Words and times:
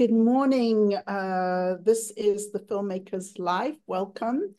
good 0.00 0.10
morning. 0.10 0.94
Uh, 1.06 1.76
this 1.82 2.10
is 2.16 2.52
the 2.52 2.58
Filmmaker's 2.58 3.38
Life. 3.38 3.76
Welcome. 3.86 4.54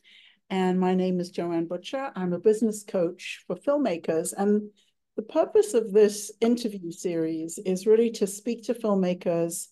And 0.50 0.78
my 0.78 0.94
name 0.94 1.18
is 1.18 1.32
Joanne 1.32 1.66
Butcher. 1.66 2.12
I'm 2.14 2.32
a 2.32 2.38
business 2.38 2.84
coach 2.84 3.42
for 3.48 3.56
filmmakers. 3.56 4.32
And 4.38 4.70
the 5.16 5.24
purpose 5.24 5.74
of 5.74 5.90
this 5.90 6.30
interview 6.40 6.92
series 6.92 7.58
is 7.58 7.88
really 7.88 8.12
to 8.12 8.26
speak 8.28 8.62
to 8.66 8.74
filmmakers 8.74 9.66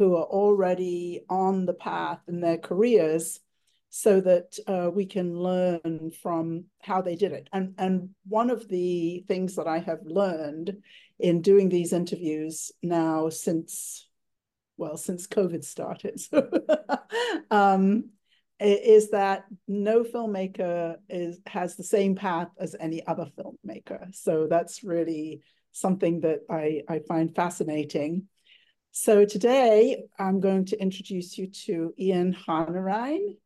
who 0.00 0.16
are 0.16 0.24
already 0.24 1.20
on 1.30 1.66
the 1.66 1.74
path 1.74 2.18
in 2.26 2.40
their 2.40 2.58
careers 2.58 3.38
so 3.90 4.20
that 4.22 4.58
uh, 4.66 4.90
we 4.92 5.06
can 5.06 5.38
learn 5.38 6.10
from 6.20 6.64
how 6.80 7.00
they 7.00 7.14
did 7.14 7.30
it. 7.30 7.48
And, 7.52 7.74
and 7.78 8.08
one 8.26 8.50
of 8.50 8.66
the 8.66 9.24
things 9.28 9.54
that 9.54 9.68
I 9.68 9.78
have 9.78 10.00
learned 10.04 10.78
in 11.20 11.42
doing 11.42 11.68
these 11.68 11.92
interviews 11.92 12.72
now 12.82 13.28
since 13.28 14.08
well, 14.76 14.96
since 14.96 15.26
COVID 15.26 15.64
started, 15.64 16.20
um, 17.50 18.10
is 18.60 19.10
that 19.10 19.44
no 19.66 20.04
filmmaker 20.04 20.96
is 21.08 21.40
has 21.46 21.76
the 21.76 21.84
same 21.84 22.14
path 22.14 22.48
as 22.58 22.76
any 22.78 23.04
other 23.06 23.26
filmmaker. 23.36 24.14
So 24.14 24.46
that's 24.46 24.84
really 24.84 25.42
something 25.72 26.20
that 26.20 26.40
I, 26.50 26.82
I 26.88 27.00
find 27.08 27.34
fascinating. 27.34 28.28
So 28.92 29.24
today 29.24 30.04
I'm 30.18 30.40
going 30.40 30.66
to 30.66 30.80
introduce 30.80 31.38
you 31.38 31.48
to 31.64 31.94
Ian 31.98 32.34
Harnarine, 32.34 33.36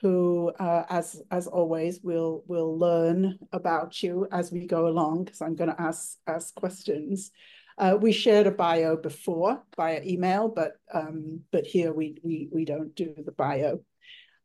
who, 0.00 0.50
uh, 0.58 0.84
as 0.88 1.22
as 1.30 1.46
always, 1.46 2.00
will 2.02 2.42
will 2.46 2.78
learn 2.78 3.38
about 3.52 4.02
you 4.02 4.26
as 4.32 4.52
we 4.52 4.66
go 4.66 4.88
along 4.88 5.24
because 5.24 5.40
I'm 5.40 5.54
going 5.54 5.70
to 5.70 5.80
ask 5.80 6.18
ask 6.26 6.54
questions. 6.54 7.30
Uh, 7.78 7.96
we 8.00 8.12
shared 8.12 8.46
a 8.46 8.50
bio 8.50 8.96
before 8.96 9.62
via 9.76 10.02
email, 10.04 10.48
but 10.48 10.72
um, 10.92 11.40
but 11.52 11.64
here 11.64 11.92
we 11.92 12.18
we 12.24 12.48
we 12.52 12.64
don't 12.64 12.94
do 12.94 13.14
the 13.24 13.32
bio. 13.32 13.80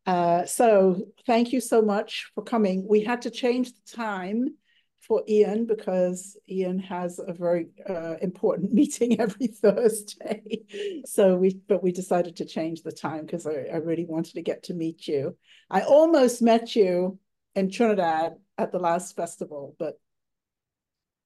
Uh, 0.05 0.46
so 0.46 1.02
thank 1.26 1.52
you 1.52 1.62
so 1.62 1.82
much 1.82 2.32
for 2.35 2.44
coming. 2.44 2.85
We 2.88 3.04
had 3.04 3.24
to 3.24 3.32
change 3.32 3.72
the 3.74 3.96
time 3.96 4.55
for 4.99 5.24
Ian 5.27 5.66
because 5.66 6.38
Ian 6.49 6.80
has 6.80 7.20
a 7.20 7.34
very 7.34 7.68
uh, 7.88 8.16
important 8.22 8.74
meeting 8.80 9.20
every 9.20 9.48
Thursday. 9.48 11.02
so 11.05 11.35
we, 11.35 11.60
but 11.68 11.84
we 11.84 11.91
decided 11.91 12.38
to 12.38 12.46
change 12.46 12.82
the 12.82 12.91
time 12.91 13.26
because 13.26 13.46
I, 13.46 13.68
I 13.72 13.77
really 13.77 14.05
wanted 14.05 14.35
to 14.35 14.41
get 14.41 14.63
to 14.63 14.74
meet 14.74 15.07
you. 15.07 15.38
I 15.70 15.82
almost 15.82 16.41
met 16.41 16.76
you 16.76 17.20
in 17.55 17.70
Trinidad 17.70 18.34
at 18.57 18.72
the 18.72 18.79
last 18.79 19.16
festival, 19.16 19.76
but 19.77 20.00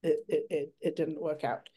it, 0.04 0.20
it, 0.28 0.46
it, 0.50 0.74
it 0.82 0.96
didn't 0.96 1.22
work 1.22 1.44
out. 1.44 1.70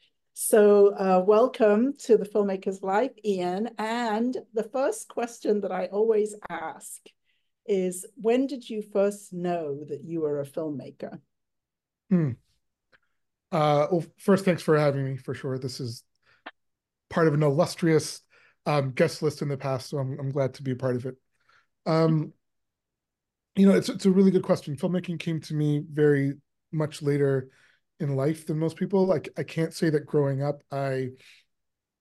So 0.42 0.94
uh, 0.94 1.22
welcome 1.26 1.92
to 2.04 2.16
the 2.16 2.24
Filmmaker's 2.24 2.82
Life, 2.82 3.10
Ian. 3.22 3.68
And 3.76 4.34
the 4.54 4.62
first 4.62 5.06
question 5.06 5.60
that 5.60 5.70
I 5.70 5.88
always 5.88 6.34
ask 6.48 6.98
is, 7.66 8.06
when 8.14 8.46
did 8.46 8.68
you 8.68 8.80
first 8.80 9.34
know 9.34 9.84
that 9.90 10.02
you 10.02 10.22
were 10.22 10.40
a 10.40 10.46
filmmaker? 10.46 11.20
Hmm. 12.08 12.30
Uh, 13.52 13.88
well, 13.92 14.04
first, 14.16 14.46
thanks 14.46 14.62
for 14.62 14.78
having 14.78 15.04
me, 15.04 15.18
for 15.18 15.34
sure. 15.34 15.58
This 15.58 15.78
is 15.78 16.04
part 17.10 17.28
of 17.28 17.34
an 17.34 17.42
illustrious 17.42 18.22
um, 18.64 18.92
guest 18.92 19.20
list 19.20 19.42
in 19.42 19.48
the 19.48 19.58
past, 19.58 19.90
so 19.90 19.98
I'm, 19.98 20.18
I'm 20.18 20.30
glad 20.30 20.54
to 20.54 20.62
be 20.62 20.70
a 20.70 20.76
part 20.76 20.96
of 20.96 21.04
it. 21.04 21.16
Um, 21.84 22.32
you 23.56 23.66
know, 23.66 23.76
it's, 23.76 23.90
it's 23.90 24.06
a 24.06 24.10
really 24.10 24.30
good 24.30 24.42
question. 24.42 24.74
Filmmaking 24.74 25.20
came 25.20 25.42
to 25.42 25.54
me 25.54 25.84
very 25.92 26.32
much 26.72 27.02
later 27.02 27.50
in 28.00 28.16
life 28.16 28.46
than 28.46 28.58
most 28.58 28.76
people. 28.76 29.06
Like 29.06 29.28
I 29.36 29.42
can't 29.42 29.74
say 29.74 29.90
that 29.90 30.06
growing 30.06 30.42
up 30.42 30.62
I 30.72 31.10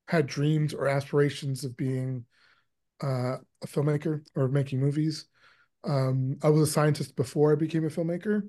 had 0.08 0.26
dreams 0.26 0.74
or 0.74 0.88
aspirations 0.88 1.64
of 1.64 1.78
being 1.78 2.26
uh, 3.04 3.38
a 3.64 3.68
filmmaker 3.68 4.26
or 4.36 4.48
making 4.48 4.80
movies. 4.80 5.28
Um, 5.84 6.38
I 6.44 6.50
was 6.50 6.68
a 6.68 6.72
scientist 6.72 7.16
before 7.16 7.54
I 7.54 7.56
became 7.56 7.86
a 7.86 7.90
filmmaker, 7.90 8.42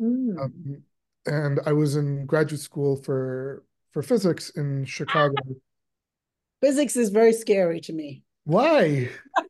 mm. 0.00 0.38
um, 0.40 0.82
and 1.24 1.58
I 1.66 1.72
was 1.72 1.96
in 1.96 2.26
graduate 2.26 2.60
school 2.60 3.02
for 3.02 3.64
for 3.92 4.02
physics 4.02 4.50
in 4.50 4.84
Chicago. 4.84 5.34
Physics 6.62 6.96
is 6.96 7.10
very 7.10 7.34
scary 7.34 7.80
to 7.82 7.92
me. 7.92 8.22
Why? 8.44 9.10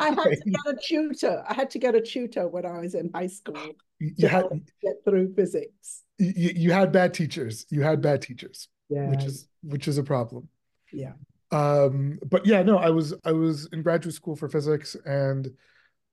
I 0.00 0.08
had 0.10 0.16
to 0.16 0.50
get 0.50 0.66
a 0.66 0.76
tutor. 0.82 1.44
I 1.48 1.54
had 1.54 1.70
to 1.70 1.78
get 1.78 1.94
a 1.94 2.00
tutor 2.00 2.48
when 2.48 2.66
I 2.66 2.80
was 2.80 2.94
in 2.94 3.10
high 3.14 3.26
school 3.26 3.56
you 4.00 4.28
had 4.28 4.44
get 4.80 4.94
through 5.04 5.34
physics 5.34 6.04
you, 6.18 6.52
you 6.54 6.72
had 6.72 6.92
bad 6.92 7.14
teachers. 7.14 7.66
You 7.70 7.82
had 7.82 8.02
bad 8.02 8.22
teachers, 8.22 8.68
yeah. 8.88 9.08
which 9.08 9.24
is 9.24 9.48
which 9.62 9.88
is 9.88 9.98
a 9.98 10.02
problem. 10.02 10.48
Yeah. 10.92 11.12
Um, 11.50 12.18
but 12.26 12.44
yeah, 12.44 12.62
no, 12.62 12.78
I 12.78 12.90
was 12.90 13.14
I 13.24 13.32
was 13.32 13.68
in 13.72 13.82
graduate 13.82 14.14
school 14.14 14.36
for 14.36 14.48
physics, 14.48 14.96
and 15.04 15.48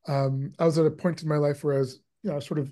um, 0.08 0.54
I 0.60 0.66
was 0.66 0.78
at 0.78 0.86
a 0.86 0.92
point 0.92 1.24
in 1.24 1.30
my 1.30 1.38
life 1.38 1.64
where 1.64 1.76
I 1.76 1.80
was, 1.80 2.00
you 2.24 2.32
know, 2.32 2.40
sort 2.40 2.60
of 2.60 2.72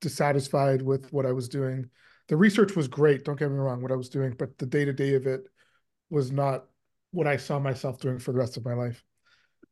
dissatisfied 0.00 0.82
with 0.82 1.12
what 1.12 1.26
I 1.26 1.32
was 1.32 1.48
doing. 1.48 1.88
The 2.28 2.36
research 2.36 2.76
was 2.76 2.88
great, 2.88 3.24
don't 3.24 3.38
get 3.38 3.50
me 3.50 3.56
wrong, 3.56 3.82
what 3.82 3.92
I 3.92 3.96
was 3.96 4.08
doing, 4.08 4.34
but 4.38 4.56
the 4.58 4.66
day 4.66 4.84
to 4.84 4.92
day 4.92 5.14
of 5.14 5.26
it 5.26 5.44
was 6.10 6.32
not 6.32 6.64
what 7.10 7.26
I 7.26 7.36
saw 7.36 7.58
myself 7.58 8.00
doing 8.00 8.18
for 8.18 8.32
the 8.32 8.38
rest 8.38 8.56
of 8.56 8.64
my 8.64 8.74
life. 8.74 9.04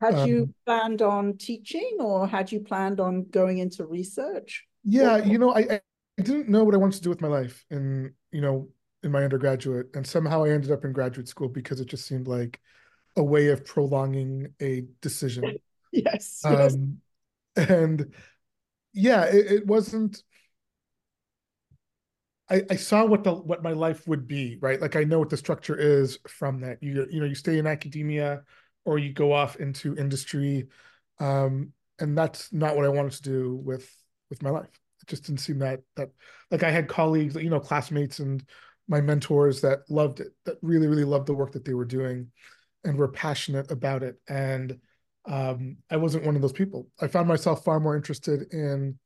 Had 0.01 0.15
um, 0.15 0.29
you 0.29 0.55
planned 0.65 1.03
on 1.03 1.37
teaching, 1.37 1.99
or 2.01 2.27
had 2.27 2.51
you 2.51 2.61
planned 2.61 3.01
on 3.01 3.25
going 3.25 3.59
into 3.59 3.85
research? 3.85 4.67
Yeah, 4.85 5.19
you 5.19 5.39
know, 5.39 5.53
I, 5.53 5.61
I 5.61 5.81
didn't 6.23 6.49
know 6.49 6.65
what 6.65 6.75
I 6.75 6.79
wanted 6.79 6.97
to 6.97 7.03
do 7.03 7.11
with 7.11 7.21
my 7.21 7.29
life 7.29 7.65
in, 7.71 8.15
you 8.33 8.41
know, 8.41 8.69
in 9.03 9.13
my 9.13 9.25
undergraduate. 9.25 9.89
And 9.95 10.07
somehow 10.07 10.45
I 10.45 10.51
ended 10.51 10.71
up 10.71 10.85
in 10.85 10.93
graduate 10.93 11.29
school 11.29 11.49
because 11.49 11.81
it 11.81 11.87
just 11.87 12.07
seemed 12.07 12.27
like 12.29 12.61
a 13.17 13.23
way 13.23 13.49
of 13.49 13.65
prolonging 13.65 14.55
a 14.61 14.85
decision. 15.01 15.59
yes. 15.93 16.43
Um, 16.45 17.01
And 17.57 18.15
yeah, 18.95 19.25
it, 19.25 19.53
it 19.53 19.67
wasn't. 19.67 20.23
I, 22.49 22.63
I 22.71 22.77
saw 22.77 23.05
what 23.05 23.25
the 23.25 23.33
what 23.35 23.63
my 23.63 23.73
life 23.73 24.07
would 24.09 24.27
be, 24.27 24.59
right? 24.61 24.81
Like 24.81 24.97
I 24.97 25.05
know 25.05 25.19
what 25.19 25.31
the 25.31 25.37
structure 25.37 25.77
is 25.77 26.19
from 26.27 26.61
that. 26.61 26.83
You 26.83 27.07
you 27.11 27.21
know 27.21 27.27
you 27.27 27.35
stay 27.35 27.59
in 27.59 27.67
academia 27.67 28.43
or 28.85 28.99
you 28.99 29.13
go 29.13 29.33
off 29.33 29.57
into 29.57 29.97
industry, 29.97 30.69
um, 31.19 31.73
and 31.99 32.17
that's 32.17 32.53
not 32.53 32.77
what 32.77 32.85
I 32.85 32.89
wanted 32.89 33.13
to 33.13 33.23
do 33.23 33.61
with 33.63 33.91
with 34.31 34.43
my 34.43 34.51
life 34.51 34.71
it 35.03 35.09
just 35.09 35.25
didn't 35.25 35.41
seem 35.41 35.59
that 35.59 35.81
that 35.97 36.11
like 36.51 36.63
I 36.63 36.71
had 36.71 36.89
colleagues, 36.89 37.35
you 37.37 37.51
know, 37.51 37.61
classmates 37.61 38.19
and 38.19 38.45
my 38.89 39.01
mentors 39.01 39.61
that 39.61 39.81
loved 39.89 40.21
it, 40.21 40.29
that 40.45 40.57
really, 40.63 40.89
really 40.89 41.05
loved 41.05 41.27
the 41.27 41.35
work 41.35 41.53
that 41.53 41.65
they 41.65 41.75
were 41.75 41.85
doing 41.85 42.29
and 42.85 42.97
were 42.97 43.09
passionate 43.09 43.71
about 43.71 44.03
it. 44.03 44.17
And 44.29 44.79
um, 45.27 45.77
I 45.91 45.97
wasn't 45.97 46.25
one 46.25 46.35
of 46.35 46.43
those 46.43 46.53
people. 46.53 46.89
I 47.01 47.07
found 47.07 47.29
myself 47.29 47.65
far 47.65 47.79
more 47.79 47.95
interested 47.95 48.53
in 48.53 48.99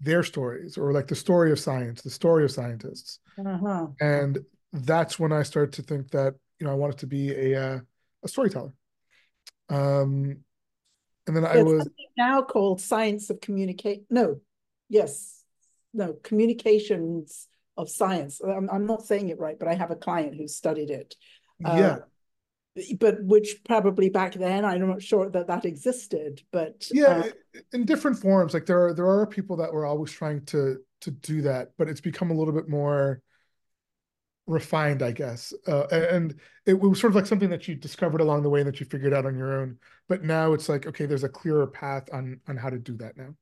their 0.00 0.22
stories 0.22 0.76
or 0.76 0.92
like 0.92 1.06
the 1.06 1.14
story 1.14 1.50
of 1.50 1.58
science, 1.58 2.02
the 2.02 2.10
story 2.10 2.44
of 2.44 2.50
scientists. 2.50 3.20
Uh-huh. 3.38 3.86
And 4.00 4.38
that's 4.72 5.18
when 5.18 5.32
I 5.32 5.44
started 5.44 5.72
to 5.74 5.82
think 5.82 6.10
that, 6.10 6.34
you 6.58 6.66
know, 6.66 6.72
I 6.72 6.76
wanted 6.76 6.98
to 6.98 7.06
be 7.06 7.30
a, 7.30 7.74
uh, 7.74 7.80
a 8.22 8.28
storyteller. 8.28 8.74
Um, 9.72 10.44
and 11.26 11.36
then 11.36 11.42
There's 11.44 11.56
I 11.56 11.62
was 11.62 11.88
now 12.16 12.42
called 12.42 12.80
science 12.80 13.30
of 13.30 13.40
communicate. 13.40 14.04
No, 14.10 14.40
yes, 14.88 15.42
no, 15.94 16.14
communications 16.22 17.48
of 17.76 17.88
science. 17.88 18.40
I'm, 18.40 18.68
I'm 18.70 18.86
not 18.86 19.06
saying 19.06 19.30
it 19.30 19.38
right, 19.38 19.58
but 19.58 19.68
I 19.68 19.74
have 19.74 19.90
a 19.90 19.96
client 19.96 20.34
who 20.36 20.46
studied 20.48 20.90
it. 20.90 21.14
Uh, 21.64 22.02
yeah. 22.76 22.94
but 22.98 23.22
which 23.22 23.56
probably 23.64 24.08
back 24.08 24.34
then 24.34 24.64
I'm 24.64 24.88
not 24.88 25.02
sure 25.02 25.30
that 25.30 25.46
that 25.46 25.64
existed. 25.64 26.42
But 26.50 26.86
yeah, 26.90 27.30
uh, 27.56 27.60
in 27.72 27.84
different 27.84 28.18
forms. 28.18 28.52
Like 28.52 28.66
there 28.66 28.86
are 28.86 28.94
there 28.94 29.08
are 29.08 29.26
people 29.26 29.56
that 29.58 29.72
were 29.72 29.86
always 29.86 30.12
trying 30.12 30.44
to 30.46 30.78
to 31.02 31.10
do 31.10 31.42
that, 31.42 31.70
but 31.78 31.88
it's 31.88 32.00
become 32.00 32.30
a 32.30 32.34
little 32.34 32.52
bit 32.52 32.68
more 32.68 33.22
refined, 34.52 35.02
I 35.02 35.12
guess. 35.12 35.52
Uh, 35.66 35.86
and 35.90 36.34
it 36.66 36.78
was 36.78 37.00
sort 37.00 37.12
of 37.12 37.16
like 37.16 37.26
something 37.26 37.50
that 37.50 37.66
you 37.66 37.74
discovered 37.74 38.20
along 38.20 38.42
the 38.42 38.50
way 38.50 38.60
and 38.60 38.68
that 38.68 38.80
you 38.80 38.86
figured 38.86 39.12
out 39.12 39.26
on 39.26 39.36
your 39.36 39.60
own. 39.60 39.78
But 40.08 40.22
now 40.22 40.52
it's 40.52 40.68
like, 40.68 40.86
okay, 40.86 41.06
there's 41.06 41.24
a 41.24 41.28
clearer 41.28 41.66
path 41.66 42.08
on 42.12 42.40
on 42.48 42.56
how 42.56 42.70
to 42.70 42.78
do 42.78 42.96
that 42.98 43.16
now. 43.16 43.34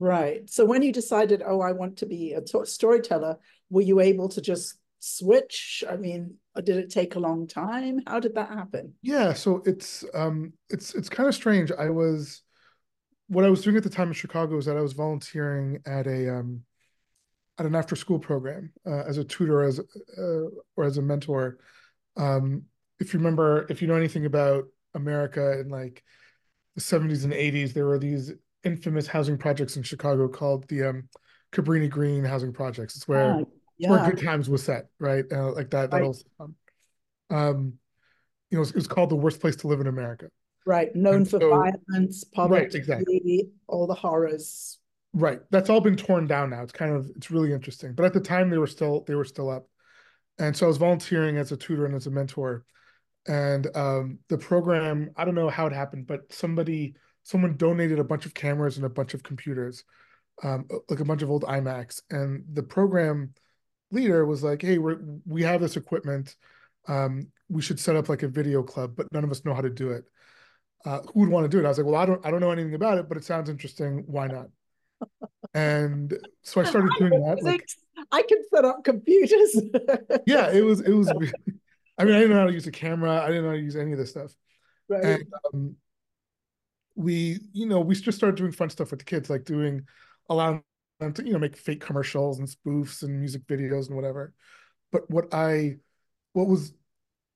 Right. 0.00 0.48
So 0.48 0.64
when 0.64 0.82
you 0.82 0.92
decided, 0.92 1.42
oh, 1.44 1.60
I 1.60 1.72
want 1.72 1.98
to 1.98 2.06
be 2.06 2.34
a 2.34 2.66
storyteller, 2.66 3.38
were 3.68 3.82
you 3.82 3.98
able 3.98 4.28
to 4.28 4.40
just 4.40 4.78
switch? 5.00 5.82
I 5.88 5.96
mean, 5.96 6.36
did 6.56 6.76
it 6.76 6.90
take 6.90 7.14
a 7.14 7.20
long 7.20 7.46
time? 7.46 8.00
How 8.06 8.20
did 8.20 8.34
that 8.34 8.48
happen? 8.48 8.94
Yeah, 9.02 9.32
so 9.32 9.62
it's 9.64 10.04
um 10.14 10.52
it's 10.70 10.94
it's 10.94 11.08
kind 11.08 11.28
of 11.28 11.34
strange. 11.34 11.72
I 11.72 11.90
was 11.90 12.42
what 13.28 13.44
I 13.44 13.50
was 13.50 13.62
doing 13.62 13.76
at 13.76 13.82
the 13.82 13.90
time 13.90 14.08
in 14.08 14.14
Chicago 14.14 14.56
was 14.56 14.66
that 14.66 14.76
I 14.76 14.80
was 14.80 14.92
volunteering 14.92 15.80
at 15.86 16.06
a 16.06 16.38
um 16.38 16.62
at 17.58 17.66
an 17.66 17.74
after 17.74 17.96
school 17.96 18.18
program 18.18 18.72
uh, 18.86 19.02
as 19.06 19.18
a 19.18 19.24
tutor 19.24 19.62
as 19.62 19.80
uh, 19.80 20.48
or 20.76 20.84
as 20.84 20.98
a 20.98 21.02
mentor. 21.02 21.58
Um, 22.16 22.64
if 23.00 23.12
you 23.12 23.18
remember, 23.18 23.66
if 23.68 23.82
you 23.82 23.88
know 23.88 23.94
anything 23.94 24.26
about 24.26 24.64
America 24.94 25.58
in 25.60 25.68
like 25.68 26.02
the 26.74 26.80
70s 26.80 27.24
and 27.24 27.32
80s, 27.32 27.72
there 27.72 27.86
were 27.86 27.98
these 27.98 28.32
infamous 28.64 29.06
housing 29.06 29.38
projects 29.38 29.76
in 29.76 29.82
Chicago 29.82 30.28
called 30.28 30.66
the 30.68 30.84
um, 30.84 31.08
Cabrini 31.52 31.88
Green 31.88 32.24
housing 32.24 32.52
projects. 32.52 32.96
It's 32.96 33.08
where, 33.08 33.42
yeah. 33.76 33.90
where 33.90 34.10
Good 34.10 34.24
Times 34.24 34.48
was 34.48 34.62
set, 34.62 34.86
right? 34.98 35.24
Uh, 35.30 35.52
like 35.52 35.70
that. 35.70 35.90
That 35.90 35.98
right. 35.98 36.06
also. 36.06 36.24
Um, 37.30 37.74
you 38.50 38.56
know, 38.56 38.58
it 38.58 38.60
was, 38.60 38.70
it 38.70 38.76
was 38.76 38.88
called 38.88 39.10
the 39.10 39.16
worst 39.16 39.40
place 39.40 39.56
to 39.56 39.66
live 39.66 39.80
in 39.80 39.86
America. 39.86 40.28
Right, 40.64 40.94
known 40.94 41.16
And 41.16 41.30
for 41.30 41.40
so- 41.40 41.50
violence, 41.50 42.24
poverty, 42.24 42.76
exactly. 42.76 43.48
all 43.66 43.86
the 43.86 43.94
horrors. 43.94 44.77
Right. 45.14 45.40
That's 45.50 45.70
all 45.70 45.80
been 45.80 45.96
torn 45.96 46.26
down 46.26 46.50
now. 46.50 46.62
It's 46.62 46.72
kind 46.72 46.94
of 46.94 47.10
it's 47.16 47.30
really 47.30 47.52
interesting. 47.52 47.94
But 47.94 48.04
at 48.04 48.12
the 48.12 48.20
time 48.20 48.50
they 48.50 48.58
were 48.58 48.66
still 48.66 49.04
they 49.06 49.14
were 49.14 49.24
still 49.24 49.50
up. 49.50 49.68
And 50.38 50.56
so 50.56 50.66
I 50.66 50.68
was 50.68 50.76
volunteering 50.76 51.36
as 51.38 51.50
a 51.50 51.56
tutor 51.56 51.86
and 51.86 51.94
as 51.94 52.06
a 52.06 52.10
mentor. 52.10 52.64
And 53.26 53.66
um 53.76 54.18
the 54.28 54.38
program, 54.38 55.10
I 55.16 55.24
don't 55.24 55.34
know 55.34 55.48
how 55.48 55.66
it 55.66 55.72
happened, 55.72 56.06
but 56.06 56.32
somebody 56.32 56.94
someone 57.22 57.56
donated 57.56 57.98
a 57.98 58.04
bunch 58.04 58.26
of 58.26 58.34
cameras 58.34 58.76
and 58.76 58.86
a 58.86 58.90
bunch 58.90 59.14
of 59.14 59.22
computers, 59.22 59.84
um, 60.42 60.66
like 60.88 61.00
a 61.00 61.04
bunch 61.04 61.22
of 61.22 61.30
old 61.30 61.44
iMacs. 61.44 62.02
And 62.10 62.44
the 62.52 62.62
program 62.62 63.34
leader 63.90 64.24
was 64.26 64.42
like, 64.42 64.62
Hey, 64.62 64.78
we're 64.78 64.98
we 65.26 65.42
have 65.42 65.60
this 65.60 65.76
equipment. 65.76 66.36
Um, 66.86 67.28
we 67.48 67.62
should 67.62 67.80
set 67.80 67.96
up 67.96 68.08
like 68.08 68.22
a 68.22 68.28
video 68.28 68.62
club, 68.62 68.94
but 68.96 69.12
none 69.12 69.24
of 69.24 69.30
us 69.30 69.44
know 69.44 69.54
how 69.54 69.62
to 69.62 69.70
do 69.70 69.90
it. 69.90 70.04
Uh, 70.84 71.00
who 71.12 71.20
would 71.20 71.28
want 71.30 71.44
to 71.44 71.48
do 71.48 71.58
it? 71.58 71.64
I 71.66 71.68
was 71.68 71.78
like, 71.78 71.86
well, 71.86 71.96
I 72.00 72.06
don't 72.06 72.24
I 72.24 72.30
don't 72.30 72.40
know 72.40 72.50
anything 72.52 72.74
about 72.74 72.98
it, 72.98 73.08
but 73.08 73.16
it 73.16 73.24
sounds 73.24 73.48
interesting. 73.50 74.04
Why 74.06 74.26
not? 74.26 74.48
And 75.54 76.16
so 76.42 76.60
I 76.60 76.64
started 76.70 76.90
doing 76.98 77.22
that. 77.22 77.42
Like, 77.42 77.66
I 78.12 78.22
can 78.22 78.38
set 78.52 78.64
up 78.64 78.84
computers. 78.84 79.60
yeah, 80.26 80.50
it 80.50 80.64
was 80.64 80.80
it 80.80 80.92
was. 80.92 81.08
I 81.10 82.04
mean, 82.04 82.14
I 82.14 82.20
didn't 82.20 82.30
know 82.30 82.40
how 82.40 82.46
to 82.46 82.52
use 82.52 82.66
a 82.66 82.72
camera. 82.72 83.22
I 83.22 83.26
didn't 83.28 83.42
know 83.42 83.50
how 83.50 83.56
to 83.56 83.62
use 83.62 83.76
any 83.76 83.92
of 83.92 83.98
this 83.98 84.10
stuff. 84.10 84.32
Right. 84.88 85.04
And 85.04 85.24
um, 85.52 85.76
we, 86.94 87.40
you 87.52 87.66
know, 87.66 87.80
we 87.80 87.94
just 87.94 88.18
started 88.18 88.36
doing 88.36 88.52
fun 88.52 88.70
stuff 88.70 88.90
with 88.90 89.00
the 89.00 89.04
kids, 89.04 89.30
like 89.30 89.44
doing, 89.44 89.86
allowing 90.28 90.62
them 91.00 91.12
to, 91.14 91.24
you 91.24 91.32
know, 91.32 91.38
make 91.38 91.56
fake 91.56 91.80
commercials 91.80 92.38
and 92.38 92.48
spoofs 92.48 93.02
and 93.02 93.18
music 93.18 93.46
videos 93.46 93.86
and 93.86 93.96
whatever. 93.96 94.34
But 94.90 95.08
what 95.10 95.32
I, 95.32 95.76
what 96.32 96.48
was 96.48 96.72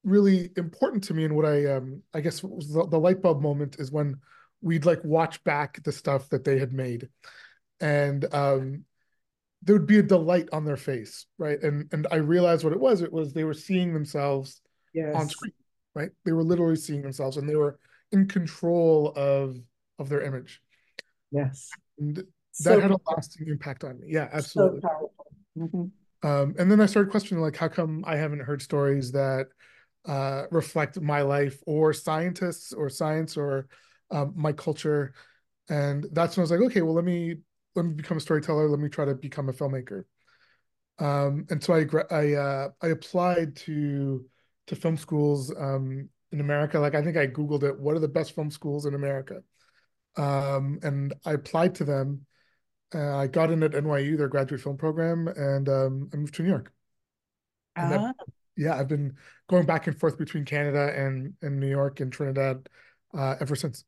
really 0.05 0.51
important 0.57 1.05
to 1.05 1.15
me 1.15 1.25
and 1.25 1.37
what 1.37 1.47
I, 1.47 1.67
um, 1.67 2.03
I 2.13 2.21
guess 2.21 2.43
was 2.43 2.73
the, 2.73 2.87
the 2.87 2.99
light 2.99 3.23
bulb 3.23 3.41
moment 3.41 3.77
is 3.79 3.93
when 3.93 4.17
we'd 4.63 4.85
like 4.85 5.05
watch 5.05 5.43
back 5.45 5.83
the 5.85 5.93
stuff 5.93 6.29
that 6.31 6.45
they 6.45 6.59
had 6.59 6.73
made, 6.73 7.09
and 7.83 8.33
um, 8.33 8.85
there 9.63 9.77
would 9.77 9.87
be 9.87 9.99
a 9.99 10.03
delight 10.03 10.49
on 10.53 10.65
their 10.65 10.79
face, 10.79 11.27
right? 11.37 11.63
And 11.63 11.93
and 11.93 12.07
I 12.11 12.17
realized 12.17 12.65
what 12.65 12.73
it 12.73 12.81
was. 12.81 13.03
It 13.03 13.13
was 13.13 13.33
they 13.33 13.45
were 13.45 13.53
seeing 13.53 13.93
themselves 13.93 14.63
yes. 14.95 15.15
on 15.15 15.29
screen, 15.29 15.53
right? 15.95 16.11
They 16.25 16.33
were 16.33 16.45
literally 16.45 16.77
seeing 16.77 17.03
themselves, 17.03 17.37
and 17.37 17.47
they 17.49 17.57
were 17.57 17.79
in 18.13 18.27
control 18.27 19.13
of 19.15 19.59
of 19.99 20.09
their 20.09 20.23
image. 20.23 20.63
Yes. 21.31 21.71
And 21.99 22.17
that 22.17 22.27
So 22.53 22.81
had 22.81 22.91
a 22.91 22.97
lasting 23.15 23.49
impact 23.49 23.85
on 23.85 24.01
me. 24.01 24.07
Yeah, 24.09 24.29
absolutely. 24.33 24.81
So 24.81 24.89
powerful. 24.89 25.27
Mhm. 25.59 25.91
Um, 26.25 26.55
and 26.57 26.71
then 26.71 26.81
I 26.81 26.87
started 26.87 27.11
questioning, 27.11 27.43
like, 27.43 27.57
how 27.57 27.69
come 27.69 28.05
I 28.07 28.17
haven't 28.17 28.41
heard 28.41 28.63
stories 28.63 29.11
that 29.13 29.49
uh, 30.05 30.45
reflect 30.51 31.01
my 31.01 31.23
life 31.23 31.61
or 31.67 31.93
scientists 31.93 32.73
or 32.73 32.89
science 32.89 33.37
or 33.37 33.67
um, 34.11 34.33
my 34.37 34.53
culture? 34.53 35.15
And 35.69 36.07
that's 36.13 36.37
when 36.37 36.43
I 36.43 36.45
was 36.45 36.51
like, 36.53 36.61
okay, 36.61 36.83
well, 36.83 36.95
let 36.95 37.05
me 37.05 37.37
let 37.75 37.85
me 37.85 37.95
become 37.95 38.17
a 38.17 38.21
storyteller. 38.21 38.69
Let 38.69 38.81
me 38.81 38.89
try 38.89 39.05
to 39.05 39.15
become 39.15 39.49
a 39.49 39.53
filmmaker. 39.53 40.05
Um, 40.99 41.47
and 41.51 41.63
so 41.63 41.75
I 41.75 41.87
I 42.15 42.33
uh, 42.35 42.69
I 42.81 42.89
applied 42.89 43.57
to 43.57 44.25
to 44.69 44.77
film 44.77 44.97
schools 44.97 45.53
um, 45.57 46.09
in 46.31 46.41
America. 46.41 46.79
Like 46.79 46.95
I 46.95 47.03
think 47.03 47.17
I 47.17 47.27
googled 47.27 47.63
it. 47.63 47.79
What 47.79 47.97
are 47.97 48.01
the 48.01 48.09
best 48.09 48.35
film 48.35 48.51
schools 48.51 48.87
in 48.87 48.95
America? 48.95 49.43
Um, 50.17 50.79
and 50.83 51.15
I 51.25 51.33
applied 51.33 51.75
to 51.77 51.85
them. 51.85 52.27
Uh, 52.95 53.17
I 53.17 53.27
got 53.27 53.51
in 53.51 53.63
at 53.63 53.73
NYU, 53.73 54.19
their 54.19 54.29
graduate 54.29 54.61
film 54.61 54.77
program, 54.77 55.27
and 55.29 55.67
um, 55.69 56.11
I 56.13 56.17
moved 56.17 56.35
to 56.35 56.43
New 56.43 56.51
York. 56.51 56.73
And 57.77 57.91
that- 57.93 58.01
Ah, 58.01 58.25
Yeah, 58.57 58.77
I've 58.79 58.89
been 58.89 59.17
going 59.49 59.65
back 59.65 59.87
and 59.87 59.99
forth 59.99 60.19
between 60.19 60.45
Canada 60.45 60.93
and 60.95 61.33
and 61.41 61.59
New 61.59 61.71
York 61.71 62.01
and 62.01 62.13
Trinidad 62.13 62.69
uh, 63.15 63.37
ever 63.41 63.57
since. 63.57 63.85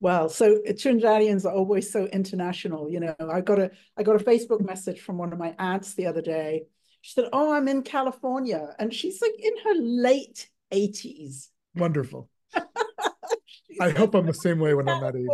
Well, 0.00 0.28
so 0.28 0.58
Trinidadians 0.68 1.44
are 1.44 1.54
always 1.54 1.90
so 1.90 2.04
international. 2.06 2.90
You 2.90 3.00
know, 3.00 3.16
I 3.18 3.40
got 3.40 3.58
a 3.58 3.70
I 3.96 4.02
got 4.02 4.20
a 4.20 4.24
Facebook 4.24 4.60
message 4.60 5.00
from 5.00 5.16
one 5.18 5.32
of 5.32 5.38
my 5.38 5.54
aunts 5.58 5.94
the 5.94 6.06
other 6.06 6.20
day. 6.20 6.64
She 7.00 7.12
said, 7.12 7.28
"Oh, 7.32 7.52
I'm 7.52 7.68
in 7.68 7.82
California," 7.82 8.74
and 8.78 8.92
she's 8.92 9.22
like 9.22 9.32
in 9.38 9.52
her 9.64 9.80
late 9.80 10.50
eighties. 10.70 11.50
Wonderful. 11.74 12.28
I 13.80 13.90
hope 13.90 14.14
I'm 14.14 14.26
the 14.26 14.34
same 14.34 14.58
way 14.58 14.74
when 14.74 14.88
I'm 14.88 15.00
that 15.00 15.16
age. 15.16 15.26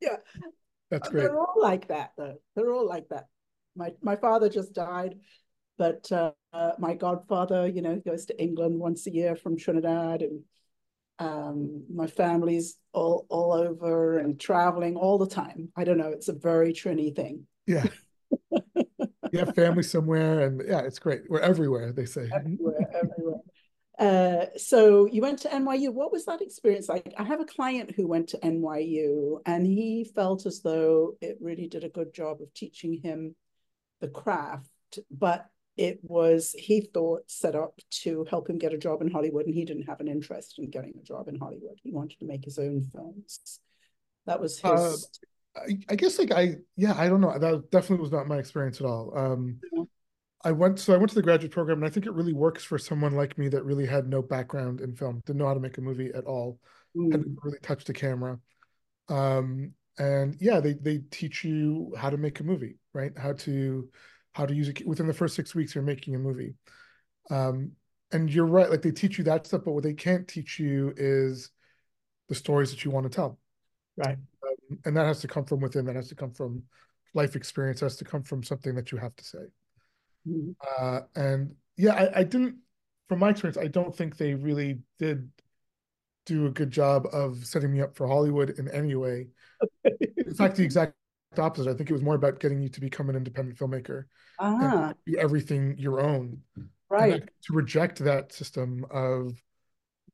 Yeah, 0.00 0.16
That's 0.90 1.08
great. 1.08 1.22
They're 1.22 1.38
all 1.38 1.54
like 1.60 1.88
that, 1.88 2.12
though. 2.16 2.36
They're 2.54 2.72
all 2.72 2.86
like 2.86 3.08
that. 3.10 3.28
My 3.76 3.92
my 4.02 4.16
father 4.16 4.48
just 4.48 4.72
died, 4.72 5.20
but 5.78 6.10
uh, 6.10 6.32
uh, 6.52 6.72
my 6.78 6.94
godfather, 6.94 7.68
you 7.68 7.82
know, 7.82 8.00
goes 8.04 8.26
to 8.26 8.42
England 8.42 8.78
once 8.78 9.06
a 9.06 9.12
year 9.12 9.36
from 9.36 9.56
Trinidad, 9.56 10.22
and 10.22 10.42
um, 11.18 11.84
my 11.92 12.06
family's 12.06 12.76
all 12.92 13.26
all 13.28 13.52
over 13.52 14.18
and 14.18 14.38
traveling 14.38 14.96
all 14.96 15.18
the 15.18 15.28
time. 15.28 15.70
I 15.76 15.84
don't 15.84 15.98
know. 15.98 16.08
It's 16.10 16.28
a 16.28 16.32
very 16.32 16.72
Trini 16.72 17.14
thing. 17.14 17.46
Yeah. 17.66 17.86
You 19.32 19.40
have 19.40 19.56
family 19.56 19.82
somewhere, 19.82 20.46
and 20.46 20.62
yeah, 20.64 20.82
it's 20.82 21.00
great. 21.00 21.22
We're 21.28 21.40
everywhere, 21.40 21.90
they 21.90 22.04
say. 22.04 22.30
everywhere, 22.32 22.88
everywhere. 22.94 23.40
Uh, 23.98 24.46
so 24.56 25.06
you 25.06 25.22
went 25.22 25.40
to 25.40 25.48
NYU. 25.48 25.92
What 25.92 26.12
was 26.12 26.24
that 26.26 26.40
experience 26.40 26.88
like? 26.88 27.12
I 27.18 27.24
have 27.24 27.40
a 27.40 27.44
client 27.44 27.92
who 27.96 28.06
went 28.06 28.28
to 28.28 28.38
NYU 28.38 29.40
and 29.46 29.66
he 29.66 30.10
felt 30.14 30.46
as 30.46 30.62
though 30.62 31.16
it 31.20 31.38
really 31.40 31.66
did 31.66 31.82
a 31.82 31.88
good 31.88 32.12
job 32.14 32.42
of 32.42 32.52
teaching 32.54 33.00
him 33.02 33.34
the 34.00 34.08
craft, 34.08 34.98
but 35.10 35.46
it 35.76 35.98
was, 36.02 36.54
he 36.58 36.88
thought, 36.92 37.22
set 37.26 37.54
up 37.54 37.78
to 38.02 38.24
help 38.30 38.48
him 38.48 38.58
get 38.58 38.72
a 38.72 38.78
job 38.78 39.02
in 39.02 39.10
Hollywood, 39.10 39.46
and 39.46 39.54
he 39.54 39.64
didn't 39.64 39.84
have 39.84 40.00
an 40.00 40.08
interest 40.08 40.58
in 40.58 40.70
getting 40.70 40.94
a 41.00 41.02
job 41.02 41.28
in 41.28 41.38
Hollywood. 41.38 41.80
He 41.82 41.90
wanted 41.90 42.18
to 42.20 42.26
make 42.26 42.44
his 42.44 42.58
own 42.58 42.88
films. 42.92 43.60
That 44.26 44.40
was 44.40 44.58
his. 44.58 45.10
Uh, 45.56 45.60
I, 45.60 45.78
I 45.90 45.94
guess 45.94 46.18
like 46.18 46.32
I 46.32 46.56
yeah 46.76 46.94
I 46.96 47.08
don't 47.08 47.20
know 47.20 47.38
that 47.38 47.70
definitely 47.70 48.02
was 48.02 48.12
not 48.12 48.26
my 48.26 48.38
experience 48.38 48.80
at 48.80 48.86
all. 48.86 49.16
Um, 49.16 49.58
Yeah. 49.72 49.84
I 50.42 50.52
went 50.52 50.78
so 50.78 50.94
I 50.94 50.96
went 50.96 51.08
to 51.10 51.14
the 51.14 51.22
graduate 51.22 51.52
program 51.52 51.78
and 51.78 51.86
I 51.86 51.90
think 51.90 52.06
it 52.06 52.12
really 52.12 52.32
works 52.32 52.64
for 52.64 52.76
someone 52.76 53.14
like 53.14 53.38
me 53.38 53.48
that 53.48 53.64
really 53.64 53.86
had 53.86 54.08
no 54.08 54.20
background 54.20 54.80
in 54.80 54.94
film, 54.94 55.22
didn't 55.26 55.38
know 55.38 55.46
how 55.46 55.54
to 55.54 55.60
make 55.60 55.78
a 55.78 55.80
movie 55.80 56.10
at 56.14 56.24
all, 56.24 56.58
Mm, 56.96 57.12
hadn't 57.12 57.38
really 57.42 57.58
touched 57.62 57.88
a 57.88 57.92
camera. 57.92 58.38
Um, 59.08 59.72
and 59.98 60.36
yeah, 60.40 60.60
they 60.60 60.74
they 60.74 60.98
teach 61.10 61.44
you 61.44 61.94
how 61.96 62.10
to 62.10 62.16
make 62.16 62.40
a 62.40 62.44
movie, 62.44 62.78
right? 62.92 63.12
How 63.16 63.32
to 63.32 63.88
how 64.34 64.46
to 64.46 64.54
use 64.54 64.68
it 64.68 64.86
within 64.86 65.06
the 65.06 65.14
first 65.14 65.34
six 65.34 65.54
weeks 65.54 65.74
you're 65.74 65.84
making 65.84 66.14
a 66.14 66.18
movie. 66.18 66.54
Um, 67.30 67.72
and 68.12 68.30
you're 68.30 68.46
right, 68.46 68.70
like 68.70 68.82
they 68.82 68.90
teach 68.90 69.18
you 69.18 69.24
that 69.24 69.46
stuff, 69.46 69.62
but 69.64 69.72
what 69.72 69.82
they 69.82 69.94
can't 69.94 70.28
teach 70.28 70.58
you 70.60 70.92
is 70.96 71.50
the 72.28 72.34
stories 72.34 72.70
that 72.70 72.84
you 72.84 72.90
want 72.90 73.04
to 73.04 73.14
tell 73.14 73.38
right. 73.96 74.16
and 74.84 74.96
that 74.96 75.06
has 75.06 75.20
to 75.20 75.28
come 75.28 75.44
from 75.44 75.60
within 75.60 75.84
that 75.86 75.96
has 75.96 76.08
to 76.08 76.14
come 76.14 76.32
from 76.32 76.62
life 77.14 77.36
experience 77.36 77.80
has 77.80 77.96
to 77.96 78.04
come 78.04 78.22
from 78.22 78.42
something 78.42 78.74
that 78.74 78.92
you 78.92 78.98
have 78.98 79.14
to 79.16 79.24
say 79.24 79.44
Mm. 80.26 80.54
uh, 80.80 81.00
and 81.16 81.54
yeah 81.76 81.92
I, 81.92 82.20
I 82.20 82.24
didn't 82.24 82.56
from 83.10 83.18
my 83.18 83.28
experience 83.28 83.58
i 83.58 83.66
don't 83.66 83.94
think 83.94 84.16
they 84.16 84.32
really 84.32 84.78
did 84.98 85.28
do 86.24 86.46
a 86.46 86.50
good 86.50 86.70
job 86.70 87.06
of 87.12 87.44
setting 87.44 87.70
me 87.70 87.82
up 87.82 87.94
for 87.94 88.06
hollywood 88.06 88.48
in 88.58 88.70
any 88.70 88.94
way 88.94 89.26
in 89.84 90.34
fact 90.34 90.56
the 90.56 90.62
exact 90.62 90.94
opposite 91.38 91.70
i 91.70 91.74
think 91.74 91.90
it 91.90 91.92
was 91.92 92.02
more 92.02 92.14
about 92.14 92.40
getting 92.40 92.60
you 92.60 92.68
to 92.68 92.80
become 92.80 93.08
an 93.10 93.16
independent 93.16 93.56
filmmaker 93.58 94.04
Ah, 94.38 94.86
and 94.88 94.94
do 95.06 95.16
everything 95.18 95.76
your 95.78 96.00
own 96.00 96.40
right. 96.88 97.20
that- 97.22 97.30
to 97.42 97.52
reject 97.52 97.98
that 98.00 98.32
system 98.32 98.84
of 98.90 99.40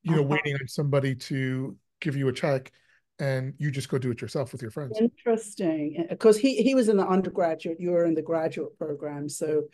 you 0.03 0.13
know 0.15 0.21
Uh-huh. 0.23 0.29
waiting 0.31 0.55
on 0.55 0.67
somebody 0.69 1.15
to 1.15 1.77
give 2.01 2.17
you 2.17 2.29
a 2.29 2.33
check 2.33 2.73
and 3.19 3.53
you 3.59 3.71
just 3.71 3.89
go 3.91 3.99
do 3.99 4.11
it 4.11 4.21
yourself 4.23 4.53
with 4.53 4.63
your 4.63 4.71
friends 4.71 4.99
Interesting, 4.99 6.07
because 6.09 6.39
he 6.39 6.57
he 6.63 6.75
was 6.75 6.89
in 6.89 6.97
the 6.97 7.07
undergraduate, 7.07 7.79
you 7.81 7.91
were 7.91 8.07
in 8.07 8.15
the 8.15 8.23
graduate 8.23 8.79
program, 8.79 9.29
so 9.29 9.65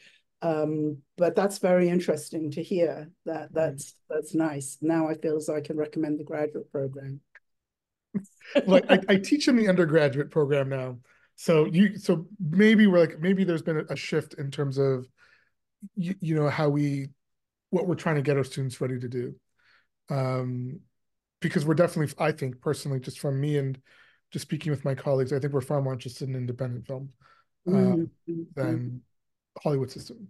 um, 0.42 0.98
but 1.16 1.34
that's 1.34 1.58
very 1.58 1.88
interesting 1.88 2.50
to 2.50 2.62
hear. 2.62 3.08
That 3.24 3.54
that's 3.54 3.94
that's 4.10 4.34
nice. 4.34 4.78
Now 4.82 5.08
I 5.08 5.14
feel 5.14 5.36
as 5.36 5.48
I 5.48 5.60
can 5.60 5.76
recommend 5.76 6.18
the 6.20 6.24
graduate 6.24 6.70
program. 6.70 7.20
like 8.66 8.84
I, 8.90 8.98
I 9.08 9.16
teach 9.30 9.48
in 9.48 9.56
the 9.56 9.68
undergraduate 9.68 10.30
program 10.30 10.68
now 10.68 10.98
so 11.36 11.66
you 11.66 11.98
so 11.98 12.26
maybe 12.40 12.86
we're 12.86 12.98
like 13.00 13.20
maybe 13.20 13.44
there's 13.44 13.62
been 13.62 13.86
a, 13.88 13.96
shift 13.96 14.34
in 14.34 14.50
terms 14.50 14.78
of 14.78 15.06
you, 15.94 16.14
you 16.20 16.34
know 16.34 16.48
how 16.48 16.68
we 16.68 17.08
what 17.70 17.86
we're 17.86 17.94
trying 17.94 18.16
to 18.16 18.22
get 18.22 18.36
our 18.36 18.44
students 18.44 18.80
ready 18.80 18.98
to 18.98 19.08
do. 19.08 19.34
Um 20.10 20.80
because 21.40 21.64
we're 21.64 21.74
definitely 21.74 22.12
i 22.18 22.32
think 22.32 22.60
personally 22.60 23.00
just 23.00 23.20
from 23.20 23.40
me 23.40 23.58
and 23.58 23.78
just 24.32 24.42
speaking 24.44 24.70
with 24.70 24.84
my 24.84 24.94
colleagues 24.94 25.32
i 25.32 25.38
think 25.38 25.52
we're 25.52 25.60
far 25.60 25.80
more 25.80 25.92
interested 25.92 26.28
in 26.28 26.34
independent 26.34 26.86
film 26.86 27.10
uh, 27.68 27.70
Mhm, 27.72 28.10
mhm, 28.28 28.46
than 28.54 29.00
hollywood 29.62 29.90
system. 29.90 30.28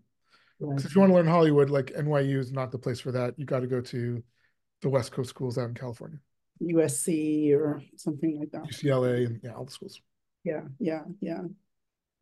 Because 0.58 0.86
if 0.86 0.94
you 0.94 1.00
want 1.00 1.10
to 1.10 1.16
learn 1.16 1.26
hollywood 1.26 1.70
like 1.70 1.92
nyu 1.94 2.38
is 2.38 2.52
not 2.52 2.70
the 2.72 2.78
place 2.78 3.00
for 3.00 3.12
that. 3.12 3.38
You 3.38 3.44
got 3.44 3.60
to 3.60 3.66
go 3.66 3.80
to 3.80 4.22
the 4.82 4.88
west 4.88 5.12
coast 5.12 5.30
schools 5.30 5.58
out 5.58 5.68
in 5.68 5.74
california. 5.74 6.18
USC 6.60 7.52
or 7.54 7.82
something 7.96 8.38
like 8.38 8.50
that. 8.52 8.64
ucla 8.64 9.26
and 9.26 9.40
yeah 9.42 9.54
all 9.54 9.64
the 9.64 9.70
schools 9.70 10.00
Yeah, 10.46 10.62
yeah, 10.78 11.02
yeah. 11.20 11.42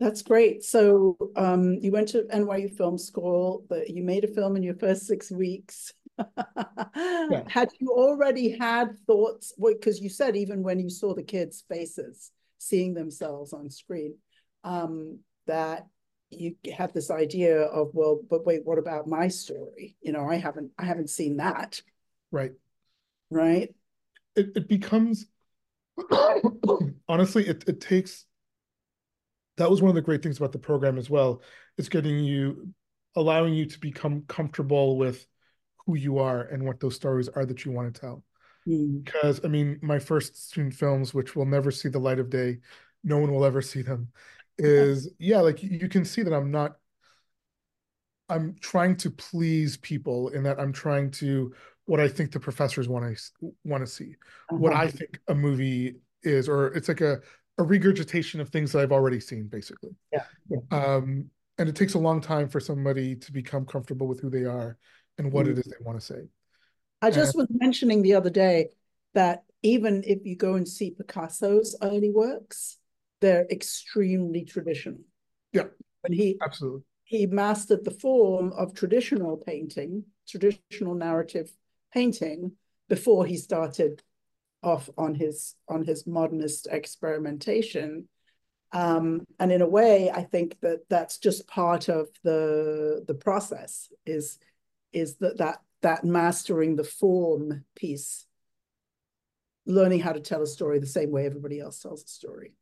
That's 0.01 0.23
great. 0.23 0.65
So 0.65 1.17
um, 1.37 1.75
you 1.75 1.93
went 1.93 2.09
to 2.09 2.27
NYU 2.33 2.69
Film 2.69 2.97
School, 2.97 3.65
but 3.69 3.91
you 3.91 4.03
made 4.03 4.25
a 4.25 4.29
film 4.29 4.57
in 4.57 4.63
your 4.63 4.75
first 4.77 5.07
six 5.07 5.31
weeks. 5.31 5.93
yeah. 6.19 7.43
Had 7.49 7.69
you 7.79 7.91
already 7.91 8.57
had 8.57 8.97
thoughts? 9.07 9.53
Because 9.63 10.01
you 10.01 10.09
said 10.09 10.37
even 10.37 10.63
when 10.63 10.81
you 10.81 10.89
saw 10.89 11.15
the 11.15 11.23
kids' 11.23 11.65
faces, 11.69 12.31
seeing 12.57 12.95
themselves 12.95 13.53
on 13.53 13.69
screen, 13.69 14.17
um, 14.65 15.19
that 15.47 15.87
you 16.31 16.57
had 16.75 16.95
this 16.95 17.11
idea 17.11 17.61
of 17.61 17.91
well, 17.93 18.21
but 18.29 18.47
wait, 18.47 18.65
what 18.65 18.79
about 18.79 19.07
my 19.07 19.29
story? 19.29 19.97
You 20.01 20.13
know, 20.13 20.27
I 20.27 20.37
haven't, 20.37 20.73
I 20.79 20.87
haven't 20.87 21.11
seen 21.11 21.37
that. 21.37 21.83
Right. 22.33 22.53
Right. 23.31 23.75
It 24.35 24.53
it 24.57 24.67
becomes 24.67 25.27
honestly, 27.09 27.47
it 27.47 27.65
it 27.67 27.81
takes. 27.81 28.25
That 29.57 29.71
was 29.71 29.81
one 29.81 29.91
of 29.91 29.95
the 29.95 30.03
great 30.03 30.23
things 30.23 30.39
about 30.39 30.53
the 30.53 30.59
program 30.59 30.99
as 30.99 31.09
well. 31.09 31.43
It's 31.79 31.89
getting 31.89 32.19
you, 32.19 32.75
allowing 33.15 33.55
you 33.55 33.67
to 33.67 33.79
become 33.79 34.25
comfortable 34.27 34.99
with 34.99 35.27
who 35.87 35.97
you 35.97 36.19
are 36.19 36.43
and 36.43 36.65
what 36.65 36.81
those 36.81 36.97
stories 36.97 37.29
are 37.29 37.47
that 37.47 37.65
you 37.65 37.71
want 37.71 37.95
to 37.95 38.01
tell. 38.01 38.25
Mm. 38.69 39.05
Because 39.05 39.45
I 39.45 39.49
mean, 39.49 39.79
my 39.83 39.99
first 39.99 40.49
student 40.49 40.75
films, 40.75 41.15
which 41.15 41.37
will 41.37 41.47
never 41.47 41.71
see 41.71 41.89
the 41.89 41.99
light 41.99 42.19
of 42.19 42.31
day, 42.31 42.59
no 43.03 43.19
one 43.19 43.33
will 43.33 43.45
ever 43.45 43.63
see 43.63 43.83
them, 43.83 44.09
is 44.59 45.11
yeah, 45.19 45.41
like 45.41 45.63
you 45.63 45.89
can 45.89 46.05
see 46.05 46.23
that 46.23 46.35
I'm 46.35 46.51
not. 46.51 46.77
I'm 48.31 48.57
trying 48.59 48.97
to 48.99 49.11
please 49.11 49.77
people 49.77 50.31
in 50.31 50.45
that 50.45 50.59
I'm 50.59 50.73
trying 50.73 51.11
to 51.13 51.53
what 51.87 52.01
I 52.01 52.09
think 52.09 52.33
the 52.33 52.41
professors 52.41 52.89
want 52.89 53.17
to 53.17 53.53
want 53.65 53.85
to 53.85 53.91
see, 53.91 54.15
uh-huh. 54.51 54.57
what 54.57 54.73
I 54.75 54.89
think 54.89 55.21
a 55.29 55.35
movie 55.35 55.97
is, 56.23 56.49
or 56.49 56.69
it's 56.69 56.89
like 56.89 57.01
a 57.01 57.21
a 57.59 57.63
regurgitation 57.63 58.41
of 58.41 58.49
things 58.49 58.73
that 58.73 58.81
I've 58.81 58.93
already 58.93 59.21
seen, 59.21 59.47
basically. 59.47 59.91
Yeah. 60.13 60.25
yeah. 60.49 60.59
Um, 60.71 61.31
and 61.57 61.69
it 61.69 61.77
takes 61.77 61.95
a 61.95 61.99
long 61.99 62.21
time 62.21 62.49
for 62.49 62.59
somebody 62.59 63.15
to 63.15 63.33
become 63.33 63.65
comfortable 63.65 64.09
with 64.09 64.21
who 64.21 64.29
they 64.29 64.45
are 64.45 64.77
and 65.19 65.33
what 65.33 65.47
mm. 65.47 65.51
it 65.51 65.59
is 65.59 65.67
they 65.67 65.85
want 65.85 66.01
to 66.01 66.05
say. 66.05 66.23
I 67.01 67.13
just 67.13 67.35
and, 67.35 67.43
was 67.43 67.49
mentioning 67.51 68.03
the 68.03 68.15
other 68.15 68.31
day 68.31 68.71
that 69.15 69.45
even 69.63 70.03
if 70.05 70.27
you 70.27 70.37
go 70.37 70.55
and 70.55 70.69
see 70.69 70.91
Picasso's 70.91 71.77
early 71.81 72.11
works, 72.11 72.79
they're 73.21 73.47
extremely 73.51 74.45
traditional. 74.45 74.99
Yeah. 75.53 75.65
When 76.01 76.13
he 76.13 76.39
absolutely 76.45 76.83
he 77.05 77.27
mastered 77.27 77.85
the 77.85 77.91
form 77.91 78.53
of 78.55 78.75
traditional 78.75 79.37
painting, 79.37 80.05
traditional 80.27 80.95
narrative 80.95 81.53
painting 81.95 82.53
before 82.89 83.25
he 83.25 83.37
started 83.37 84.03
off 84.63 84.91
on 84.99 85.15
his 85.15 85.55
on 85.69 85.85
his 85.85 86.07
modernist 86.07 86.67
experimentation. 86.71 88.09
Um, 88.73 89.25
and 89.39 89.53
in 89.53 89.63
a 89.63 89.69
way 89.69 90.11
i 90.11 90.23
think 90.23 90.59
that 90.61 90.81
that's 90.91 91.19
just 91.19 91.47
part 91.47 91.89
of 91.89 92.09
the 92.25 93.05
the 93.07 93.15
process 93.15 93.89
is 94.05 94.41
is 94.93 95.15
that 95.19 95.39
that 95.39 95.61
that 95.83 96.03
mastering 96.03 96.75
the 96.75 96.83
form 96.83 97.65
piece 97.77 98.27
learning 99.67 100.01
how 100.01 100.13
to 100.13 100.21
tell 100.21 100.43
a 100.43 100.47
story 100.47 100.79
the 100.79 100.87
same 100.87 101.11
way 101.11 101.27
everybody 101.27 101.61
else 101.61 101.81
tells 101.81 102.05
a 102.05 102.09
story. 102.09 102.53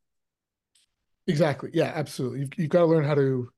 Exactly. 1.27 1.71
Yeah 1.73 1.93
absolutely. 1.95 2.41
You've, 2.41 2.51
you've 2.57 2.71
got 2.71 2.81
to 2.81 2.87
learn 2.87 3.05
how 3.05 3.15
to 3.15 3.49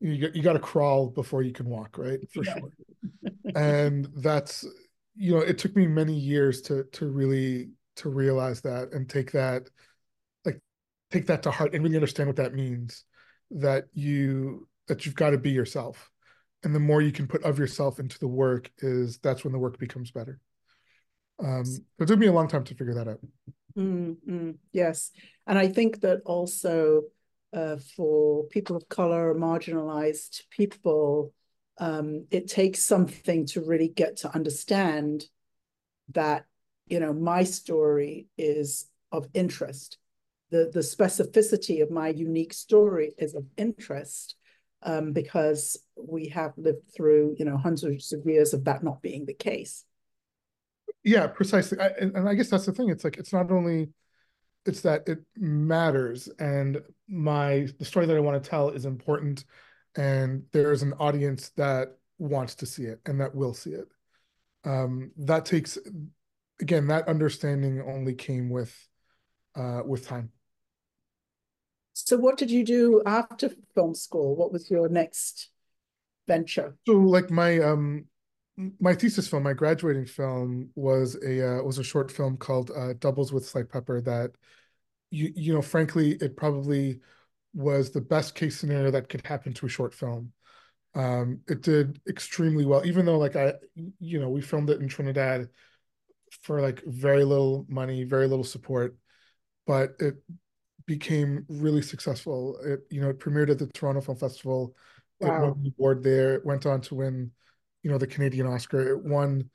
you 0.00 0.18
got, 0.18 0.36
you 0.36 0.42
got 0.42 0.54
to 0.54 0.58
crawl 0.58 1.08
before 1.08 1.42
you 1.42 1.52
can 1.52 1.66
walk 1.66 1.98
right? 1.98 2.20
For 2.32 2.44
yeah. 2.44 2.54
sure. 2.54 2.70
And 3.54 4.08
that's 4.16 4.64
you 5.14 5.34
know 5.34 5.40
it 5.40 5.58
took 5.58 5.76
me 5.76 5.86
many 5.86 6.14
years 6.14 6.62
to 6.62 6.84
to 6.92 7.06
really 7.10 7.70
to 7.96 8.08
realize 8.08 8.60
that 8.62 8.92
and 8.92 9.08
take 9.08 9.32
that 9.32 9.68
like 10.44 10.60
take 11.10 11.26
that 11.26 11.42
to 11.42 11.50
heart 11.50 11.74
and 11.74 11.82
really 11.82 11.96
understand 11.96 12.28
what 12.28 12.36
that 12.36 12.54
means 12.54 13.04
that 13.50 13.84
you 13.92 14.66
that 14.88 15.04
you've 15.04 15.14
got 15.14 15.30
to 15.30 15.38
be 15.38 15.50
yourself. 15.50 16.10
And 16.64 16.74
the 16.74 16.80
more 16.80 17.02
you 17.02 17.12
can 17.12 17.26
put 17.26 17.42
of 17.44 17.58
yourself 17.58 17.98
into 17.98 18.18
the 18.18 18.28
work 18.28 18.70
is 18.78 19.18
that's 19.18 19.44
when 19.44 19.52
the 19.52 19.58
work 19.58 19.78
becomes 19.78 20.10
better. 20.10 20.40
Um 21.42 21.64
it 21.98 22.06
took 22.06 22.18
me 22.18 22.28
a 22.28 22.32
long 22.32 22.48
time 22.48 22.64
to 22.64 22.74
figure 22.74 22.94
that 22.94 23.08
out. 23.08 23.20
Mm, 23.76 24.16
mm, 24.28 24.56
yes. 24.72 25.10
And 25.46 25.58
i 25.58 25.68
think 25.68 26.00
that 26.00 26.20
also 26.24 27.02
uh, 27.52 27.76
for 27.96 28.44
people 28.44 28.76
of 28.76 28.88
color 28.88 29.34
marginalized 29.34 30.42
people 30.50 31.34
um, 31.82 32.26
it 32.30 32.46
takes 32.46 32.80
something 32.80 33.44
to 33.46 33.60
really 33.60 33.88
get 33.88 34.18
to 34.18 34.32
understand 34.32 35.24
that 36.12 36.44
you 36.86 37.00
know 37.00 37.12
my 37.12 37.42
story 37.42 38.28
is 38.38 38.86
of 39.10 39.26
interest. 39.34 39.98
The 40.52 40.70
the 40.72 40.80
specificity 40.80 41.82
of 41.82 41.90
my 41.90 42.10
unique 42.10 42.52
story 42.52 43.14
is 43.18 43.34
of 43.34 43.46
interest 43.56 44.36
um, 44.84 45.12
because 45.12 45.76
we 45.96 46.28
have 46.28 46.52
lived 46.56 46.94
through 46.94 47.34
you 47.36 47.44
know 47.44 47.56
hundreds 47.56 48.12
of 48.12 48.24
years 48.26 48.54
of 48.54 48.64
that 48.66 48.84
not 48.84 49.02
being 49.02 49.26
the 49.26 49.34
case. 49.34 49.84
Yeah 51.02 51.26
precisely. 51.26 51.80
I, 51.80 51.88
and 51.98 52.28
i 52.28 52.34
guess 52.34 52.48
that's 52.48 52.66
the 52.66 52.72
thing. 52.72 52.90
It's 52.90 53.02
like 53.02 53.16
it's 53.16 53.32
not 53.32 53.50
only 53.50 53.88
it's 54.66 54.82
that 54.82 55.08
it 55.08 55.18
matters 55.36 56.28
and 56.38 56.80
my 57.08 57.66
the 57.80 57.84
story 57.84 58.06
that 58.06 58.16
i 58.16 58.20
want 58.20 58.40
to 58.40 58.48
tell 58.48 58.68
is 58.68 58.84
important 58.84 59.44
and 59.96 60.44
there's 60.52 60.82
an 60.82 60.94
audience 60.94 61.50
that 61.50 61.96
wants 62.18 62.54
to 62.56 62.66
see 62.66 62.84
it 62.84 63.00
and 63.06 63.20
that 63.20 63.34
will 63.34 63.54
see 63.54 63.70
it. 63.70 63.88
Um, 64.64 65.10
that 65.18 65.44
takes 65.44 65.78
again 66.60 66.86
that 66.88 67.08
understanding 67.08 67.82
only 67.82 68.14
came 68.14 68.48
with 68.48 68.74
uh, 69.56 69.82
with 69.84 70.06
time. 70.06 70.30
So 71.94 72.16
what 72.16 72.38
did 72.38 72.50
you 72.50 72.64
do 72.64 73.02
after 73.04 73.50
film 73.74 73.94
school? 73.94 74.34
What 74.36 74.52
was 74.52 74.70
your 74.70 74.88
next 74.88 75.50
venture? 76.26 76.76
So 76.86 76.94
like 76.94 77.30
my 77.30 77.58
um 77.58 78.06
my 78.80 78.94
thesis 78.94 79.28
film 79.28 79.42
my 79.42 79.52
graduating 79.52 80.06
film 80.06 80.70
was 80.74 81.16
a 81.24 81.58
uh, 81.58 81.62
was 81.62 81.78
a 81.78 81.84
short 81.84 82.10
film 82.10 82.36
called 82.36 82.70
uh, 82.76 82.94
doubles 82.98 83.32
with 83.32 83.46
slight 83.46 83.68
pepper 83.68 84.00
that 84.02 84.30
you 85.10 85.32
you 85.34 85.52
know 85.52 85.62
frankly 85.62 86.12
it 86.20 86.36
probably 86.36 87.00
was 87.54 87.90
the 87.90 88.00
best 88.00 88.34
case 88.34 88.58
scenario 88.58 88.90
that 88.90 89.08
could 89.08 89.26
happen 89.26 89.52
to 89.54 89.66
a 89.66 89.68
short 89.68 89.94
film. 89.94 90.32
Um, 90.94 91.40
it 91.48 91.62
did 91.62 92.00
extremely 92.08 92.66
well, 92.66 92.84
even 92.84 93.06
though 93.06 93.18
like 93.18 93.36
I, 93.36 93.54
you 93.98 94.20
know, 94.20 94.28
we 94.28 94.40
filmed 94.40 94.70
it 94.70 94.80
in 94.80 94.88
Trinidad 94.88 95.48
for 96.42 96.60
like 96.60 96.82
very 96.86 97.24
little 97.24 97.66
money, 97.68 98.04
very 98.04 98.26
little 98.26 98.44
support, 98.44 98.96
but 99.66 99.94
it 100.00 100.16
became 100.86 101.46
really 101.48 101.82
successful. 101.82 102.58
It, 102.62 102.80
you 102.90 103.00
know, 103.00 103.10
it 103.10 103.20
premiered 103.20 103.50
at 103.50 103.58
the 103.58 103.68
Toronto 103.68 104.00
Film 104.00 104.18
Festival. 104.18 104.74
Wow. 105.20 105.28
It 105.28 105.40
won 105.40 105.62
the 105.62 105.72
award 105.78 106.02
there. 106.02 106.34
It 106.34 106.44
went 106.44 106.66
on 106.66 106.80
to 106.82 106.94
win, 106.94 107.30
you 107.82 107.90
know, 107.90 107.98
the 107.98 108.06
Canadian 108.06 108.46
Oscar. 108.46 108.88
It 108.90 109.02
won, 109.02 109.48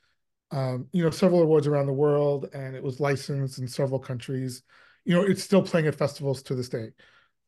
um, 0.52 0.88
you 0.92 1.04
know, 1.04 1.10
several 1.12 1.42
awards 1.42 1.68
around 1.68 1.88
the 1.88 1.94
world, 1.94 2.50
and 2.54 2.76
it 2.76 2.82
was 2.82 3.00
licensed 3.00 3.60
in 3.60 3.68
several 3.68 4.00
countries. 4.00 4.64
You 5.06 5.16
know, 5.16 5.22
it's 5.22 5.44
still 5.44 5.62
playing 5.62 5.88
at 5.88 5.96
festivals 5.96 6.42
to 6.44 6.56
this 6.56 6.70
day 6.70 6.90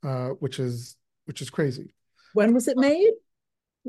uh, 0.03 0.29
which 0.39 0.59
is 0.59 0.95
which 1.25 1.41
is 1.41 1.49
crazy. 1.49 1.93
When 2.33 2.53
was 2.53 2.67
it 2.67 2.77
made? 2.77 3.13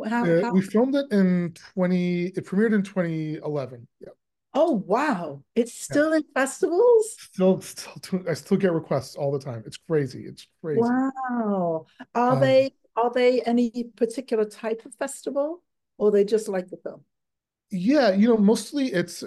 How, 0.08 0.24
uh, 0.24 0.42
how? 0.42 0.52
We 0.52 0.62
filmed 0.62 0.94
it 0.94 1.06
in 1.10 1.54
twenty. 1.74 2.26
It 2.26 2.46
premiered 2.46 2.74
in 2.74 2.82
twenty 2.82 3.36
eleven. 3.36 3.86
Yeah. 4.00 4.08
Oh 4.54 4.82
wow! 4.86 5.42
It's 5.54 5.72
still 5.72 6.10
yeah. 6.10 6.16
in 6.16 6.24
festivals. 6.34 7.16
Still, 7.18 7.60
still, 7.60 8.22
I 8.28 8.34
still 8.34 8.56
get 8.56 8.72
requests 8.72 9.14
all 9.14 9.30
the 9.30 9.38
time. 9.38 9.62
It's 9.66 9.76
crazy. 9.76 10.24
It's 10.26 10.46
crazy. 10.60 10.80
Wow. 10.80 11.86
Are 12.14 12.32
um, 12.32 12.40
they 12.40 12.74
are 12.96 13.12
they 13.12 13.42
any 13.42 13.84
particular 13.96 14.44
type 14.44 14.82
of 14.84 14.94
festival, 14.94 15.62
or 15.98 16.10
they 16.10 16.24
just 16.24 16.48
like 16.48 16.68
the 16.68 16.78
film? 16.78 17.04
Yeah, 17.70 18.10
you 18.12 18.28
know, 18.28 18.36
mostly 18.36 18.92
it's 18.92 19.22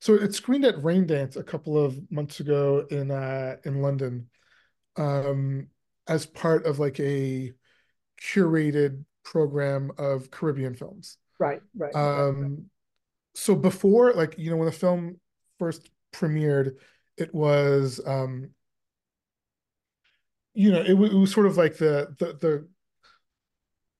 so 0.00 0.14
it 0.14 0.34
screened 0.34 0.64
at 0.64 0.76
Raindance 0.76 1.36
a 1.36 1.42
couple 1.42 1.82
of 1.82 1.98
months 2.10 2.40
ago 2.40 2.86
in 2.90 3.10
uh 3.10 3.56
in 3.64 3.80
London, 3.80 4.28
um, 5.00 5.68
as 6.06 6.26
part 6.26 6.66
of 6.66 6.78
like 6.78 7.00
a 7.00 7.52
curated 8.20 9.04
program 9.24 9.90
of 9.98 10.30
Caribbean 10.30 10.74
films. 10.74 11.16
Right, 11.38 11.62
right. 11.76 11.94
Um, 11.94 12.42
right. 12.42 12.58
So 13.34 13.54
before, 13.54 14.12
like 14.12 14.36
you 14.38 14.50
know, 14.50 14.56
when 14.56 14.66
the 14.66 14.72
film 14.72 15.18
first 15.58 15.90
premiered, 16.12 16.76
it 17.16 17.34
was, 17.34 18.00
um, 18.06 18.50
you 20.52 20.70
know, 20.70 20.80
it, 20.80 20.90
it 20.90 21.14
was 21.14 21.32
sort 21.32 21.46
of 21.46 21.56
like 21.56 21.76
the 21.78 22.14
the 22.18 22.34
the 22.34 22.68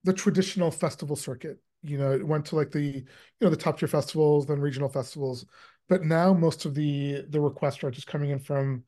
the 0.05 0.13
traditional 0.13 0.71
festival 0.71 1.17
circuit. 1.17 1.59
You 1.83 1.97
know, 1.97 2.13
it 2.13 2.27
went 2.27 2.45
to 2.47 2.57
like 2.57 2.71
the 2.71 2.83
you 2.83 3.05
know 3.41 3.51
the 3.51 3.57
top 3.57 3.79
tier 3.79 3.89
festivals, 3.89 4.47
then 4.47 4.61
regional 4.61 4.89
festivals. 4.89 5.47
But 5.89 6.05
now 6.05 6.35
most 6.35 6.67
of 6.67 6.75
the 6.75 7.25
the 7.29 7.41
requests 7.41 7.83
are 7.85 7.91
just 7.91 8.07
coming 8.07 8.31
in 8.31 8.39
from 8.39 8.85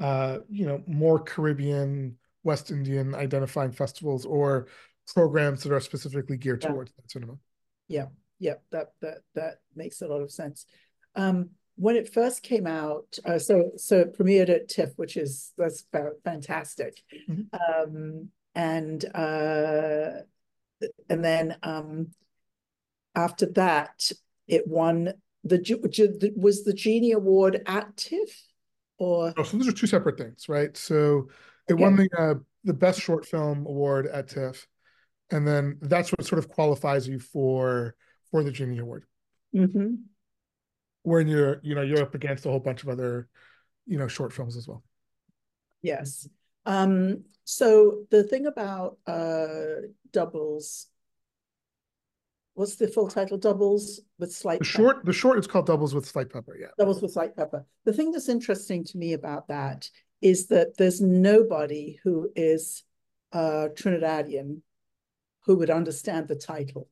uh, 0.00 0.38
you 0.48 0.66
know, 0.66 0.82
more 0.86 1.18
Caribbean, 1.18 2.16
West 2.42 2.70
Indian 2.70 3.14
identifying 3.14 3.72
festivals 3.72 4.24
or 4.24 4.66
programs 5.14 5.62
that 5.62 5.72
are 5.72 5.80
specifically 5.80 6.36
geared 6.36 6.62
yeah. 6.62 6.70
towards 6.70 6.92
that 6.92 7.10
cinema. 7.10 7.34
Yeah, 7.88 8.06
yeah, 8.38 8.54
that 8.70 8.92
that 9.02 9.18
that 9.34 9.58
makes 9.74 10.00
a 10.00 10.08
lot 10.08 10.22
of 10.22 10.30
sense. 10.30 10.66
Um, 11.14 11.50
when 11.76 11.96
it 11.96 12.12
first 12.12 12.42
came 12.42 12.66
out, 12.66 13.18
uh, 13.24 13.38
so 13.38 13.72
so 13.76 14.00
it 14.00 14.18
premiered 14.18 14.48
at 14.48 14.68
TIFF, 14.68 14.92
which 14.96 15.16
is 15.16 15.52
that's 15.56 15.84
fantastic, 16.24 17.02
mm-hmm. 17.28 17.42
um, 17.54 18.28
and 18.54 19.04
uh, 19.14 20.22
and 21.08 21.24
then 21.24 21.56
um, 21.62 22.08
after 23.14 23.46
that, 23.46 24.10
It 24.46 24.66
won 24.66 25.12
the 25.44 26.32
was 26.36 26.64
the 26.64 26.72
Genie 26.72 27.12
Award 27.12 27.62
at 27.66 27.96
TIFF 27.96 28.49
or 29.00 29.32
oh, 29.38 29.42
so 29.42 29.56
those 29.56 29.66
are 29.66 29.72
two 29.72 29.86
separate 29.86 30.18
things, 30.18 30.48
right? 30.48 30.76
So 30.76 31.30
it 31.68 31.72
okay. 31.72 31.82
won 31.82 31.96
the 31.96 32.08
uh, 32.16 32.34
the 32.64 32.74
best 32.74 33.00
short 33.00 33.26
film 33.26 33.66
award 33.66 34.06
at 34.06 34.28
TIFF, 34.28 34.66
and 35.30 35.48
then 35.48 35.78
that's 35.80 36.12
what 36.12 36.24
sort 36.26 36.38
of 36.38 36.50
qualifies 36.50 37.08
you 37.08 37.18
for 37.18 37.96
for 38.30 38.44
the 38.44 38.52
Genie 38.52 38.78
Award. 38.78 39.06
Mm-hmm. 39.56 39.94
When 41.02 41.28
you're 41.28 41.60
you 41.62 41.74
know 41.74 41.80
you're 41.80 42.02
up 42.02 42.14
against 42.14 42.44
a 42.44 42.50
whole 42.50 42.60
bunch 42.60 42.82
of 42.82 42.90
other 42.90 43.26
you 43.86 43.98
know 43.98 44.06
short 44.06 44.34
films 44.34 44.54
as 44.54 44.68
well. 44.68 44.84
Yes. 45.80 46.28
Um, 46.66 47.24
so 47.44 48.04
the 48.10 48.22
thing 48.22 48.44
about 48.44 48.98
uh, 49.06 49.86
doubles 50.12 50.88
what's 52.54 52.76
the 52.76 52.88
full 52.88 53.08
title? 53.08 53.38
Doubles 53.38 54.00
with 54.18 54.32
slight. 54.32 54.60
The 54.60 54.64
short, 54.64 54.96
pepper. 54.96 55.06
the 55.06 55.12
short 55.12 55.38
is 55.38 55.46
called 55.46 55.66
Doubles 55.66 55.94
with 55.94 56.06
Slight 56.06 56.30
Pepper. 56.30 56.56
Yeah. 56.58 56.68
Doubles 56.78 57.02
with 57.02 57.12
Slight 57.12 57.36
Pepper. 57.36 57.64
The 57.84 57.92
thing 57.92 58.12
that's 58.12 58.28
interesting 58.28 58.84
to 58.84 58.98
me 58.98 59.12
about 59.12 59.48
that 59.48 59.88
is 60.20 60.48
that 60.48 60.76
there's 60.76 61.00
nobody 61.00 61.98
who 62.04 62.30
is 62.36 62.84
uh, 63.32 63.68
Trinidadian 63.74 64.60
who 65.46 65.56
would 65.56 65.70
understand 65.70 66.28
the 66.28 66.36
title. 66.36 66.88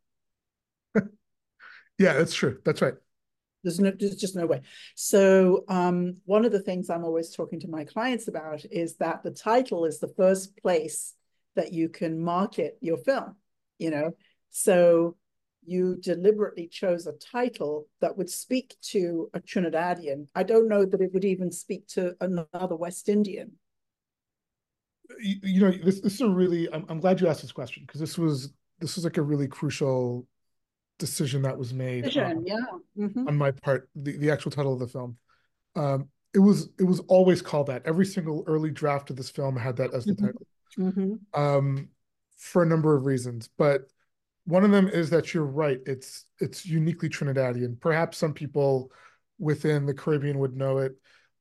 yeah, 0.95 2.15
that's 2.15 2.35
true. 2.35 2.59
That's 2.65 2.81
right. 2.81 2.95
There's 3.65 3.81
no, 3.81 3.91
there's 3.91 4.17
just 4.17 4.37
no 4.37 4.47
way. 4.47 4.63
So 4.95 5.65
um, 5.69 6.19
one 6.25 6.45
of 6.45 6.53
the 6.53 6.61
things 6.63 6.89
I'm 6.89 7.05
always 7.05 7.35
talking 7.35 7.61
to 7.61 7.69
my 7.69 7.85
clients 7.85 8.29
about 8.29 8.65
is 8.71 8.97
that 8.97 9.23
the 9.23 9.33
title 9.33 9.85
is 9.85 9.99
the 9.99 10.13
first 10.17 10.57
place 10.63 11.15
that 11.57 11.73
you 11.73 11.89
can 11.89 12.19
market 12.21 12.79
your 12.81 12.97
film. 12.97 13.37
You 13.79 13.91
know, 13.91 14.13
so 14.51 15.17
you 15.69 15.97
deliberately 15.97 16.67
chose 16.69 17.07
a 17.07 17.13
title 17.13 17.87
that 18.01 18.17
would 18.17 18.31
speak 18.31 18.77
to 18.83 19.31
a 19.35 19.41
Trinidadian. 19.41 20.29
I 20.35 20.43
don't 20.43 20.69
know 20.69 20.85
that 20.85 21.01
it 21.01 21.13
would 21.13 21.25
even 21.25 21.53
speak 21.53 21.87
to 21.89 22.15
another 22.21 22.77
West 22.77 23.09
Indian. 23.09 23.53
You, 25.21 25.37
you 25.43 25.61
know, 25.61 25.71
this 25.71 26.01
this 26.01 26.15
is 26.15 26.21
a 26.21 26.29
really. 26.29 26.73
I'm, 26.73 26.85
I'm 26.89 27.01
glad 27.01 27.21
you 27.21 27.29
asked 27.29 27.43
this 27.43 27.53
question 27.53 27.85
because 27.87 28.01
this 28.01 28.19
was 28.19 28.53
this 28.79 28.97
was 28.97 29.05
like 29.05 29.17
a 29.17 29.23
really 29.23 29.49
crucial 29.49 30.27
decision 30.99 31.43
that 31.43 31.57
was 31.57 31.73
made. 31.73 32.05
Decision, 32.05 32.39
um, 32.39 32.45
yeah. 32.47 32.57
Mm-hmm. 32.99 33.29
On 33.29 33.37
my 33.37 33.51
part, 33.51 33.89
the, 33.95 34.17
the 34.17 34.31
actual 34.31 34.51
title 34.51 34.73
of 34.73 34.81
the 34.81 34.87
film. 34.87 35.17
Um, 35.77 36.09
it 36.35 36.41
was 36.41 36.69
it 36.79 36.85
was 36.85 37.01
always 37.09 37.41
called 37.41 37.69
that. 37.69 37.83
Every 37.87 38.05
single 38.05 38.45
early 38.47 38.71
draft 38.71 39.11
of 39.11 39.17
this 39.17 39.31
film 39.31 39.57
had 39.57 39.77
that 39.77 39.95
as 39.95 40.05
the 40.05 40.13
mm-hmm. 40.13 40.27
title. 40.27 40.47
Mm-hmm. 40.79 41.41
Um, 41.41 41.89
for 42.37 42.63
a 42.63 42.67
number 42.67 42.95
of 42.95 43.05
reasons, 43.05 43.49
but 43.59 43.91
one 44.49 44.65
of 44.65 44.71
them 44.71 44.89
is 44.89 45.11
that 45.11 45.35
you're 45.35 45.45
right. 45.45 45.79
It's 45.85 46.25
it's 46.41 46.65
uniquely 46.65 47.11
Trinidadian. 47.11 47.79
Perhaps 47.79 48.17
some 48.17 48.33
people 48.33 48.91
within 49.39 49.85
the 49.85 49.93
Caribbean 49.93 50.39
would 50.39 50.57
know 50.57 50.79
it, 50.79 50.93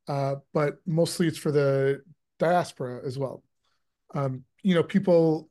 uh, 0.10 0.36
but 0.54 0.76
mostly 0.86 1.26
it's 1.26 1.38
for 1.38 1.54
the 1.54 2.02
diaspora 2.38 3.00
as 3.06 3.18
well. 3.18 3.44
Um, 4.14 4.44
you 4.62 4.76
know, 4.76 4.84
people, 4.84 5.50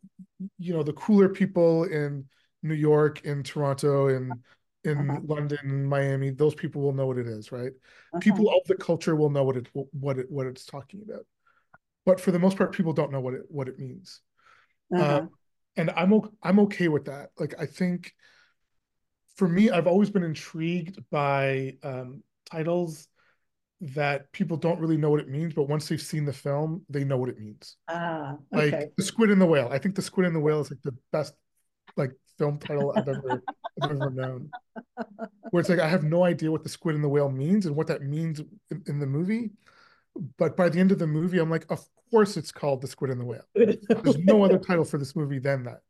you 0.59 0.75
know, 0.75 0.83
the 0.83 0.93
cooler 0.93 1.31
people 1.31 1.85
in 1.85 2.27
New 2.63 2.75
York, 2.75 3.25
in 3.25 3.43
Toronto, 3.43 4.09
in 4.09 4.33
in 4.85 5.11
uh-huh. 5.11 5.21
London, 5.25 5.87
Miami, 5.87 6.31
those 6.31 6.55
people 6.55 6.83
will 6.83 6.93
know 6.93 7.07
what 7.07 7.17
it 7.17 7.27
is, 7.27 7.53
right? 7.53 7.73
Uh-huh. 7.73 8.19
People 8.21 8.51
of 8.51 8.67
the 8.67 8.75
culture 8.75 9.17
will 9.17 9.31
know 9.31 9.45
what 9.45 9.57
it 9.57 9.67
what 9.93 10.19
it 10.19 10.31
what 10.31 10.47
it's 10.47 10.67
talking 10.67 11.01
about. 11.09 11.25
But 12.05 12.21
for 12.21 12.33
the 12.33 12.39
most 12.39 12.59
part, 12.59 12.73
people 12.73 12.93
don't 12.93 13.13
know 13.13 13.21
what 13.21 13.33
it 13.33 13.45
what 13.49 13.67
it 13.67 13.79
means. 13.79 14.21
Uh-huh. 14.95 15.03
Uh, 15.03 15.27
and 15.77 15.91
I'm 15.91 16.21
I'm 16.43 16.61
okay 16.61 16.89
with 16.89 17.07
that. 17.07 17.31
Like 17.39 17.55
I 17.59 17.67
think 17.67 18.13
for 19.37 19.49
me, 19.49 19.71
I've 19.71 19.87
always 19.87 20.11
been 20.11 20.23
intrigued 20.23 20.99
by 21.11 21.77
um, 21.83 22.23
titles 22.51 23.09
that 23.81 24.33
people 24.33 24.57
don't 24.57 24.81
really 24.81 24.97
know 24.97 25.11
what 25.11 25.21
it 25.21 25.29
means, 25.29 25.53
but 25.53 25.69
once 25.69 25.89
they've 25.89 26.01
seen 26.01 26.25
the 26.25 26.33
film, 26.33 26.83
they 26.89 27.05
know 27.05 27.19
what 27.19 27.29
it 27.29 27.39
means. 27.39 27.77
Ah, 27.89 28.37
okay. 28.55 28.71
Like 28.71 28.93
the 28.97 29.03
Squid 29.03 29.31
and 29.31 29.41
the 29.41 29.47
Whale. 29.47 29.69
I 29.71 29.79
think 29.79 29.95
the 29.95 30.03
Squid 30.03 30.27
and 30.27 30.35
the 30.35 30.41
Whale 30.41 30.61
is 30.61 30.71
like 30.71 30.83
the 30.83 30.97
best 31.13 31.35
like 31.97 32.13
film 32.39 32.59
title 32.59 32.93
I've 32.97 33.09
ever 33.09 33.43
I've 33.83 33.91
ever 33.91 34.11
known. 34.11 34.51
Where 35.51 35.61
it's 35.61 35.69
like 35.69 35.81
I 35.81 35.89
have 35.89 36.05
no 36.05 36.25
idea 36.25 36.51
what 36.51 36.63
the 36.63 36.71
Squid 36.71 36.95
and 36.95 37.05
the 37.05 37.09
Whale 37.09 37.31
means 37.31 37.67
and 37.67 37.77
what 37.77 37.89
that 37.89 38.03
means 38.03 38.41
in, 38.71 38.83
in 38.87 38.99
the 38.99 39.07
movie, 39.07 39.51
but 40.37 40.57
by 40.57 40.69
the 40.69 40.81
end 40.81 40.93
of 40.93 40.99
the 40.99 41.07
movie, 41.07 41.39
I'm 41.39 41.51
like, 41.51 41.67
of 41.71 41.87
course 42.11 42.37
it's 42.37 42.53
called 42.53 42.81
The 42.81 42.89
Squid 42.89 43.11
and 43.11 43.21
the 43.21 43.25
Whale. 43.25 43.47
There's 43.55 44.19
no 44.19 44.45
other 44.45 44.59
title 44.67 44.85
for 44.85 44.99
this 44.99 45.17
movie 45.17 45.39
than 45.39 45.65
that. 45.65 45.83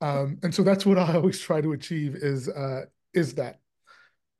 Um, 0.00 0.38
and 0.42 0.54
so 0.54 0.62
that's 0.62 0.86
what 0.86 0.98
I 0.98 1.14
always 1.14 1.38
try 1.38 1.60
to 1.60 1.72
achieve 1.72 2.16
is 2.16 2.48
uh, 2.48 2.86
is 3.14 3.34
that. 3.34 3.60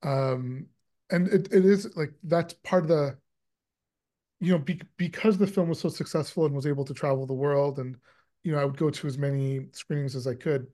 Um, 0.02 0.66
and 1.10 1.28
it, 1.28 1.52
it 1.52 1.64
is 1.64 1.94
like 1.96 2.12
that's 2.24 2.54
part 2.64 2.84
of 2.84 2.88
the 2.88 3.16
you 4.40 4.52
know 4.52 4.58
be, 4.58 4.80
because 4.96 5.38
the 5.38 5.46
film 5.46 5.68
was 5.68 5.78
so 5.78 5.88
successful 5.88 6.46
and 6.46 6.54
was 6.54 6.66
able 6.66 6.84
to 6.84 6.94
travel 6.94 7.26
the 7.26 7.32
world 7.32 7.78
and 7.78 7.96
you 8.42 8.52
know 8.52 8.58
I 8.58 8.64
would 8.64 8.76
go 8.76 8.90
to 8.90 9.06
as 9.06 9.18
many 9.18 9.66
screenings 9.72 10.16
as 10.16 10.26
I 10.26 10.34
could 10.34 10.66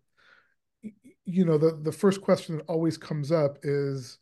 you 1.24 1.44
know 1.44 1.58
the 1.58 1.72
the 1.82 1.92
first 1.92 2.22
question 2.22 2.56
that 2.56 2.66
always 2.66 2.96
comes 2.96 3.30
up 3.30 3.58
is 3.62 4.18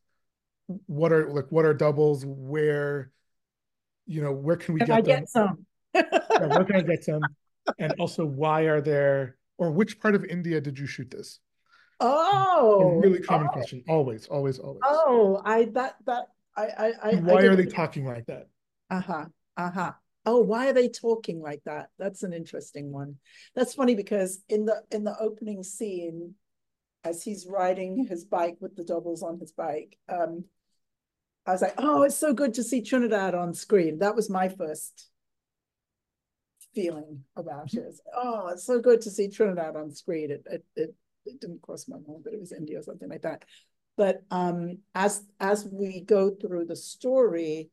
what 0.87 1.13
are 1.13 1.31
like 1.33 1.47
what 1.51 1.65
are 1.65 1.75
doubles 1.75 2.25
where 2.27 3.13
you 4.07 4.23
know 4.23 4.33
where 4.33 4.57
can 4.57 4.75
we 4.75 4.81
get, 4.81 4.91
I 4.91 5.01
get 5.01 5.29
some 5.29 5.67
yeah, 5.97 6.47
where 6.47 6.65
can 6.65 6.77
I 6.77 6.81
get 6.83 7.05
some? 7.05 7.23
And 7.79 7.93
also, 7.99 8.25
why 8.25 8.63
are 8.63 8.81
there, 8.81 9.37
or 9.59 9.71
which 9.71 10.01
part 10.01 10.15
of 10.15 10.25
India 10.25 10.61
did 10.61 10.79
you 10.79 10.87
shoot 10.87 11.11
this? 11.11 11.41
Oh, 11.99 12.81
a 12.81 13.01
really 13.01 13.21
common 13.21 13.49
oh. 13.51 13.53
question. 13.53 13.83
Always, 13.89 14.27
always, 14.27 14.59
always. 14.59 14.81
Oh, 14.85 15.41
I 15.45 15.65
that 15.73 15.97
that 16.07 16.27
I 16.57 16.67
I. 16.67 16.93
I 17.03 17.15
why 17.17 17.43
I 17.43 17.47
are 17.47 17.57
they 17.57 17.67
talking 17.67 18.05
like 18.05 18.27
that? 18.27 18.49
Uh 18.91 19.01
huh. 19.01 19.25
Uh 19.57 19.71
huh. 19.71 19.93
Oh, 20.27 20.41
why 20.41 20.69
are 20.69 20.73
they 20.73 20.89
talking 20.89 21.41
like 21.41 21.63
that? 21.65 21.89
That's 21.99 22.23
an 22.23 22.33
interesting 22.33 22.93
one. 22.93 23.17
That's 23.55 23.75
funny 23.75 23.95
because 23.95 24.43
in 24.49 24.67
the 24.67 24.83
in 24.91 25.05
the 25.05 25.17
opening 25.19 25.63
scene, 25.63 26.35
as 27.05 27.23
he's 27.23 27.47
riding 27.49 28.07
his 28.07 28.25
bike 28.25 28.57
with 28.61 28.77
the 28.77 28.85
doubles 28.85 29.23
on 29.23 29.39
his 29.39 29.53
bike, 29.53 29.97
um, 30.09 30.45
I 31.47 31.53
was 31.53 31.63
like, 31.63 31.75
oh, 31.79 32.03
it's 32.03 32.17
so 32.17 32.33
good 32.33 32.55
to 32.55 32.63
see 32.65 32.83
Trinidad 32.83 33.35
on 33.35 33.55
screen. 33.55 33.99
That 34.01 34.17
was 34.17 34.29
my 34.29 34.49
first 34.49 35.09
feeling 36.75 37.25
about 37.37 37.73
it. 37.73 38.01
Oh, 38.15 38.49
it's 38.49 38.65
so 38.65 38.81
good 38.81 39.01
to 39.03 39.11
see 39.11 39.29
Trinidad 39.29 39.77
on 39.77 39.91
screen. 39.93 40.31
It, 40.31 40.45
it, 40.51 40.65
it, 40.75 40.95
it 41.25 41.41
didn't 41.41 41.63
cross 41.63 41.87
my 41.89 41.97
mind 41.97 42.25
that 42.25 42.35
it 42.35 42.41
was 42.41 42.53
India 42.53 42.79
or 42.79 42.83
something 42.83 43.09
like 43.09 43.23
that. 43.23 43.45
But 43.97 44.23
um, 44.31 44.79
as 44.95 45.25
as 45.41 45.67
we 45.71 46.01
go 46.01 46.31
through 46.31 46.67
the 46.67 46.77
story, 46.77 47.71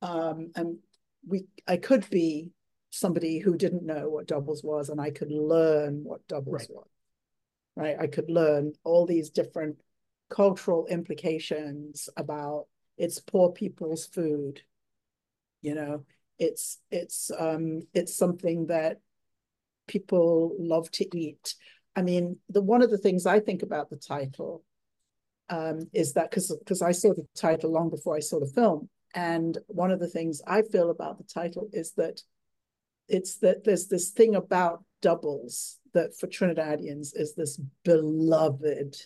um, 0.00 0.50
and 0.56 0.78
we 1.26 1.44
I 1.68 1.76
could 1.76 2.08
be 2.10 2.50
somebody 2.90 3.38
who 3.38 3.56
didn't 3.56 3.86
know 3.86 4.08
what 4.08 4.26
doubles 4.26 4.64
was, 4.64 4.88
and 4.88 5.00
I 5.00 5.10
could 5.10 5.30
learn 5.30 6.02
what 6.02 6.26
doubles 6.26 6.62
right. 6.62 6.70
was. 6.70 6.86
Right, 7.74 7.96
I 7.98 8.06
could 8.06 8.28
learn 8.28 8.72
all 8.84 9.06
these 9.06 9.30
different 9.30 9.76
cultural 10.28 10.86
implications 10.86 12.08
about 12.16 12.66
it's 12.96 13.20
poor 13.20 13.52
people's 13.52 14.06
food. 14.06 14.62
You 15.60 15.74
know, 15.74 16.04
it's 16.38 16.78
it's 16.90 17.30
um, 17.38 17.82
it's 17.94 18.16
something 18.16 18.66
that 18.66 18.98
people 19.86 20.56
love 20.58 20.90
to 20.92 21.16
eat. 21.16 21.54
I 21.94 22.02
mean, 22.02 22.38
the 22.48 22.62
one 22.62 22.82
of 22.82 22.90
the 22.90 22.98
things 22.98 23.26
I 23.26 23.40
think 23.40 23.62
about 23.62 23.90
the 23.90 23.96
title 23.96 24.64
um, 25.48 25.88
is 25.92 26.14
that 26.14 26.30
because 26.30 26.54
because 26.58 26.82
I 26.82 26.92
saw 26.92 27.14
the 27.14 27.26
title 27.36 27.70
long 27.70 27.90
before 27.90 28.16
I 28.16 28.20
saw 28.20 28.40
the 28.40 28.46
film, 28.46 28.88
and 29.14 29.58
one 29.66 29.90
of 29.90 30.00
the 30.00 30.08
things 30.08 30.42
I 30.46 30.62
feel 30.62 30.90
about 30.90 31.18
the 31.18 31.24
title 31.24 31.68
is 31.72 31.92
that 31.92 32.22
it's 33.08 33.36
that 33.38 33.64
there's 33.64 33.88
this 33.88 34.10
thing 34.10 34.34
about 34.34 34.84
doubles 35.02 35.78
that 35.92 36.16
for 36.16 36.26
Trinidadians 36.26 37.10
is 37.14 37.34
this 37.36 37.60
beloved 37.84 38.96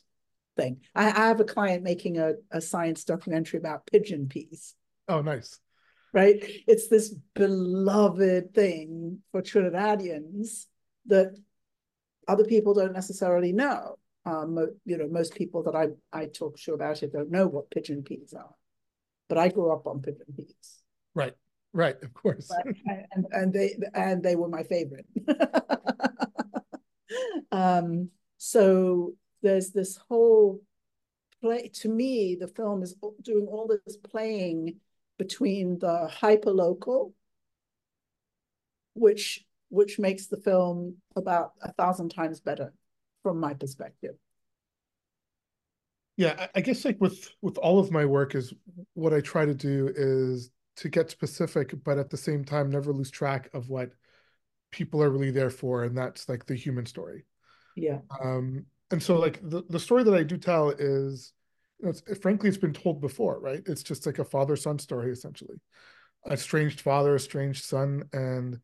thing. 0.56 0.80
I, 0.94 1.06
I 1.06 1.26
have 1.28 1.40
a 1.40 1.44
client 1.44 1.82
making 1.82 2.18
a, 2.18 2.34
a 2.50 2.60
science 2.60 3.04
documentary 3.04 3.58
about 3.58 3.86
pigeon 3.86 4.28
peas. 4.28 4.74
Oh, 5.08 5.22
nice 5.22 5.58
right? 6.16 6.42
It's 6.66 6.88
this 6.88 7.14
beloved 7.34 8.54
thing 8.54 9.18
for 9.32 9.42
Trinidadians 9.42 10.64
that 11.06 11.36
other 12.26 12.44
people 12.44 12.72
don't 12.72 12.94
necessarily 12.94 13.52
know. 13.52 13.98
Um, 14.24 14.58
you 14.86 14.96
know, 14.96 15.08
most 15.08 15.34
people 15.34 15.62
that 15.64 15.76
I, 15.76 15.88
I 16.12 16.26
talk 16.26 16.58
to 16.58 16.72
about 16.72 17.02
it 17.02 17.12
don't 17.12 17.30
know 17.30 17.46
what 17.46 17.70
pigeon 17.70 18.02
peas 18.02 18.32
are, 18.32 18.54
but 19.28 19.36
I 19.36 19.48
grew 19.48 19.70
up 19.70 19.86
on 19.86 20.00
pigeon 20.00 20.24
peas. 20.34 20.80
Right, 21.14 21.34
right, 21.74 22.02
of 22.02 22.14
course. 22.14 22.50
and, 23.12 23.26
and 23.30 23.52
they 23.52 23.76
and 23.94 24.22
they 24.22 24.36
were 24.36 24.48
my 24.48 24.62
favorite. 24.62 25.06
um, 27.52 28.08
so 28.38 29.12
there's 29.46 29.70
this 29.70 29.96
whole 30.08 30.60
play. 31.40 31.70
To 31.82 31.88
me, 31.88 32.36
the 32.38 32.48
film 32.48 32.82
is 32.82 32.96
doing 33.22 33.46
all 33.46 33.68
this 33.68 33.96
playing 33.96 34.80
between 35.18 35.78
the 35.78 36.10
hyperlocal, 36.12 37.12
which 38.94 39.44
which 39.68 39.98
makes 39.98 40.26
the 40.26 40.36
film 40.36 40.96
about 41.16 41.52
a 41.62 41.72
thousand 41.72 42.10
times 42.10 42.40
better 42.40 42.72
from 43.22 43.38
my 43.38 43.54
perspective. 43.54 44.16
Yeah, 46.16 46.34
I, 46.38 46.48
I 46.56 46.60
guess 46.60 46.84
like 46.84 47.00
with 47.00 47.30
with 47.40 47.56
all 47.58 47.78
of 47.78 47.92
my 47.92 48.04
work 48.04 48.34
is 48.34 48.52
what 48.94 49.14
I 49.14 49.20
try 49.20 49.44
to 49.44 49.54
do 49.54 49.92
is 49.94 50.50
to 50.76 50.88
get 50.88 51.10
specific, 51.10 51.72
but 51.84 51.98
at 51.98 52.10
the 52.10 52.16
same 52.16 52.44
time 52.44 52.70
never 52.70 52.92
lose 52.92 53.10
track 53.10 53.48
of 53.54 53.68
what 53.68 53.90
people 54.72 55.00
are 55.02 55.10
really 55.10 55.30
there 55.30 55.50
for, 55.50 55.84
and 55.84 55.96
that's 55.96 56.28
like 56.28 56.46
the 56.46 56.56
human 56.56 56.84
story. 56.84 57.24
Yeah. 57.76 57.98
Um, 58.20 58.66
and 58.90 59.02
so 59.02 59.18
like 59.18 59.40
the, 59.42 59.62
the 59.68 59.80
story 59.80 60.04
that 60.04 60.14
I 60.14 60.22
do 60.22 60.36
tell 60.36 60.70
is, 60.70 61.32
you 61.78 61.86
know, 61.86 61.90
it's, 61.90 62.18
frankly, 62.18 62.48
it's 62.48 62.58
been 62.58 62.72
told 62.72 63.00
before, 63.00 63.40
right? 63.40 63.62
It's 63.66 63.82
just 63.82 64.06
like 64.06 64.18
a 64.18 64.24
father-son 64.24 64.78
story, 64.78 65.12
essentially. 65.12 65.56
A 66.26 66.32
estranged 66.32 66.80
father, 66.80 67.14
estranged 67.14 67.64
son, 67.64 68.04
and 68.12 68.60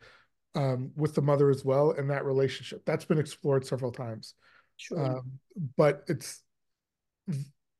um, 0.54 0.90
with 0.96 1.14
the 1.14 1.22
mother 1.22 1.50
as 1.50 1.64
well, 1.64 1.92
and 1.92 2.10
that 2.10 2.24
relationship. 2.24 2.84
That's 2.84 3.04
been 3.04 3.18
explored 3.18 3.66
several 3.66 3.92
times. 3.92 4.34
Sure. 4.76 5.16
Um, 5.16 5.38
but 5.76 6.02
it's 6.08 6.42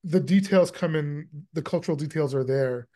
the 0.04 0.20
details 0.20 0.70
come 0.70 0.94
in, 0.94 1.28
the 1.52 1.62
cultural 1.62 1.96
details 1.96 2.34
are 2.34 2.44
there. 2.44 2.88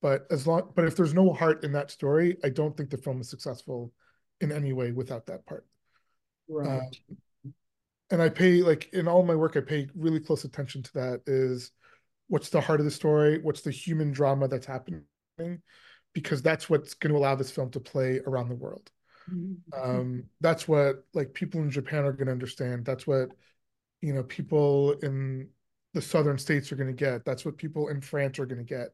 But 0.00 0.26
as 0.30 0.46
long, 0.46 0.72
but 0.74 0.84
if 0.84 0.96
there's 0.96 1.14
no 1.14 1.32
heart 1.32 1.64
in 1.64 1.72
that 1.72 1.90
story, 1.90 2.36
I 2.42 2.48
don't 2.48 2.76
think 2.76 2.90
the 2.90 2.98
film 2.98 3.20
is 3.20 3.28
successful 3.28 3.92
in 4.40 4.50
any 4.50 4.72
way 4.72 4.90
without 4.90 5.26
that 5.26 5.46
part. 5.46 5.66
Right. 6.48 6.80
Um, 6.80 7.16
and 8.12 8.20
I 8.20 8.28
pay 8.28 8.60
like 8.62 8.90
in 8.92 9.08
all 9.08 9.24
my 9.24 9.34
work, 9.34 9.56
I 9.56 9.60
pay 9.60 9.88
really 9.96 10.20
close 10.20 10.44
attention 10.44 10.82
to 10.82 10.92
that. 10.92 11.22
Is 11.26 11.72
what's 12.28 12.50
the 12.50 12.60
heart 12.60 12.78
of 12.78 12.84
the 12.84 12.92
story? 12.92 13.40
What's 13.42 13.62
the 13.62 13.70
human 13.70 14.12
drama 14.12 14.48
that's 14.48 14.66
happening? 14.66 15.04
Because 16.12 16.42
that's 16.42 16.68
what's 16.68 16.92
going 16.92 17.12
to 17.12 17.18
allow 17.18 17.34
this 17.34 17.50
film 17.50 17.70
to 17.70 17.80
play 17.80 18.20
around 18.26 18.50
the 18.50 18.54
world. 18.54 18.90
Mm-hmm. 19.32 19.90
Um, 19.90 20.24
that's 20.42 20.68
what 20.68 21.04
like 21.14 21.32
people 21.32 21.62
in 21.62 21.70
Japan 21.70 22.04
are 22.04 22.12
going 22.12 22.26
to 22.26 22.32
understand. 22.32 22.84
That's 22.84 23.06
what 23.06 23.30
you 24.02 24.12
know 24.12 24.24
people 24.24 24.92
in 25.02 25.48
the 25.94 26.02
southern 26.02 26.36
states 26.36 26.70
are 26.70 26.76
going 26.76 26.94
to 26.94 27.04
get. 27.04 27.24
That's 27.24 27.46
what 27.46 27.56
people 27.56 27.88
in 27.88 28.02
France 28.02 28.38
are 28.38 28.46
going 28.46 28.64
to 28.64 28.74
get. 28.74 28.88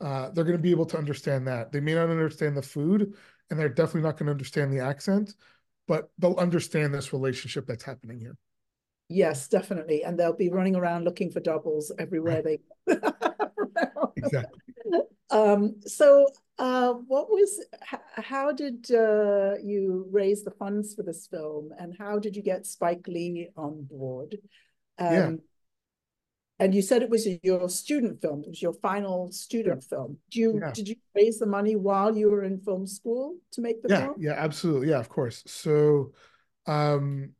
Uh, 0.00 0.30
they're 0.30 0.44
going 0.44 0.56
to 0.56 0.62
be 0.62 0.72
able 0.72 0.86
to 0.86 0.98
understand 0.98 1.46
that. 1.46 1.70
They 1.70 1.80
may 1.80 1.94
not 1.94 2.10
understand 2.10 2.56
the 2.56 2.62
food, 2.62 3.14
and 3.50 3.58
they're 3.58 3.68
definitely 3.68 4.02
not 4.02 4.16
going 4.16 4.26
to 4.26 4.32
understand 4.32 4.72
the 4.72 4.84
accent, 4.84 5.34
but 5.86 6.10
they'll 6.18 6.36
understand 6.38 6.92
this 6.92 7.12
relationship 7.12 7.64
that's 7.64 7.84
happening 7.84 8.18
here. 8.18 8.36
Yes, 9.08 9.48
definitely, 9.48 10.04
and 10.04 10.18
they'll 10.18 10.36
be 10.36 10.50
running 10.50 10.76
around 10.76 11.04
looking 11.04 11.30
for 11.30 11.40
doubles 11.40 11.90
everywhere 11.98 12.42
right. 12.44 12.60
they. 12.86 12.94
Go. 12.94 14.12
exactly. 14.16 14.60
Um, 15.30 15.76
so, 15.80 16.26
uh, 16.58 16.92
what 16.92 17.30
was? 17.30 17.64
How 18.16 18.52
did 18.52 18.90
uh, 18.90 19.54
you 19.62 20.06
raise 20.10 20.44
the 20.44 20.50
funds 20.50 20.94
for 20.94 21.02
this 21.02 21.26
film, 21.26 21.70
and 21.78 21.94
how 21.98 22.18
did 22.18 22.36
you 22.36 22.42
get 22.42 22.66
Spike 22.66 23.06
Lee 23.08 23.48
on 23.56 23.84
board? 23.84 24.38
Um, 24.98 25.12
yeah 25.12 25.30
and 26.60 26.74
you 26.74 26.82
said 26.82 27.02
it 27.02 27.10
was 27.10 27.26
your 27.42 27.68
student 27.68 28.20
film. 28.20 28.42
It 28.42 28.48
was 28.48 28.62
your 28.62 28.72
final 28.74 29.30
student 29.30 29.84
yeah. 29.84 29.96
film. 29.96 30.18
Do 30.30 30.40
you 30.40 30.58
yeah. 30.60 30.72
did 30.72 30.88
you 30.88 30.96
raise 31.14 31.38
the 31.38 31.46
money 31.46 31.76
while 31.76 32.16
you 32.16 32.30
were 32.30 32.42
in 32.42 32.58
film 32.58 32.86
school 32.86 33.36
to 33.52 33.60
make 33.60 33.82
the 33.82 33.88
yeah, 33.88 34.04
film? 34.06 34.14
Yeah, 34.18 34.32
absolutely. 34.32 34.88
Yeah, 34.88 34.98
of 34.98 35.08
course. 35.08 35.44
So, 35.46 36.12
um, 36.66 37.30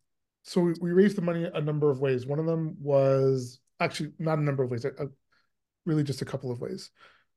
so 0.49 0.63
we, 0.63 0.75
we 0.81 0.93
raised 0.93 1.17
the 1.17 1.23
money 1.23 1.45
a 1.45 1.61
number 1.61 1.91
of 1.91 2.01
ways. 2.01 2.27
One 2.27 2.39
of 2.39 2.47
them 2.47 2.75
was 2.81 3.61
actually 3.81 4.13
not 4.19 4.39
a 4.39 4.43
number 4.43 4.63
of 4.63 4.71
ways, 4.71 4.87
a, 4.87 4.89
a, 4.89 5.09
really 5.85 6.03
just 6.03 6.23
a 6.23 6.25
couple 6.25 6.51
of 6.51 6.61
ways. 6.61 6.91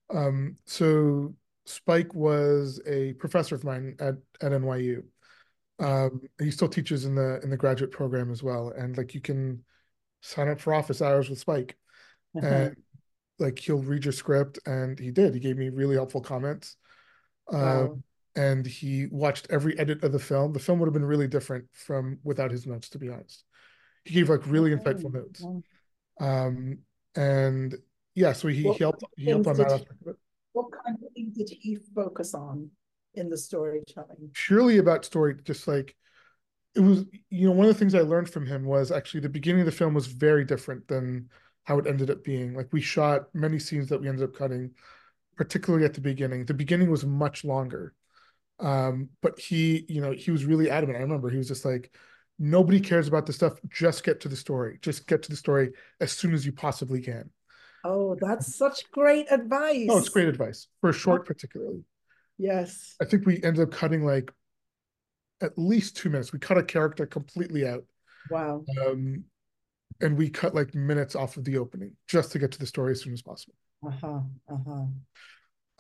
Um, 0.10 0.56
so 0.65 1.36
Spike 1.65 2.13
was 2.13 2.82
a 2.88 3.12
professor 3.13 3.56
of 3.56 3.65
mine 3.65 3.97
at 4.00 4.15
at 4.41 4.54
NYU. 4.54 5.04
Um, 5.80 6.21
he 6.39 6.52
still 6.52 6.69
teaches 6.69 7.04
in 7.04 7.15
the 7.15 7.41
in 7.43 7.50
the 7.50 7.58
graduate 7.58 7.91
program 7.91 8.32
as 8.32 8.41
well, 8.41 8.69
and 8.69 8.97
like 8.97 9.13
you 9.13 9.19
can 9.19 9.65
sign 10.21 10.47
up 10.47 10.62
for 10.62 10.74
office 10.74 11.02
hours 11.02 11.30
with 11.30 11.39
Spike. 11.39 11.78
Uh-huh. 12.38 12.47
And 12.47 12.76
like 13.39 13.60
he'll 13.60 13.82
read 13.82 14.06
your 14.06 14.13
script 14.13 14.58
and 14.65 14.97
he 14.97 15.12
did. 15.12 15.34
He 15.34 15.41
gave 15.41 15.58
me 15.58 15.67
really 15.67 15.95
helpful 15.95 16.21
comments. 16.21 16.78
Wow. 17.50 17.82
Um, 17.82 18.04
and 18.35 18.65
he 18.65 19.07
watched 19.07 19.47
every 19.49 19.77
edit 19.77 20.03
of 20.03 20.11
the 20.11 20.19
film. 20.19 20.53
The 20.53 20.59
film 20.59 20.79
would 20.79 20.87
have 20.87 20.93
been 20.93 21.05
really 21.05 21.27
different 21.27 21.65
from 21.73 22.19
without 22.23 22.51
his 22.51 22.65
notes, 22.65 22.89
to 22.89 22.99
be 22.99 23.09
honest. 23.09 23.43
He 24.05 24.15
gave 24.15 24.29
like 24.29 24.45
really 24.47 24.71
insightful 24.71 25.13
notes. 25.13 25.45
Um, 26.19 26.79
and 27.15 27.75
yeah, 28.15 28.33
so 28.33 28.47
he, 28.47 28.63
he 28.63 28.73
helped 28.77 29.03
he 29.17 29.29
helped 29.29 29.47
on 29.47 29.57
that 29.57 29.71
aspect 29.71 30.01
of 30.01 30.07
it. 30.07 30.15
What 30.53 30.67
kind 30.83 30.95
of 30.95 31.13
things 31.13 31.37
did 31.37 31.49
he 31.49 31.77
focus 31.95 32.33
on 32.33 32.69
in 33.13 33.29
the 33.29 33.37
storytelling? 33.37 34.31
Purely 34.33 34.77
about 34.77 35.05
story, 35.05 35.35
just 35.43 35.67
like 35.67 35.95
it 36.75 36.79
was 36.79 37.05
you 37.29 37.47
know 37.47 37.51
one 37.51 37.65
of 37.67 37.73
the 37.73 37.77
things 37.77 37.95
i 37.95 37.99
learned 37.99 38.29
from 38.29 38.45
him 38.45 38.63
was 38.63 38.91
actually 38.91 39.19
the 39.19 39.29
beginning 39.29 39.61
of 39.61 39.65
the 39.65 39.71
film 39.71 39.93
was 39.93 40.07
very 40.07 40.45
different 40.45 40.87
than 40.87 41.29
how 41.63 41.77
it 41.77 41.87
ended 41.87 42.09
up 42.09 42.23
being 42.23 42.53
like 42.53 42.71
we 42.71 42.81
shot 42.81 43.23
many 43.33 43.59
scenes 43.59 43.89
that 43.89 43.99
we 43.99 44.07
ended 44.07 44.23
up 44.23 44.35
cutting 44.35 44.71
particularly 45.35 45.85
at 45.85 45.93
the 45.93 46.01
beginning 46.01 46.45
the 46.45 46.53
beginning 46.53 46.89
was 46.89 47.05
much 47.05 47.43
longer 47.43 47.93
um, 48.62 49.10
but 49.21 49.39
he 49.39 49.86
you 49.89 50.02
know 50.02 50.12
he 50.12 50.32
was 50.32 50.45
really 50.45 50.69
adamant 50.69 50.97
i 50.97 51.02
remember 51.02 51.30
he 51.30 51.38
was 51.38 51.47
just 51.47 51.65
like 51.65 51.93
nobody 52.39 52.80
cares 52.80 53.08
about 53.08 53.26
the 53.26 53.34
stuff 53.34 53.54
just 53.69 54.04
get 54.04 54.19
to 54.19 54.30
the 54.30 54.36
story 54.36 54.80
just 54.82 55.08
get 55.08 55.21
to 55.24 55.30
the 55.30 55.36
story 55.36 55.71
as 56.00 56.12
soon 56.12 56.34
as 56.34 56.45
you 56.45 56.52
possibly 56.52 57.02
can 57.02 57.30
oh 57.84 58.15
that's 58.19 58.56
such 58.56 58.89
great 58.91 59.32
advice 59.32 59.88
oh 59.89 59.97
it's 59.97 60.10
great 60.10 60.28
advice 60.28 60.67
for 60.80 60.89
a 60.89 60.93
short 60.93 61.26
particularly 61.26 61.84
yes 62.38 62.95
i 63.02 63.06
think 63.06 63.26
we 63.26 63.41
ended 63.43 63.60
up 63.60 63.71
cutting 63.71 64.06
like 64.06 64.32
at 65.41 65.58
least 65.58 65.97
two 65.97 66.10
minutes. 66.10 66.32
We 66.32 66.39
cut 66.39 66.58
a 66.58 66.63
character 66.63 67.06
completely 67.06 67.67
out. 67.67 67.84
Wow. 68.30 68.63
Um, 68.86 69.26
and 70.00 70.17
we 70.17 70.30
cut 70.30 70.56
like 70.56 70.74
minutes 70.74 71.15
off 71.15 71.38
of 71.38 71.43
the 71.43 71.58
opening 71.58 71.95
just 72.08 72.32
to 72.32 72.39
get 72.39 72.52
to 72.54 72.60
the 72.60 72.65
story 72.65 72.91
as 72.91 73.02
soon 73.02 73.13
as 73.13 73.21
possible. 73.21 73.56
Uh-huh. 73.86 74.21
Uh-huh. 74.50 74.86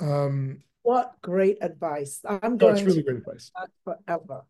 Um 0.05 0.63
what 0.83 1.13
great 1.21 1.57
advice. 1.61 2.21
I'm 2.27 2.57
going 2.57 2.75
that's 2.75 2.85
really 2.85 3.03
great 3.03 3.17
advice. 3.17 3.51
forever. 3.83 4.43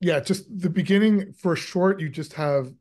Yeah, 0.00 0.20
just 0.20 0.46
the 0.56 0.70
beginning 0.70 1.32
for 1.32 1.56
short, 1.56 2.00
you 2.00 2.08
just 2.08 2.34
have 2.34 2.72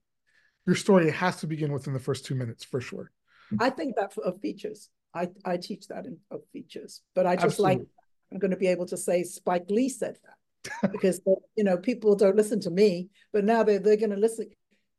your 0.65 0.75
story 0.75 1.09
has 1.11 1.37
to 1.37 1.47
begin 1.47 1.71
within 1.71 1.93
the 1.93 1.99
first 1.99 2.25
two 2.25 2.35
minutes 2.35 2.63
for 2.63 2.81
sure. 2.81 3.11
I 3.59 3.69
think 3.69 3.95
that 3.95 4.17
of 4.17 4.39
features. 4.41 4.89
I, 5.13 5.29
I 5.45 5.57
teach 5.57 5.87
that 5.89 6.05
in 6.05 6.17
of 6.31 6.41
features, 6.51 7.01
but 7.13 7.27
I 7.27 7.35
just 7.35 7.59
Absolutely. 7.59 7.75
like 7.75 7.87
I'm 8.31 8.39
going 8.39 8.51
to 8.51 8.57
be 8.57 8.67
able 8.67 8.87
to 8.87 8.97
say 8.97 9.23
Spike 9.23 9.69
Lee 9.69 9.89
said 9.89 10.17
that 10.23 10.91
because 10.91 11.21
you 11.55 11.63
know 11.63 11.77
people 11.77 12.15
don't 12.15 12.35
listen 12.35 12.59
to 12.61 12.71
me, 12.71 13.09
but 13.31 13.43
now 13.43 13.63
they're 13.63 13.79
they're 13.79 13.97
going 13.97 14.09
to 14.09 14.17
listen. 14.17 14.49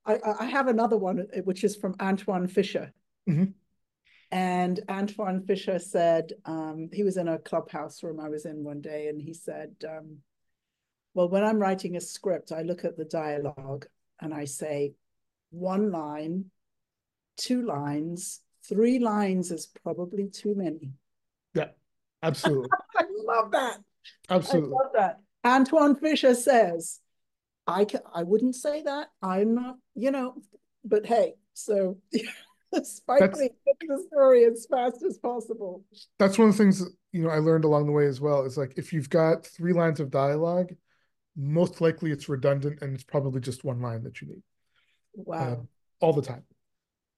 I, 0.07 0.19
I 0.39 0.45
have 0.47 0.69
another 0.69 0.99
one 0.99 1.27
which 1.45 1.65
is 1.65 1.77
from 1.77 1.95
Antwone 1.95 2.49
Fisher. 2.49 2.93
Mm-hmm. 3.29 3.53
And 4.35 4.81
Antwone 4.89 5.47
Fisher 5.47 5.79
said 5.79 6.33
um, 6.45 6.91
he 6.93 7.05
was 7.05 7.19
in 7.19 7.29
a 7.29 7.39
clubhouse 7.39 8.03
room 8.03 8.19
I 8.19 8.29
was 8.29 8.47
in 8.47 8.65
one 8.65 8.81
day, 8.81 9.07
and 9.07 9.23
he 9.23 9.33
said, 9.33 9.77
um, 9.89 10.19
"Well, 11.15 11.29
when 11.29 11.45
I'm 11.45 11.61
writing 11.61 11.95
a 11.95 12.01
script, 12.01 12.51
I 12.51 12.63
look 12.63 12.85
at 12.85 12.97
the 12.97 13.05
dialogue 13.05 13.87
and 14.21 14.35
I 14.35 14.47
say, 14.47 14.95
one 15.51 15.93
line, 15.93 16.47
two 17.37 17.65
lines, 17.65 18.41
three 18.69 18.99
lines 18.99 19.53
is 19.53 19.69
probably 19.85 20.27
too 20.27 20.57
many." 20.57 20.91
Yeah, 21.55 21.69
absolutely. 22.21 22.71
I 22.97 23.05
love 23.17 23.53
that. 23.53 23.79
Absolutely. 24.31 24.75
I 24.75 24.83
love 24.83 24.93
that. 24.95 25.21
Antwone 25.45 25.95
Fisher 25.95 26.35
says, 26.35 26.99
I 27.69 27.85
can, 27.85 28.01
I 28.13 28.25
wouldn't 28.25 28.57
say 28.57 28.83
that. 28.83 29.11
I'm 29.23 29.55
not, 29.55 29.77
you 29.95 30.11
know, 30.11 30.43
but 30.85 31.07
hey, 31.07 31.35
so 31.53 31.99
Spike 32.85 33.21
get 33.21 33.53
the 33.81 34.05
story 34.09 34.45
as 34.45 34.67
fast 34.71 35.03
as 35.03 35.19
possible. 35.19 35.85
That's 36.19 36.39
one 36.39 36.49
of 36.49 36.57
the 36.57 36.63
things 36.63 36.83
you 37.13 37.23
know 37.23 37.31
I 37.31 37.39
learned 37.39 37.65
along 37.65 37.87
the 37.87 37.93
way 37.93 38.07
as 38.07 38.21
well. 38.21 38.45
Is 38.45 38.57
like 38.57 38.75
if 38.77 38.93
you've 38.93 39.11
got 39.11 39.47
three 39.47 39.73
lines 39.73 40.01
of 40.01 40.11
dialogue, 40.11 40.73
most 41.37 41.81
likely 41.81 42.11
it's 42.11 42.29
redundant 42.29 42.81
and 42.83 42.95
it's 42.95 43.05
probably 43.05 43.41
just 43.41 43.65
one 43.65 43.81
line 43.81 44.03
that 44.05 44.21
you 44.21 44.29
need. 44.29 44.43
Wow. 45.15 45.39
Uh, 45.39 45.57
all 46.01 46.13
the 46.13 46.23
time. 46.23 46.45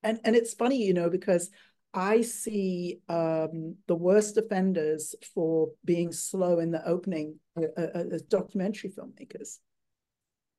And 0.02 0.20
and 0.24 0.36
it's 0.36 0.54
funny, 0.54 0.82
you 0.84 0.94
know, 0.94 1.10
because 1.10 1.50
I 1.94 2.20
see 2.20 3.00
um, 3.08 3.76
the 3.86 3.94
worst 3.94 4.36
offenders 4.36 5.14
for 5.34 5.70
being 5.84 6.12
slow 6.12 6.58
in 6.58 6.70
the 6.70 6.86
opening 6.86 7.38
uh, 7.56 7.62
uh, 7.76 8.04
as 8.12 8.22
documentary 8.22 8.90
filmmakers. 8.90 9.58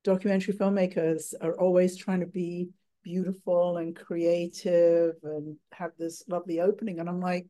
Documentary 0.04 0.56
filmmakers 0.56 1.34
are 1.40 1.60
always 1.60 1.96
trying 1.96 2.22
to 2.22 2.26
be 2.26 2.70
beautiful 3.08 3.78
and 3.78 3.96
creative 3.96 5.16
and 5.24 5.56
have 5.72 5.92
this 5.98 6.24
lovely 6.28 6.60
opening. 6.60 7.00
And 7.00 7.08
I'm 7.08 7.22
like, 7.22 7.48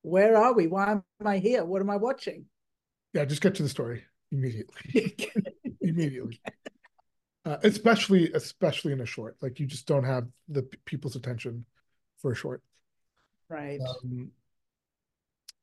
where 0.00 0.34
are 0.34 0.54
we? 0.54 0.66
Why 0.66 0.92
am 0.92 1.02
I 1.26 1.38
here? 1.38 1.62
What 1.62 1.82
am 1.82 1.90
I 1.90 1.96
watching? 1.96 2.46
Yeah, 3.12 3.26
just 3.26 3.42
get 3.42 3.54
to 3.56 3.62
the 3.62 3.68
story 3.68 4.04
immediately. 4.32 5.14
immediately. 5.82 6.40
Uh, 7.44 7.58
especially, 7.64 8.32
especially 8.32 8.92
in 8.92 9.00
a 9.02 9.06
short. 9.06 9.36
Like 9.42 9.60
you 9.60 9.66
just 9.66 9.86
don't 9.86 10.04
have 10.04 10.26
the 10.48 10.62
people's 10.86 11.16
attention 11.16 11.66
for 12.22 12.32
a 12.32 12.36
short. 12.36 12.62
Right. 13.50 13.80
Um, 13.80 14.30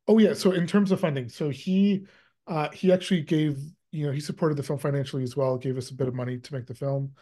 oh 0.07 0.19
yeah. 0.19 0.33
So 0.33 0.51
in 0.51 0.67
terms 0.67 0.91
of 0.91 0.99
funding, 0.99 1.29
so 1.29 1.49
he 1.49 2.05
uh, 2.45 2.69
he 2.69 2.91
actually 2.91 3.21
gave 3.21 3.59
you 3.91 4.05
know 4.05 4.11
he 4.11 4.19
supported 4.19 4.55
the 4.55 4.63
film 4.63 4.77
financially 4.77 5.23
as 5.23 5.35
well, 5.35 5.57
gave 5.57 5.77
us 5.77 5.89
a 5.89 5.95
bit 5.95 6.07
of 6.07 6.13
money 6.13 6.37
to 6.37 6.53
make 6.53 6.67
the 6.67 6.75
film, 6.75 7.13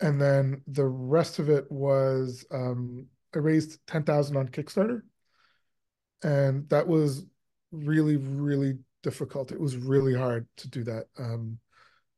and 0.00 0.20
then 0.20 0.62
the 0.66 0.86
rest 0.86 1.38
of 1.38 1.48
it 1.48 1.70
was 1.70 2.44
um, 2.50 3.06
I 3.34 3.38
raised 3.38 3.78
ten 3.86 4.02
thousand 4.02 4.36
on 4.36 4.48
Kickstarter, 4.48 5.02
and 6.22 6.68
that 6.68 6.86
was 6.86 7.26
really 7.72 8.16
really 8.16 8.78
difficult. 9.02 9.52
It 9.52 9.60
was 9.60 9.76
really 9.76 10.14
hard 10.14 10.46
to 10.58 10.68
do 10.68 10.84
that. 10.84 11.06
Um, 11.18 11.58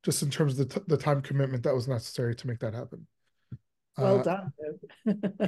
just 0.05 0.23
in 0.23 0.31
terms 0.31 0.59
of 0.59 0.69
the, 0.69 0.83
the 0.87 0.97
time 0.97 1.21
commitment 1.21 1.65
that 1.65 1.75
was 1.75 1.89
necessary 1.89 2.35
to 2.35 2.47
make 2.47 2.61
that 2.61 2.75
happen. 2.75 3.07
Well 3.97 4.21
uh, 4.21 4.23
done. 4.23 4.53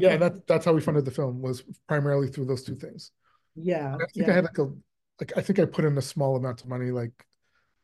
yeah, 0.00 0.16
that 0.16 0.44
that's 0.46 0.64
how 0.64 0.72
we 0.72 0.80
funded 0.80 1.04
the 1.04 1.10
film 1.10 1.40
was 1.40 1.62
primarily 1.86 2.28
through 2.28 2.46
those 2.46 2.64
two 2.64 2.74
things. 2.74 3.12
Yeah. 3.54 3.94
I 3.94 3.98
think 3.98 4.10
yeah. 4.26 4.30
I 4.30 4.34
had 4.34 4.44
like 4.44 4.58
a 4.58 4.70
like 5.20 5.32
I 5.36 5.40
think 5.40 5.58
I 5.58 5.64
put 5.66 5.84
in 5.84 5.96
a 5.96 6.02
small 6.02 6.36
amount 6.36 6.62
of 6.62 6.68
money, 6.68 6.90
like 6.90 7.12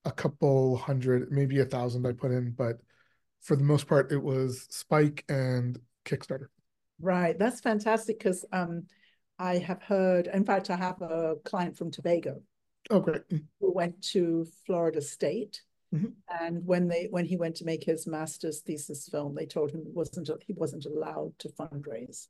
a 0.05 0.13
couple 0.13 0.77
hundred, 0.77 1.31
maybe 1.31 1.61
a 1.61 1.65
thousand 1.65 2.07
I 2.07 2.13
put 2.13 2.31
in, 2.31 2.51
but 2.51 2.81
for 3.41 3.57
the 3.57 3.65
most 3.65 3.87
part 3.87 4.13
it 4.13 4.23
was 4.23 4.67
Spike 4.71 5.25
and 5.29 5.79
Kickstarter. 6.05 6.47
Right. 7.01 7.39
That's 7.39 7.61
fantastic 7.61 8.19
because 8.19 8.45
um 8.53 8.85
I 9.39 9.59
have 9.59 9.83
heard, 9.83 10.29
in 10.29 10.45
fact, 10.45 10.71
I 10.71 10.77
have 10.77 11.03
a 11.03 11.35
client 11.45 11.77
from 11.77 11.91
Tobago. 11.91 12.41
Oh, 12.89 13.01
great. 13.01 13.29
Mm. 13.29 13.45
Who 13.61 13.73
went 13.73 14.01
to 14.13 14.47
Florida 14.65 15.03
State 15.03 15.61
Mm-hmm. 15.95 16.07
And 16.45 16.67
when 16.67 16.89
they 16.89 17.09
when 17.11 17.25
he 17.25 17.37
went 17.37 17.57
to 17.57 17.65
make 17.65 17.85
his 17.85 18.07
master's 18.07 18.61
thesis 18.61 19.09
film, 19.09 19.35
they 19.35 19.47
told 19.47 19.71
him 19.71 19.83
wasn't 19.87 20.31
he 20.47 20.53
wasn't 20.53 20.85
allowed 20.85 21.33
to 21.39 21.49
fundraise. 21.49 22.29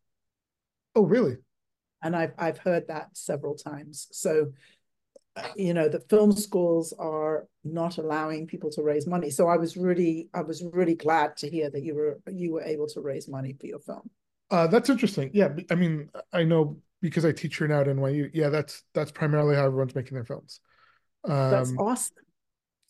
Oh, 0.95 1.03
really? 1.03 1.37
And 2.03 2.15
I've 2.15 2.35
I've 2.39 2.59
heard 2.59 2.89
that 2.89 3.17
several 3.17 3.55
times. 3.55 4.09
So, 4.13 4.53
you 5.57 5.75
know, 5.75 5.89
the 5.89 6.01
film 6.01 6.33
schools 6.33 6.95
are 6.99 7.47
not 7.65 7.99
allowing 7.99 8.47
people 8.47 8.71
to 8.71 8.83
raise 8.83 9.07
money. 9.07 9.31
So 9.31 9.49
I 9.49 9.57
was 9.57 9.77
really 9.77 10.29
I 10.35 10.43
was 10.43 10.65
really 10.73 10.95
glad 10.95 11.37
to 11.39 11.51
hear 11.51 11.71
that 11.71 11.83
you 11.83 11.95
were 11.95 12.21
you 12.31 12.53
were 12.53 12.63
able 12.63 12.87
to 12.89 13.01
raise 13.01 13.29
money 13.29 13.55
for 13.59 13.67
your 13.67 13.81
film. 13.81 14.11
Uh, 14.51 14.67
that's 14.67 14.89
interesting. 14.89 15.31
Yeah, 15.35 15.49
I 15.71 15.75
mean, 15.75 16.09
I 16.33 16.45
know 16.45 16.79
because 17.03 17.25
I 17.25 17.33
teach 17.33 17.57
here 17.59 17.69
now 17.69 17.81
at 17.81 17.87
NYU. 17.87 18.31
Yeah, 18.33 18.49
that's 18.49 18.83
that's 18.95 19.13
primarily 19.13 19.57
how 19.57 19.67
everyone's 19.67 19.95
making 19.95 20.15
their 20.15 20.25
films. 20.25 20.61
Um, 21.25 21.51
that's 21.51 21.73
awesome 21.79 22.27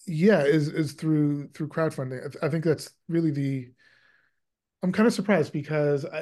yeah 0.07 0.45
is 0.45 0.69
is 0.69 0.93
through 0.93 1.49
through 1.49 1.69
crowdfunding 1.69 2.37
i 2.43 2.49
think 2.49 2.65
that's 2.65 2.91
really 3.09 3.31
the 3.31 3.69
i'm 4.83 4.93
kind 4.93 5.07
of 5.07 5.13
surprised 5.13 5.53
because 5.53 6.05
i 6.05 6.21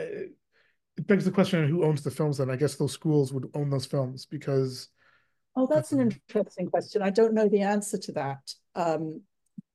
it 0.97 1.07
begs 1.07 1.25
the 1.25 1.31
question 1.31 1.69
who 1.69 1.85
owns 1.85 2.03
the 2.03 2.11
films 2.11 2.39
then 2.39 2.51
i 2.51 2.57
guess 2.57 2.77
those 2.77 2.93
schools 2.93 3.33
would 3.33 3.51
own 3.55 3.69
those 3.69 3.87
films 3.87 4.27
because 4.27 4.89
oh 5.57 5.67
that's 5.67 5.93
an 5.93 6.01
interesting 6.01 6.69
question 6.69 7.03
i 7.03 7.11
don't 7.11 7.35
know 7.35 7.49
the 7.49 7.63
answer 7.63 7.99
to 7.99 8.13
that 8.13 8.53
um, 8.75 9.21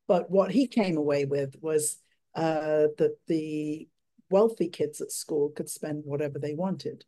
but 0.07 0.29
what 0.29 0.51
he 0.51 0.67
came 0.67 0.97
away 0.97 1.25
with 1.25 1.55
was 1.61 1.97
uh, 2.35 2.87
that 2.97 3.15
the 3.27 3.87
wealthy 4.29 4.67
kids 4.67 5.01
at 5.01 5.11
school 5.11 5.49
could 5.49 5.69
spend 5.69 6.03
whatever 6.05 6.39
they 6.39 6.53
wanted 6.53 7.05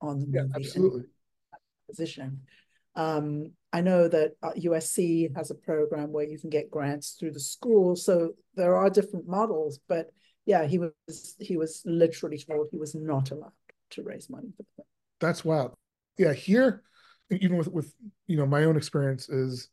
on 0.00 0.20
the 0.20 0.26
yeah, 0.30 0.44
absolutely 0.54 1.04
position 1.88 2.40
um, 2.98 3.52
I 3.72 3.80
know 3.80 4.08
that 4.08 4.32
USC 4.42 5.30
uh, 5.30 5.38
has 5.38 5.50
a 5.50 5.54
program 5.54 6.10
where 6.10 6.24
you 6.24 6.38
can 6.38 6.50
get 6.50 6.70
grants 6.70 7.12
through 7.12 7.32
the 7.32 7.40
school. 7.40 7.94
So 7.94 8.32
there 8.54 8.76
are 8.76 8.90
different 8.90 9.28
models, 9.28 9.78
but 9.88 10.10
yeah, 10.46 10.66
he 10.66 10.78
was 10.78 11.36
he 11.38 11.56
was 11.56 11.82
literally 11.84 12.38
told 12.38 12.68
he 12.70 12.78
was 12.78 12.94
not 12.94 13.30
allowed 13.30 13.52
to 13.90 14.02
raise 14.02 14.28
money 14.28 14.48
for 14.56 14.62
the 14.62 14.68
film. 14.76 14.86
That's 15.20 15.44
wild. 15.44 15.74
Yeah, 16.16 16.32
here, 16.32 16.82
even 17.30 17.56
with 17.56 17.68
with 17.68 17.94
you 18.26 18.36
know 18.36 18.46
my 18.46 18.64
own 18.64 18.76
experience 18.76 19.28
is 19.28 19.68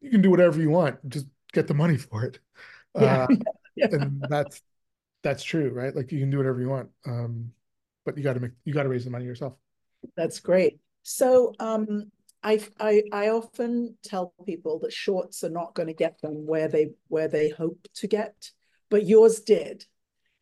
you 0.00 0.10
can 0.10 0.22
do 0.22 0.30
whatever 0.30 0.60
you 0.60 0.70
want, 0.70 1.06
just 1.08 1.26
get 1.52 1.66
the 1.66 1.74
money 1.74 1.96
for 1.96 2.24
it. 2.24 2.38
Yeah, 2.94 3.26
uh, 3.30 3.36
yeah. 3.76 3.86
and 3.92 4.22
that's 4.28 4.62
that's 5.22 5.42
true, 5.42 5.70
right? 5.70 5.94
Like 5.94 6.12
you 6.12 6.20
can 6.20 6.30
do 6.30 6.38
whatever 6.38 6.60
you 6.60 6.68
want, 6.68 6.88
um, 7.06 7.52
but 8.04 8.16
you 8.16 8.22
got 8.22 8.34
to 8.34 8.40
make 8.40 8.52
you 8.64 8.72
got 8.72 8.84
to 8.84 8.88
raise 8.88 9.04
the 9.04 9.10
money 9.10 9.24
yourself. 9.24 9.54
That's 10.16 10.40
great. 10.40 10.78
So 11.02 11.54
um, 11.58 12.10
I, 12.42 12.60
I 12.78 13.02
I 13.12 13.28
often 13.30 13.96
tell 14.04 14.34
people 14.46 14.78
that 14.80 14.92
shorts 14.92 15.42
are 15.44 15.50
not 15.50 15.74
going 15.74 15.88
to 15.88 15.94
get 15.94 16.20
them 16.20 16.46
where 16.46 16.68
they 16.68 16.90
where 17.08 17.28
they 17.28 17.48
hope 17.48 17.88
to 17.96 18.06
get, 18.06 18.50
but 18.90 19.06
yours 19.06 19.40
did. 19.40 19.84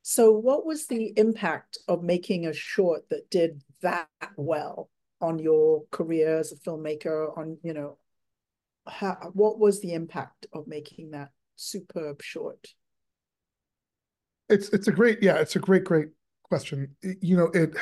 So 0.03 0.31
what 0.31 0.65
was 0.65 0.87
the 0.87 1.13
impact 1.17 1.79
of 1.89 2.05
making 2.05 2.47
a 2.47 2.53
short 2.53 3.09
that 3.09 3.29
did 3.29 3.65
that 3.83 4.09
well 4.37 4.89
on 5.21 5.39
your 5.39 5.85
career 5.91 6.39
as 6.39 6.53
a 6.53 6.57
filmmaker 6.57 7.37
on 7.39 7.59
you 7.63 7.73
know 7.73 7.99
how, 8.89 9.17
what 9.33 9.59
was 9.59 9.81
the 9.81 9.95
impact 9.95 10.47
of 10.53 10.67
making 10.67 11.11
that 11.11 11.31
superb 11.57 12.23
short? 12.23 12.69
It's 14.49 14.69
it's 14.69 14.89
a 14.89 14.93
great 14.93 15.23
yeah, 15.23 15.37
it's 15.37 15.57
a 15.57 15.61
great 15.61 15.85
great 15.85 16.09
question. 16.45 16.95
You 17.03 17.37
know, 17.37 17.47
it 17.47 17.75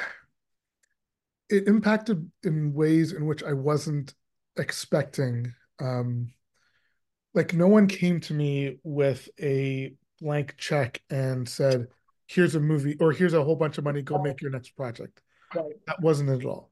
it 1.51 1.68
impacted 1.68 2.31
in 2.42 2.73
ways 2.73 3.12
in 3.12 3.27
which 3.27 3.42
I 3.42 3.53
wasn't 3.53 4.14
expecting. 4.57 5.53
Um, 5.79 6.33
like 7.35 7.53
no 7.53 7.68
one 7.68 7.87
came 7.87 8.20
to 8.20 8.35
me 8.35 8.79
with 8.83 9.29
a 9.40 9.92
blank 10.20 10.55
check 10.57 11.03
and 11.11 11.47
said, 11.47 11.88
"Here's 12.27 12.55
a 12.55 12.61
movie," 12.61 12.97
or 12.99 13.12
"Here's 13.12 13.35
a 13.35 13.44
whole 13.44 13.57
bunch 13.57 13.77
of 13.77 13.85
money. 13.85 14.01
Go 14.01 14.23
make 14.23 14.40
your 14.40 14.51
next 14.51 14.70
project." 14.70 15.20
Right. 15.55 15.75
That 15.87 16.01
wasn't 16.01 16.31
it 16.31 16.40
at 16.40 16.47
all. 16.47 16.70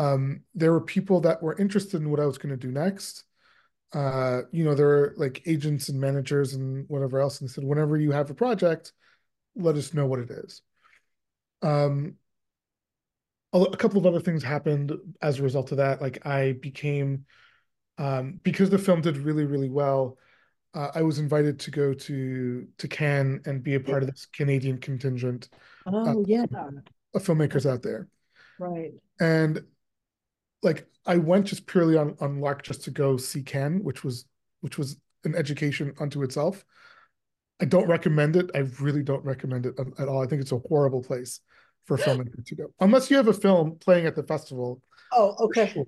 Um, 0.00 0.44
there 0.54 0.72
were 0.72 0.80
people 0.80 1.20
that 1.20 1.42
were 1.42 1.58
interested 1.58 2.00
in 2.00 2.10
what 2.10 2.20
I 2.20 2.24
was 2.24 2.38
going 2.38 2.58
to 2.58 2.66
do 2.66 2.72
next. 2.72 3.24
Uh, 3.92 4.42
you 4.50 4.64
know, 4.64 4.74
there 4.74 4.86
were 4.86 5.14
like 5.18 5.42
agents 5.46 5.90
and 5.90 6.00
managers 6.00 6.54
and 6.54 6.88
whatever 6.88 7.20
else, 7.20 7.38
and 7.38 7.48
they 7.48 7.52
said, 7.52 7.64
"Whenever 7.64 7.98
you 7.98 8.10
have 8.12 8.30
a 8.30 8.34
project, 8.34 8.92
let 9.56 9.76
us 9.76 9.92
know 9.92 10.06
what 10.06 10.20
it 10.20 10.30
is." 10.30 10.62
Um, 11.60 12.14
a 13.52 13.76
couple 13.76 13.98
of 13.98 14.06
other 14.06 14.20
things 14.20 14.42
happened 14.42 14.96
as 15.20 15.38
a 15.38 15.42
result 15.42 15.70
of 15.70 15.78
that. 15.78 16.00
Like 16.00 16.24
I 16.24 16.52
became, 16.52 17.26
um, 17.98 18.40
because 18.42 18.70
the 18.70 18.78
film 18.78 19.02
did 19.02 19.18
really, 19.18 19.44
really 19.44 19.68
well, 19.68 20.16
uh, 20.72 20.92
I 20.94 21.02
was 21.02 21.18
invited 21.18 21.60
to 21.60 21.70
go 21.70 21.92
to 21.92 22.66
to 22.78 22.88
Cannes 22.88 23.42
and 23.44 23.62
be 23.62 23.74
a 23.74 23.80
part 23.80 24.02
of 24.02 24.08
this 24.08 24.26
Canadian 24.32 24.78
contingent. 24.78 25.50
Oh 25.84 26.20
uh, 26.20 26.24
yeah, 26.26 26.46
of 27.12 27.22
filmmakers 27.22 27.70
out 27.70 27.82
there. 27.82 28.08
Right. 28.58 28.92
And 29.18 29.62
like 30.62 30.86
I 31.06 31.16
went 31.16 31.46
just 31.46 31.66
purely 31.66 31.96
on 31.96 32.16
on 32.20 32.40
luck 32.40 32.62
just 32.62 32.84
to 32.84 32.90
go 32.90 33.16
see 33.16 33.42
Cannes, 33.42 33.82
which 33.82 34.04
was 34.04 34.26
which 34.60 34.78
was 34.78 34.96
an 35.24 35.34
education 35.34 35.94
unto 35.98 36.22
itself. 36.22 36.64
I 37.60 37.66
don't 37.66 37.88
recommend 37.88 38.36
it. 38.36 38.50
I 38.54 38.60
really 38.80 39.02
don't 39.02 39.24
recommend 39.24 39.66
it 39.66 39.78
at 39.98 40.08
all. 40.08 40.22
I 40.22 40.26
think 40.26 40.40
it's 40.40 40.52
a 40.52 40.58
horrible 40.58 41.02
place 41.02 41.40
for 41.84 41.96
filmmakers 41.96 42.46
to 42.46 42.54
go, 42.54 42.66
unless 42.80 43.10
you 43.10 43.16
have 43.16 43.28
a 43.28 43.32
film 43.32 43.76
playing 43.80 44.06
at 44.06 44.16
the 44.16 44.22
festival. 44.22 44.82
Oh, 45.12 45.34
okay. 45.46 45.68
Sure. 45.68 45.84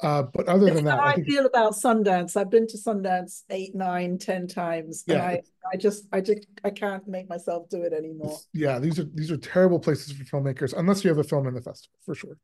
Uh, 0.00 0.22
but 0.22 0.46
other 0.46 0.72
than 0.72 0.84
that, 0.84 1.00
I, 1.00 1.12
I 1.12 1.22
feel 1.22 1.44
about 1.44 1.72
Sundance. 1.72 2.36
I've 2.36 2.50
been 2.50 2.68
to 2.68 2.78
Sundance 2.78 3.42
eight, 3.50 3.74
nine, 3.74 4.16
ten 4.16 4.46
times, 4.46 5.02
yeah. 5.06 5.14
and 5.14 5.22
I, 5.22 5.42
I 5.72 5.76
just, 5.76 6.06
I 6.12 6.20
just, 6.20 6.46
I 6.62 6.70
can't 6.70 7.06
make 7.08 7.28
myself 7.28 7.68
do 7.68 7.82
it 7.82 7.92
anymore. 7.92 8.38
Yeah, 8.52 8.78
these 8.78 9.00
are 9.00 9.08
these 9.12 9.32
are 9.32 9.36
terrible 9.36 9.80
places 9.80 10.12
for 10.12 10.22
filmmakers, 10.24 10.72
unless 10.76 11.02
you 11.02 11.10
have 11.10 11.18
a 11.18 11.24
film 11.24 11.48
in 11.48 11.54
the 11.54 11.60
festival 11.60 11.98
for 12.06 12.14
sure. 12.14 12.38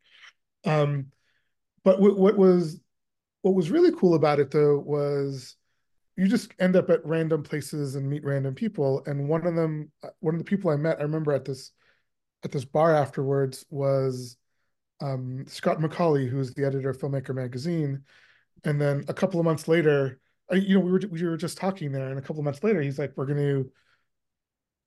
Um, 0.64 1.06
but 1.84 2.00
what, 2.00 2.18
what 2.18 2.36
was 2.36 2.80
what 3.42 3.54
was 3.54 3.70
really 3.70 3.92
cool 3.92 4.14
about 4.14 4.40
it 4.40 4.50
though 4.50 4.78
was 4.78 5.56
you 6.16 6.28
just 6.28 6.52
end 6.58 6.76
up 6.76 6.90
at 6.90 7.04
random 7.04 7.42
places 7.42 7.96
and 7.96 8.08
meet 8.08 8.24
random 8.24 8.54
people, 8.54 9.02
and 9.06 9.28
one 9.28 9.46
of 9.46 9.54
them, 9.54 9.90
one 10.20 10.34
of 10.34 10.38
the 10.38 10.44
people 10.44 10.70
I 10.70 10.76
met, 10.76 11.00
I 11.00 11.02
remember 11.02 11.32
at 11.32 11.44
this 11.44 11.72
at 12.44 12.52
this 12.52 12.64
bar 12.64 12.94
afterwards 12.94 13.64
was 13.70 14.36
um, 15.00 15.44
Scott 15.46 15.80
Macaulay, 15.80 16.26
who's 16.26 16.54
the 16.54 16.64
editor 16.64 16.90
of 16.90 16.98
Filmmaker 16.98 17.34
Magazine. 17.34 18.04
And 18.64 18.80
then 18.80 19.04
a 19.08 19.14
couple 19.14 19.40
of 19.40 19.44
months 19.44 19.66
later, 19.66 20.20
I, 20.50 20.56
you 20.56 20.74
know, 20.74 20.80
we 20.80 20.92
were 20.92 21.00
we 21.10 21.22
were 21.24 21.36
just 21.36 21.58
talking 21.58 21.90
there, 21.90 22.10
and 22.10 22.18
a 22.18 22.22
couple 22.22 22.38
of 22.38 22.44
months 22.44 22.62
later, 22.62 22.80
he's 22.80 22.98
like, 22.98 23.12
"We're 23.16 23.26
going 23.26 23.38
to, 23.38 23.70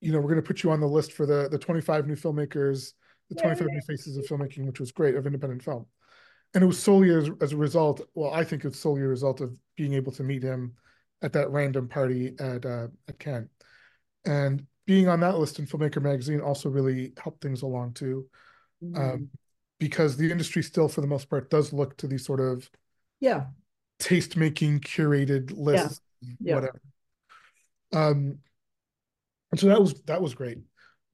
you 0.02 0.12
know, 0.12 0.20
we're 0.20 0.30
going 0.30 0.36
to 0.42 0.48
put 0.48 0.64
you 0.64 0.72
on 0.72 0.80
the 0.80 0.88
list 0.88 1.12
for 1.14 1.26
the 1.26 1.50
the 1.50 1.58
25 1.60 2.08
new 2.08 2.16
filmmakers, 2.16 2.94
the 3.30 3.36
25 3.36 3.68
new 3.68 3.82
faces 3.82 4.18
of 4.18 4.26
filmmaking, 4.26 4.66
which 4.66 4.80
was 4.80 4.92
great 4.92 5.16
of 5.16 5.26
independent 5.26 5.64
film." 5.64 5.88
And 6.54 6.64
it 6.64 6.68
was 6.68 6.82
solely 6.82 7.14
as, 7.14 7.30
as 7.42 7.54
a 7.54 7.58
result. 7.58 8.02
Well, 8.16 8.34
I 8.34 8.44
think 8.44 8.66
it's 8.66 8.80
solely 8.80 9.02
a 9.02 9.08
result 9.08 9.42
of 9.42 9.56
being 9.76 9.94
able 9.94 10.12
to 10.14 10.24
meet 10.24 10.44
him 10.44 10.74
at 11.22 11.34
that 11.34 11.52
random 11.52 11.88
party 11.88 12.36
at 12.40 12.66
uh, 12.66 12.88
at 13.08 13.20
Cannes. 13.20 13.50
And 14.26 14.66
being 14.86 15.08
on 15.08 15.20
that 15.20 15.38
list 15.38 15.60
in 15.60 15.68
Filmmaker 15.68 16.02
Magazine 16.02 16.42
also 16.42 16.70
really 16.70 17.14
helped 17.22 17.42
things 17.42 17.62
along 17.62 17.94
too, 17.94 18.26
mm. 18.84 18.98
um, 18.98 19.30
because 19.80 20.16
the 20.16 20.32
industry 20.32 20.64
still, 20.64 20.88
for 20.88 21.02
the 21.02 21.08
most 21.08 21.30
part, 21.30 21.50
does 21.50 21.74
look 21.74 21.98
to 21.98 22.08
these 22.08 22.26
sort 22.26 22.40
of 22.40 22.70
yeah 23.20 23.46
taste 24.00 24.38
making 24.38 24.80
curated 24.80 25.52
lists, 25.56 26.02
yeah. 26.40 26.56
whatever. 26.56 26.82
Um, 27.94 28.40
and 29.52 29.60
so 29.60 29.68
that 29.68 29.82
was 29.82 30.02
that 30.04 30.22
was 30.22 30.34
great, 30.34 30.60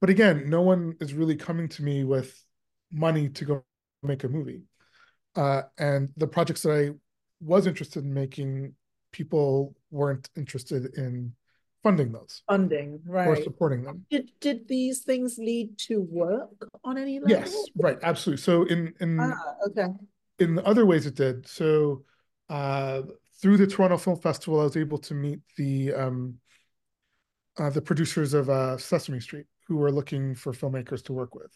but 0.00 0.10
again, 0.10 0.48
no 0.48 0.62
one 0.62 0.94
is 1.00 1.14
really 1.14 1.36
coming 1.36 1.68
to 1.70 1.82
me 1.82 2.04
with 2.04 2.40
money 2.92 3.28
to 3.28 3.44
go 3.44 3.64
make 4.02 4.24
a 4.24 4.28
movie, 4.28 4.62
uh, 5.36 5.62
and 5.78 6.08
the 6.16 6.26
projects 6.26 6.62
that 6.62 6.72
I 6.72 6.90
was 7.40 7.66
interested 7.66 8.04
in 8.04 8.12
making, 8.14 8.74
people 9.12 9.74
weren't 9.90 10.28
interested 10.36 10.96
in 10.96 11.34
funding 11.82 12.10
those 12.12 12.42
funding, 12.48 12.98
or 13.06 13.36
supporting 13.36 13.82
them. 13.82 14.06
Did 14.10 14.32
did 14.40 14.66
these 14.66 15.00
things 15.00 15.36
lead 15.38 15.76
to 15.86 16.00
work 16.00 16.48
on 16.82 16.96
any 16.96 17.20
level? 17.20 17.30
Yes, 17.30 17.54
right, 17.76 17.98
absolutely. 18.02 18.42
So 18.42 18.64
in 18.64 18.94
in 19.00 19.20
Ah, 19.20 19.34
okay. 19.66 19.88
in 20.38 20.58
other 20.60 20.86
ways 20.86 21.06
it 21.06 21.14
did. 21.14 21.46
So 21.46 22.04
uh, 22.48 23.02
through 23.40 23.58
the 23.58 23.66
Toronto 23.66 23.98
Film 23.98 24.18
Festival, 24.18 24.60
I 24.60 24.64
was 24.64 24.76
able 24.76 24.98
to 24.98 25.14
meet 25.14 25.40
the 25.56 25.92
um, 25.92 26.38
uh, 27.58 27.70
the 27.70 27.82
producers 27.82 28.34
of 28.34 28.48
uh, 28.48 28.78
Sesame 28.78 29.20
Street, 29.20 29.46
who 29.68 29.76
were 29.76 29.92
looking 29.92 30.34
for 30.34 30.52
filmmakers 30.52 31.04
to 31.04 31.12
work 31.12 31.34
with. 31.34 31.52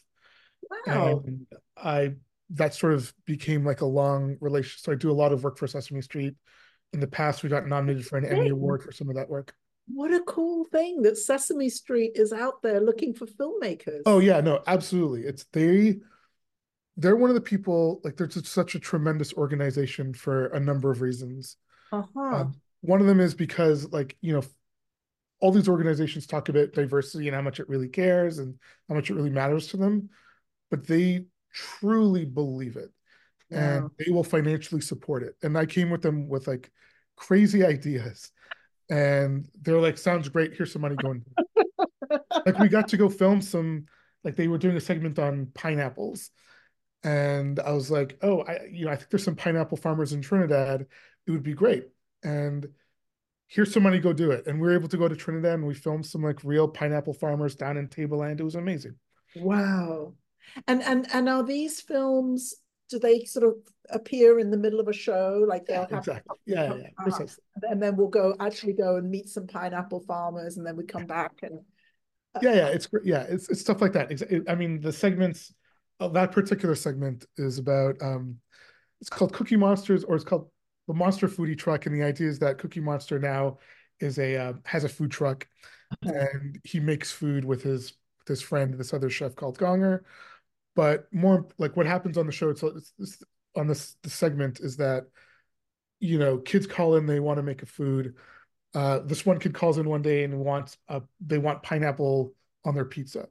Wow. 0.87 1.23
And 1.27 1.47
I 1.77 2.15
that 2.51 2.75
sort 2.75 2.95
of 2.95 3.13
became 3.27 3.65
like 3.65 3.81
a 3.81 3.87
long 3.87 4.37
relation. 4.41 4.79
So 4.79 4.93
I 4.93 4.95
do 4.95 5.11
a 5.11 5.13
lot 5.13 5.33
of 5.33 5.45
work 5.45 5.59
for 5.59 5.67
Sesame 5.67 6.03
Street. 6.03 6.35
In 6.93 7.01
the 7.01 7.07
past, 7.07 7.43
we 7.43 7.51
got 7.51 7.67
nominated 7.67 8.07
for 8.07 8.17
an 8.17 8.25
Emmy 8.25 8.49
Award 8.49 8.83
for 8.83 8.93
some 8.93 9.11
of 9.11 9.17
that 9.17 9.29
work. 9.29 9.55
What 9.87 10.13
a 10.13 10.21
cool 10.21 10.65
thing 10.65 11.03
that 11.03 11.19
Sesame 11.19 11.69
Street 11.69 12.13
is 12.15 12.33
out 12.33 12.63
there 12.63 12.81
looking 12.81 13.15
for 13.15 13.27
filmmakers. 13.27 14.03
Oh 14.07 14.19
yeah, 14.19 14.41
no, 14.41 14.63
absolutely. 14.67 15.23
It's 15.23 15.45
they 15.53 15.97
they're 16.97 17.17
one 17.17 17.31
of 17.31 17.35
the 17.35 17.41
people 17.41 18.01
like 18.05 18.17
they're 18.17 18.27
just 18.27 18.47
such 18.47 18.75
a 18.75 18.81
tremendous 18.81 19.33
organization 19.35 20.13
for 20.13 20.47
a 20.47 20.61
number 20.61 20.91
of 20.91 21.01
reasons. 21.01 21.57
Uh-huh. 21.93 22.21
Um, 22.21 22.55
one 22.81 23.01
of 23.01 23.07
them 23.07 23.21
is 23.21 23.35
because 23.35 23.91
like, 23.93 24.17
you 24.21 24.33
know, 24.33 24.43
all 25.41 25.53
these 25.53 25.69
organizations 25.69 26.27
talk 26.27 26.49
about 26.49 26.73
diversity 26.73 27.29
and 27.29 27.35
how 27.35 27.43
much 27.43 27.61
it 27.61 27.69
really 27.69 27.89
cares 27.89 28.39
and 28.39 28.59
how 28.89 28.95
much 28.95 29.11
it 29.11 29.15
really 29.15 29.31
matters 29.31 29.69
to 29.69 29.77
them, 29.77 30.11
but 30.71 30.87
they 30.87 31.25
truly 31.53 32.25
believe 32.25 32.77
it 32.77 32.91
and 33.51 33.91
they 33.99 34.11
will 34.11 34.25
financially 34.25 34.81
support 34.81 35.23
it. 35.23 35.35
And 35.43 35.57
I 35.57 35.67
came 35.67 35.91
with 35.91 36.03
them 36.03 36.29
with 36.29 36.47
like 36.47 36.71
crazy 37.17 37.65
ideas 37.65 38.31
and 38.91 39.49
they're 39.63 39.81
like, 39.81 39.99
sounds 39.99 40.29
great. 40.29 40.55
Here's 40.55 40.73
some 40.73 40.83
money 40.83 40.97
going. 40.97 41.25
like 42.47 42.59
we 42.59 42.69
got 42.69 42.89
to 42.89 42.97
go 42.97 43.09
film 43.09 43.41
some, 43.41 43.87
like 44.25 44.37
they 44.37 44.49
were 44.49 44.59
doing 44.59 44.77
a 44.77 44.81
segment 44.81 45.19
on 45.19 45.49
pineapples. 45.55 46.31
And 47.05 47.61
I 47.61 47.73
was 47.73 47.91
like, 47.91 48.19
oh, 48.23 48.43
I, 48.43 48.67
you 48.71 48.87
know, 48.87 48.91
I 48.91 48.97
think 48.97 49.11
there's 49.11 49.25
some 49.25 49.37
pineapple 49.37 49.79
farmers 49.79 50.13
in 50.13 50.21
Trinidad. 50.21 50.87
It 51.27 51.31
would 51.31 51.43
be 51.43 51.55
great. 51.55 51.85
And 52.25 52.67
here's 53.47 53.73
some 53.73 53.85
money, 53.85 53.99
go 53.99 54.13
do 54.13 54.31
it. 54.31 54.47
And 54.47 54.61
we 54.61 54.67
were 54.67 54.75
able 54.75 54.89
to 54.89 54.97
go 54.97 55.09
to 55.09 55.17
Trinidad 55.17 55.55
and 55.55 55.67
we 55.67 55.75
filmed 55.75 56.07
some 56.07 56.23
like 56.23 56.43
real 56.45 56.67
pineapple 56.69 57.15
farmers 57.15 57.55
down 57.55 57.77
in 57.77 57.89
Tableland. 57.89 58.41
It 58.41 58.45
was 58.45 58.57
amazing. 58.57 58.97
Wow. 59.37 60.15
And 60.67 60.83
and 60.83 61.07
and 61.13 61.29
are 61.29 61.43
these 61.43 61.81
films, 61.81 62.55
do 62.89 62.99
they 62.99 63.25
sort 63.25 63.45
of 63.45 63.55
appear 63.91 64.39
in 64.39 64.51
the 64.51 64.57
middle 64.57 64.81
of 64.81 64.89
a 64.89 64.93
show? 64.93 65.45
Like 65.47 65.67
they'll 65.67 65.87
have 65.87 65.99
Exactly. 65.99 66.37
Yeah, 66.47 66.65
yeah, 66.65 66.75
yeah. 66.75 66.89
Ah, 66.99 67.03
Precisely. 67.03 67.45
and 67.63 67.83
then 67.83 67.97
we'll 67.97 68.09
go 68.09 68.35
actually 68.41 68.75
go 68.75 68.97
and 68.97 69.11
meet 69.11 69.29
some 69.29 69.47
pineapple 69.47 70.01
farmers 70.01 70.57
and 70.57 70.67
then 70.67 70.77
we 70.77 70.85
come 70.85 71.07
back 71.07 71.33
and 71.43 71.61
Yeah, 72.43 72.55
yeah. 72.55 72.69
It's 72.69 72.87
great. 72.87 73.05
Yeah, 73.05 73.23
it's 73.29 73.49
it's 73.49 73.61
stuff 73.61 73.81
like 73.81 73.93
that. 73.93 74.45
I 74.49 74.55
mean, 74.55 74.81
the 74.81 74.93
segments 74.93 75.53
of 76.01 76.13
that 76.15 76.33
particular 76.33 76.75
segment 76.75 77.27
is 77.37 77.59
about 77.59 78.01
um 78.03 78.37
it's 79.01 79.11
called 79.11 79.33
Cookie 79.33 79.57
Monsters 79.57 80.05
or 80.05 80.17
it's 80.17 80.25
called 80.25 80.51
the 80.87 80.95
Monster 80.95 81.29
Foodie 81.29 81.59
Truck. 81.59 81.87
And 81.87 81.95
the 81.95 82.03
idea 82.03 82.29
is 82.29 82.39
that 82.41 82.59
Cookie 82.59 82.81
Monster 82.81 83.19
now 83.19 83.59
is 84.01 84.19
a 84.19 84.37
uh, 84.37 84.53
has 84.65 84.85
a 84.85 84.89
food 84.89 85.11
truck 85.11 85.47
and 86.03 86.59
he 86.65 86.81
makes 86.81 87.11
food 87.13 87.45
with 87.45 87.63
his 87.63 87.95
with 88.19 88.29
his 88.29 88.43
friend, 88.43 88.75
this 88.75 88.93
other 88.93 89.11
chef 89.11 89.35
called 89.35 89.59
Gonger. 89.59 90.01
But 90.79 91.13
more 91.13 91.45
like 91.59 91.77
what 91.77 91.87
happens 91.87 92.17
on 92.17 92.27
the 92.27 92.31
show, 92.31 92.51
it's, 92.51 92.63
it's, 92.63 92.93
it's 93.01 93.23
on 93.57 93.67
this 93.67 93.97
the 94.05 94.11
segment 94.11 94.61
is 94.61 94.77
that 94.77 95.07
you 95.99 96.21
know 96.21 96.39
kids 96.39 96.69
call 96.69 96.95
in, 96.95 97.05
they 97.05 97.19
want 97.19 97.39
to 97.39 97.43
make 97.43 97.63
a 97.63 97.67
food. 97.67 98.15
Uh, 98.77 99.01
this 99.01 99.27
one 99.27 99.41
kid 99.41 99.55
calls 99.55 99.79
in 99.79 99.89
one 99.89 100.03
day 100.03 100.23
and 100.23 100.39
wants 100.39 100.79
a 100.87 101.03
they 101.21 101.39
want 101.39 101.65
pineapple 101.65 102.33
on 102.65 102.77
their 102.77 102.85
pizza. 102.85 103.27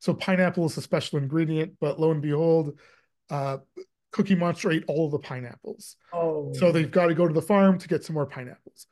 So 0.00 0.12
pineapple 0.12 0.66
is 0.66 0.76
a 0.76 0.82
special 0.82 1.18
ingredient, 1.18 1.72
but 1.80 1.98
lo 1.98 2.10
and 2.10 2.20
behold, 2.20 2.78
uh, 3.30 3.56
Cookie 4.12 4.34
Monster 4.34 4.70
ate 4.70 4.84
all 4.86 5.06
of 5.06 5.12
the 5.12 5.20
pineapples. 5.20 5.96
oh 6.12 6.52
So 6.52 6.70
they've 6.70 6.90
got 6.90 7.06
to 7.06 7.14
go 7.14 7.26
to 7.26 7.32
the 7.32 7.40
farm 7.40 7.78
to 7.78 7.88
get 7.88 8.04
some 8.04 8.12
more 8.12 8.26
pineapples. 8.26 8.86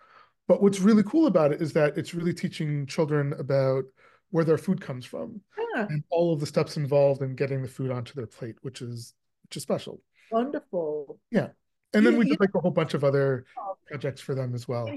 But 0.47 0.63
what's 0.63 0.81
really 0.81 1.03
cool 1.03 1.27
about 1.27 1.53
it 1.53 1.61
is 1.61 1.75
that 1.75 1.99
it's 1.99 2.15
really 2.15 2.33
teaching 2.33 2.87
children 2.87 3.35
about 3.35 3.85
where 4.31 4.45
their 4.45 4.59
food 4.59 4.81
comes 4.81 5.05
from 5.07 5.41
yeah, 5.75 5.87
and 5.89 6.05
all 6.11 6.33
of 6.33 6.41
the 6.41 6.47
steps 6.47 6.77
involved 6.77 7.23
in 7.23 7.35
getting 7.35 7.63
the 7.63 7.69
food 7.69 7.91
onto 7.91 8.15
their 8.15 8.27
plate, 8.27 8.57
which 8.63 8.83
is 8.83 9.15
which 9.45 9.57
is 9.57 9.63
special. 9.63 10.01
wonderful. 10.31 11.19
Yeah. 11.31 11.49
And 11.95 12.05
then 12.05 12.19
we 12.19 12.29
did 12.29 12.39
like 12.39 12.55
a 12.55 12.61
whole 12.61 12.71
bunch 12.71 12.93
of 12.93 13.03
other 13.03 13.47
projects 13.87 14.21
for 14.21 14.35
them 14.35 14.55
as 14.55 14.69
well. 14.69 14.91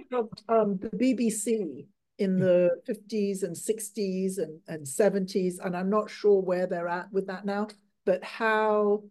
Um, 0.49 0.77
the 0.77 0.89
BBC 0.89 1.85
in 2.17 2.37
the 2.37 2.71
50s 2.87 3.43
and 3.43 3.55
60s 3.55 4.37
and, 4.37 4.59
and 4.67 4.85
70s, 4.85 5.55
and 5.63 5.75
I'm 5.75 5.89
not 5.89 6.09
sure 6.09 6.41
where 6.41 6.67
they're 6.67 6.89
at 6.89 7.11
with 7.11 7.27
that 7.27 7.45
now, 7.45 7.69
but 8.05 8.23
how 8.23 9.03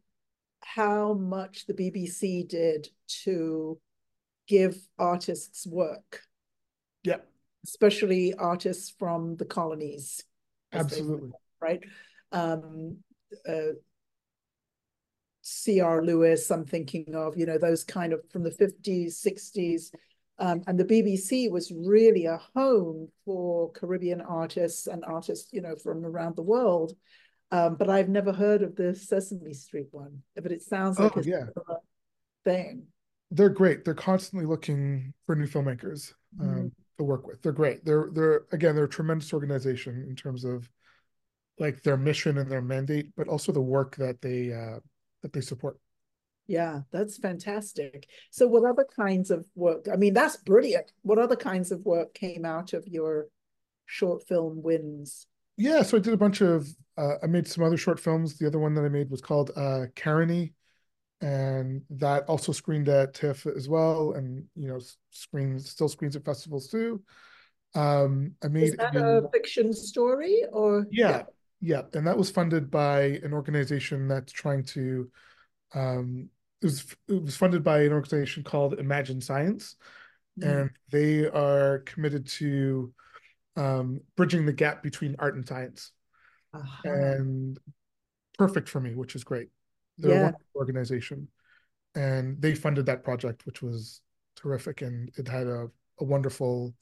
how 0.62 1.14
much 1.14 1.66
the 1.66 1.72
BBC 1.72 2.46
did 2.46 2.88
to 3.24 3.80
give 4.46 4.76
artists 4.98 5.66
work, 5.66 6.22
Yeah, 7.02 7.18
especially 7.64 8.34
artists 8.34 8.94
from 8.98 9.36
the 9.36 9.44
colonies, 9.44 10.24
absolutely. 10.72 11.30
right? 11.60 11.80
Um, 12.32 12.98
uh, 13.48 13.72
C.R. 15.42 16.02
Lewis, 16.02 16.50
I'm 16.50 16.64
thinking 16.64 17.14
of, 17.14 17.36
you 17.36 17.46
know, 17.46 17.58
those 17.58 17.84
kind 17.84 18.12
of 18.12 18.20
from 18.30 18.42
the 18.42 18.50
50s, 18.50 19.14
60s. 19.24 19.90
Um, 20.38 20.62
and 20.66 20.78
the 20.78 20.84
BBC 20.84 21.50
was 21.50 21.70
really 21.70 22.26
a 22.26 22.40
home 22.54 23.08
for 23.24 23.70
Caribbean 23.72 24.20
artists 24.20 24.86
and 24.86 25.04
artists, 25.04 25.52
you 25.52 25.60
know, 25.60 25.76
from 25.76 26.04
around 26.04 26.36
the 26.36 26.42
world. 26.42 26.94
Um, 27.50 27.74
but 27.74 27.90
I've 27.90 28.08
never 28.08 28.32
heard 28.32 28.62
of 28.62 28.76
the 28.76 28.94
Sesame 28.94 29.52
Street 29.54 29.88
one, 29.90 30.22
but 30.36 30.52
it 30.52 30.62
sounds 30.62 30.98
like 30.98 31.16
Oh, 31.16 31.20
a 31.20 31.24
yeah. 31.24 31.44
thing. 32.44 32.86
They're 33.30 33.48
great. 33.48 33.84
They're 33.84 33.94
constantly 33.94 34.46
looking 34.46 35.12
for 35.26 35.34
new 35.36 35.46
filmmakers 35.46 36.14
um, 36.40 36.46
Mhm. 36.46 36.72
To 37.00 37.04
work 37.04 37.26
with. 37.26 37.40
They're 37.40 37.52
great. 37.52 37.82
They're 37.82 38.10
they're 38.12 38.42
again 38.52 38.74
they're 38.74 38.84
a 38.84 38.88
tremendous 38.88 39.32
organization 39.32 40.04
in 40.06 40.14
terms 40.14 40.44
of 40.44 40.68
like 41.58 41.82
their 41.82 41.96
mission 41.96 42.36
and 42.36 42.50
their 42.50 42.60
mandate, 42.60 43.06
but 43.16 43.26
also 43.26 43.52
the 43.52 43.60
work 43.62 43.96
that 43.96 44.20
they 44.20 44.52
uh, 44.52 44.80
that 45.22 45.32
they 45.32 45.40
support. 45.40 45.78
Yeah, 46.46 46.80
that's 46.90 47.16
fantastic. 47.16 48.06
So 48.30 48.46
what 48.48 48.68
other 48.68 48.84
kinds 48.84 49.30
of 49.30 49.46
work? 49.54 49.86
I 49.90 49.96
mean, 49.96 50.12
that's 50.12 50.36
brilliant. 50.36 50.92
What 51.00 51.18
other 51.18 51.36
kinds 51.36 51.72
of 51.72 51.80
work 51.86 52.12
came 52.12 52.44
out 52.44 52.74
of 52.74 52.86
your 52.86 53.28
short 53.86 54.28
film 54.28 54.60
wins? 54.62 55.26
Yeah, 55.56 55.80
so 55.80 55.96
I 55.96 56.00
did 56.00 56.12
a 56.12 56.18
bunch 56.18 56.42
of 56.42 56.68
uh, 56.98 57.14
I 57.22 57.28
made 57.28 57.48
some 57.48 57.64
other 57.64 57.78
short 57.78 57.98
films. 57.98 58.36
The 58.36 58.46
other 58.46 58.58
one 58.58 58.74
that 58.74 58.84
I 58.84 58.90
made 58.90 59.10
was 59.10 59.22
called 59.22 59.52
uh 59.56 59.86
Caroni, 59.96 60.52
and 61.20 61.82
that 61.90 62.24
also 62.24 62.52
screened 62.52 62.88
at 62.88 63.14
TIFF 63.14 63.46
as 63.46 63.68
well, 63.68 64.12
and 64.12 64.44
you 64.54 64.68
know 64.68 64.80
screens 65.10 65.68
still 65.70 65.88
screens 65.88 66.16
at 66.16 66.24
festivals 66.24 66.68
too. 66.68 67.02
Um, 67.74 68.34
I 68.42 68.46
Is 68.46 68.52
made 68.52 68.78
that 68.78 68.96
a- 68.96 69.18
a 69.26 69.30
fiction 69.30 69.72
story 69.72 70.44
or? 70.52 70.86
yeah, 70.90 71.24
yeah, 71.60 71.82
and 71.94 72.06
that 72.06 72.18
was 72.18 72.30
funded 72.30 72.70
by 72.70 73.02
an 73.22 73.32
organization 73.32 74.08
that's 74.08 74.32
trying 74.32 74.64
to 74.64 75.10
um 75.74 76.28
it 76.62 76.66
was 76.66 76.96
it 77.08 77.22
was 77.22 77.36
funded 77.36 77.62
by 77.62 77.82
an 77.82 77.92
organization 77.92 78.42
called 78.42 78.78
Imagine 78.78 79.20
Science, 79.20 79.76
Mm. 80.38 80.62
and 80.62 80.70
they 80.90 81.26
are 81.26 81.80
committed 81.80 82.26
to 82.28 82.92
um 83.56 84.00
bridging 84.16 84.46
the 84.46 84.52
gap 84.52 84.82
between 84.82 85.16
art 85.18 85.34
and 85.34 85.46
science. 85.46 85.92
Aha. 86.52 86.80
and 86.84 87.58
perfect 88.38 88.68
for 88.68 88.80
me, 88.80 88.94
which 88.94 89.14
is 89.14 89.22
great. 89.22 89.48
They're 90.00 90.18
a 90.18 90.22
wonderful 90.22 90.46
organization, 90.56 91.28
and 91.94 92.40
they 92.40 92.54
funded 92.54 92.86
that 92.86 93.04
project, 93.04 93.46
which 93.46 93.62
was 93.62 94.00
terrific, 94.36 94.82
and 94.82 95.10
it 95.16 95.28
had 95.28 95.46
a, 95.46 95.68
a 95.98 96.04
wonderful 96.04 96.74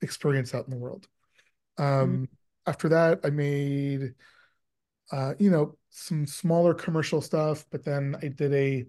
experience 0.00 0.54
out 0.54 0.64
in 0.64 0.70
the 0.70 0.78
world. 0.78 1.06
Um, 1.78 2.28
After 2.64 2.88
that, 2.90 3.20
I 3.24 3.30
made, 3.30 4.14
uh, 5.10 5.34
you 5.38 5.50
know, 5.50 5.76
some 5.90 6.26
smaller 6.26 6.74
commercial 6.74 7.20
stuff, 7.20 7.66
but 7.70 7.84
then 7.84 8.16
I 8.22 8.28
did 8.28 8.54
a 8.54 8.86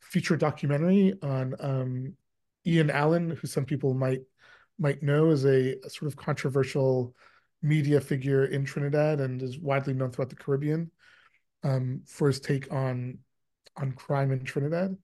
feature 0.00 0.36
documentary 0.36 1.14
on 1.22 1.54
um, 1.60 2.14
Ian 2.66 2.90
Alleyne, 2.90 3.30
who 3.30 3.46
some 3.46 3.64
people 3.64 3.94
might 3.94 4.20
might 4.78 5.02
know 5.02 5.30
is 5.30 5.46
a, 5.46 5.76
a 5.82 5.88
sort 5.88 6.12
of 6.12 6.16
controversial 6.16 7.14
media 7.62 8.00
figure 8.00 8.44
in 8.44 8.66
Trinidad 8.66 9.20
and 9.20 9.40
is 9.40 9.58
widely 9.58 9.94
known 9.94 10.10
throughout 10.10 10.28
the 10.28 10.36
Caribbean 10.36 10.90
um, 11.62 12.02
for 12.06 12.28
his 12.28 12.40
take 12.40 12.72
on 12.72 13.18
on 13.76 13.92
crime 13.92 14.32
in 14.32 14.44
Trinidad. 14.44 14.96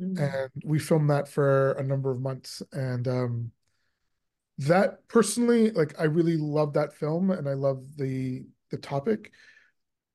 Mm. 0.00 0.18
And 0.18 0.62
we 0.64 0.78
filmed 0.78 1.10
that 1.10 1.28
for 1.28 1.72
a 1.72 1.82
number 1.82 2.10
of 2.10 2.20
months. 2.20 2.62
And 2.72 3.06
um, 3.08 3.52
that 4.58 5.06
personally, 5.08 5.70
like 5.70 5.98
I 5.98 6.04
really 6.04 6.36
love 6.36 6.74
that 6.74 6.94
film 6.94 7.30
and 7.30 7.48
I 7.48 7.54
love 7.54 7.84
the 7.96 8.44
the 8.70 8.78
topic. 8.78 9.32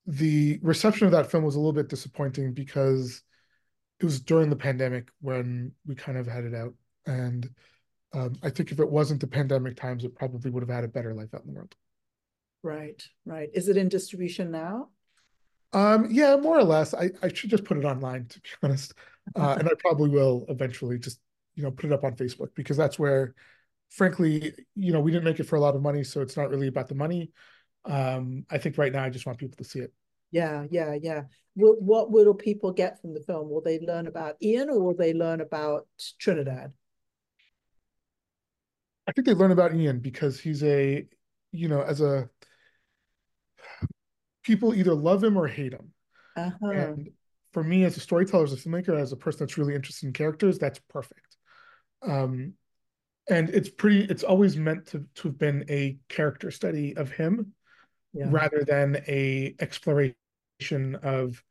The 0.05 0.59
reception 0.61 1.05
of 1.05 1.11
that 1.11 1.30
film 1.30 1.43
was 1.43 1.55
a 1.55 1.59
little 1.59 1.73
bit 1.73 1.89
disappointing 1.89 2.53
because 2.53 3.21
it 3.99 4.05
was 4.05 4.21
during 4.21 4.49
the 4.49 4.55
pandemic 4.55 5.09
when 5.21 5.73
we 5.86 5.95
kind 5.95 6.17
of 6.17 6.28
had 6.28 6.45
it 6.45 6.53
out. 6.53 6.73
And 7.05 7.49
um, 8.13 8.36
I 8.41 8.49
think 8.49 8.71
if 8.71 8.80
it 8.80 8.89
wasn't 8.89 9.21
the 9.21 9.28
pandemic 9.28 9.75
times, 9.75 10.03
it 10.03 10.15
probably 10.15 10.49
would 10.49 10.63
have 10.63 10.73
had 10.73 10.84
a 10.84 10.89
better 10.89 11.13
life 11.13 11.34
out 11.34 11.41
in 11.41 11.47
the 11.47 11.53
world. 11.53 11.75
Right, 12.63 13.03
right. 13.25 13.49
Is 13.53 13.67
it 13.67 13.78
in 13.78 13.89
distribution 13.89 14.51
now? 14.51 14.89
Um, 15.74 16.07
yeah, 16.09 16.36
more 16.38 16.57
or 16.57 16.63
less. 16.63 16.93
I, 16.93 17.11
I 17.22 17.32
should 17.32 17.49
just 17.49 17.65
put 17.65 17.78
it 17.78 17.86
online 17.86 18.26
to 18.28 18.39
be 18.39 18.49
honest. 18.63 18.93
Uh, 19.36 19.55
and 19.59 19.68
I 19.68 19.72
probably 19.80 20.09
will 20.09 20.45
eventually 20.49 20.97
just, 20.99 21.20
you 21.55 21.63
know, 21.63 21.72
put 21.72 21.86
it 21.86 21.93
up 21.93 22.03
on 22.03 22.15
Facebook 22.15 22.49
because 22.55 22.78
that's 22.78 22.97
where, 22.97 23.36
frankly, 23.89 24.53
you 24.76 24.93
know, 24.93 24.99
we 24.99 25.11
didn't 25.11 25.26
make 25.26 25.39
it 25.39 25.45
for 25.45 25.55
a 25.55 25.61
lot 25.61 25.76
of 25.76 25.82
money, 25.82 26.03
so 26.03 26.22
it's 26.22 26.38
not 26.38 26.49
really 26.49 26.68
about 26.68 26.88
the 26.88 26.95
money. 26.95 27.32
Um, 27.86 28.45
I 28.49 28.57
think 28.57 28.78
right 28.78 28.91
now 28.91 29.03
I 29.03 29.09
just 29.09 29.26
want 29.26 29.39
people 29.39 29.57
to 29.57 29.63
see 29.63 29.80
it. 29.80 29.93
Yeah, 30.32 30.65
yeah, 30.70 30.95
yeah. 31.01 31.24
What, 31.55 31.82
what 31.82 32.11
will 32.11 32.34
people 32.34 32.72
get 32.72 33.01
from 33.01 33.13
the 33.13 33.22
film? 33.22 33.49
Will 33.49 33.61
they 33.61 33.80
learn 33.80 34.07
about 34.07 34.36
Ian 34.41 34.70
or 34.70 34.80
will 34.82 34.95
they 34.95 35.13
learn 35.13 35.41
about 35.41 35.88
Trinidad? 36.20 36.74
I 39.07 39.13
think 39.13 39.26
they 39.26 39.34
learn 39.34 39.51
about 39.51 39.74
Ian 39.74 39.99
because 39.99 40.39
he's 40.39 40.63
a, 40.63 41.05
you 41.53 41.70
know, 41.70 41.82
as 41.82 42.01
a 42.01 42.30
people 44.47 44.73
either 44.73 44.95
love 44.95 45.23
him 45.23 45.37
or 45.37 45.47
hate 45.47 45.73
him. 45.73 45.93
Uh-huh. 46.35 46.69
And 46.69 47.09
for 47.51 47.63
me, 47.63 47.83
as 47.83 47.97
a 47.97 47.99
storyteller, 47.99 48.45
as 48.45 48.53
a 48.53 48.55
filmmaker, 48.55 48.99
as 48.99 49.11
a 49.11 49.17
person 49.17 49.39
that's 49.39 49.57
really 49.57 49.75
interested 49.75 50.07
in 50.07 50.13
characters, 50.13 50.57
that's 50.57 50.79
perfect. 50.89 51.37
Um, 52.01 52.53
and 53.29 53.49
it's 53.49 53.69
pretty. 53.69 54.05
It's 54.05 54.23
always 54.23 54.55
meant 54.55 54.87
to 54.87 55.05
to 55.15 55.27
have 55.27 55.37
been 55.37 55.65
a 55.69 55.97
character 56.07 56.49
study 56.49 56.95
of 56.95 57.11
him, 57.11 57.53
yeah. 58.13 58.27
rather 58.29 58.63
than 58.65 59.03
a 59.07 59.53
exploration 59.59 60.15
of 61.03 61.43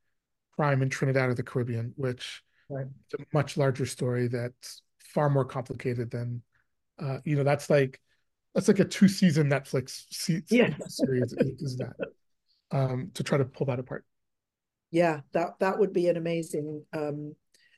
crime 0.57 0.81
in 0.81 0.89
Trinidad 0.89 1.29
or 1.29 1.35
the 1.35 1.43
Caribbean, 1.43 1.93
which 1.97 2.43
right. 2.71 2.87
is 2.87 3.21
a 3.21 3.25
much 3.35 3.59
larger 3.59 3.85
story 3.85 4.29
that's 4.29 4.81
far 4.99 5.29
more 5.29 5.45
complicated 5.45 6.11
than 6.11 6.43
uh, 6.99 7.19
you 7.25 7.37
know, 7.37 7.45
that's 7.45 7.69
like 7.69 8.01
that's 8.55 8.69
like 8.69 8.79
a 8.79 8.85
two 8.85 9.09
season 9.09 9.51
Netflix 9.51 10.05
se- 10.11 10.45
yeah. 10.49 10.75
series 10.87 11.35
is, 11.35 11.61
is 11.61 11.77
that 11.77 11.93
um, 12.71 13.11
to 13.15 13.23
try 13.23 13.39
to 13.39 13.45
pull 13.45 13.67
that 13.67 13.79
apart. 13.79 14.05
Yeah, 14.91 15.21
that 15.33 15.59
that 15.61 15.79
would 15.79 15.93
be 15.93 16.09
an 16.09 16.17
amazing 16.17 16.85
um, 16.93 17.35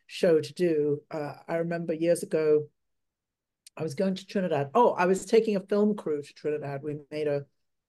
show 0.07 0.41
to 0.41 0.55
do. 0.55 1.03
Uh, 1.11 1.35
I 1.49 1.57
remember 1.57 1.93
years 1.93 2.23
ago, 2.23 2.69
I 3.77 3.83
was 3.83 3.95
going 3.95 4.15
to 4.15 4.27
Trinidad. 4.27 4.71
Oh, 4.75 4.93
I 4.93 5.07
was 5.07 5.25
taking 5.25 5.57
a 5.57 5.61
film 5.61 5.95
crew 5.95 6.23
to 6.23 6.35
Trinidad. 6.35 6.83
We 6.83 6.99
made 7.11 7.29
a 7.29 7.47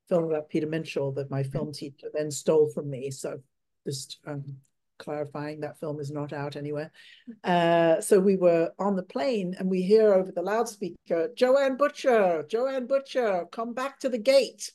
film 0.08 0.26
about 0.26 0.50
Peter 0.50 0.68
Minshall 0.68 1.16
that 1.16 1.32
my 1.32 1.44
film 1.44 1.72
teacher 1.72 2.08
then 2.14 2.32
stole 2.32 2.70
from 2.70 2.90
me. 2.90 3.12
So 3.12 3.40
just 3.86 4.20
um, 4.26 4.44
clarifying 5.00 5.62
that 5.62 5.80
film 5.80 6.00
is 6.00 6.12
not 6.12 6.34
out 6.34 6.56
anywhere. 6.56 6.92
Uh, 7.44 8.02
so 8.02 8.20
we 8.20 8.36
were 8.36 8.72
on 8.78 8.96
the 8.96 9.04
plane 9.04 9.56
and 9.58 9.70
we 9.70 9.82
hear 9.82 10.14
over 10.14 10.32
the 10.32 10.42
loudspeaker, 10.42 11.30
Joanne 11.36 11.78
Butcher, 11.78 12.46
Joanne 12.48 12.86
Butcher, 12.86 13.46
come 13.52 13.74
back 13.74 14.00
to 14.00 14.10
the 14.10 14.18
gate. 14.18 14.72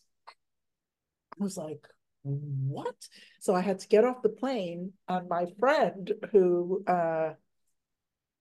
I 1.40 1.44
was 1.44 1.56
like, 1.56 1.86
what? 2.24 2.96
So 3.40 3.54
I 3.54 3.60
had 3.60 3.78
to 3.80 3.88
get 3.88 4.04
off 4.04 4.22
the 4.22 4.28
plane 4.28 4.92
and 5.08 5.28
my 5.28 5.46
friend 5.58 6.12
who 6.32 6.82
uh, 6.86 7.34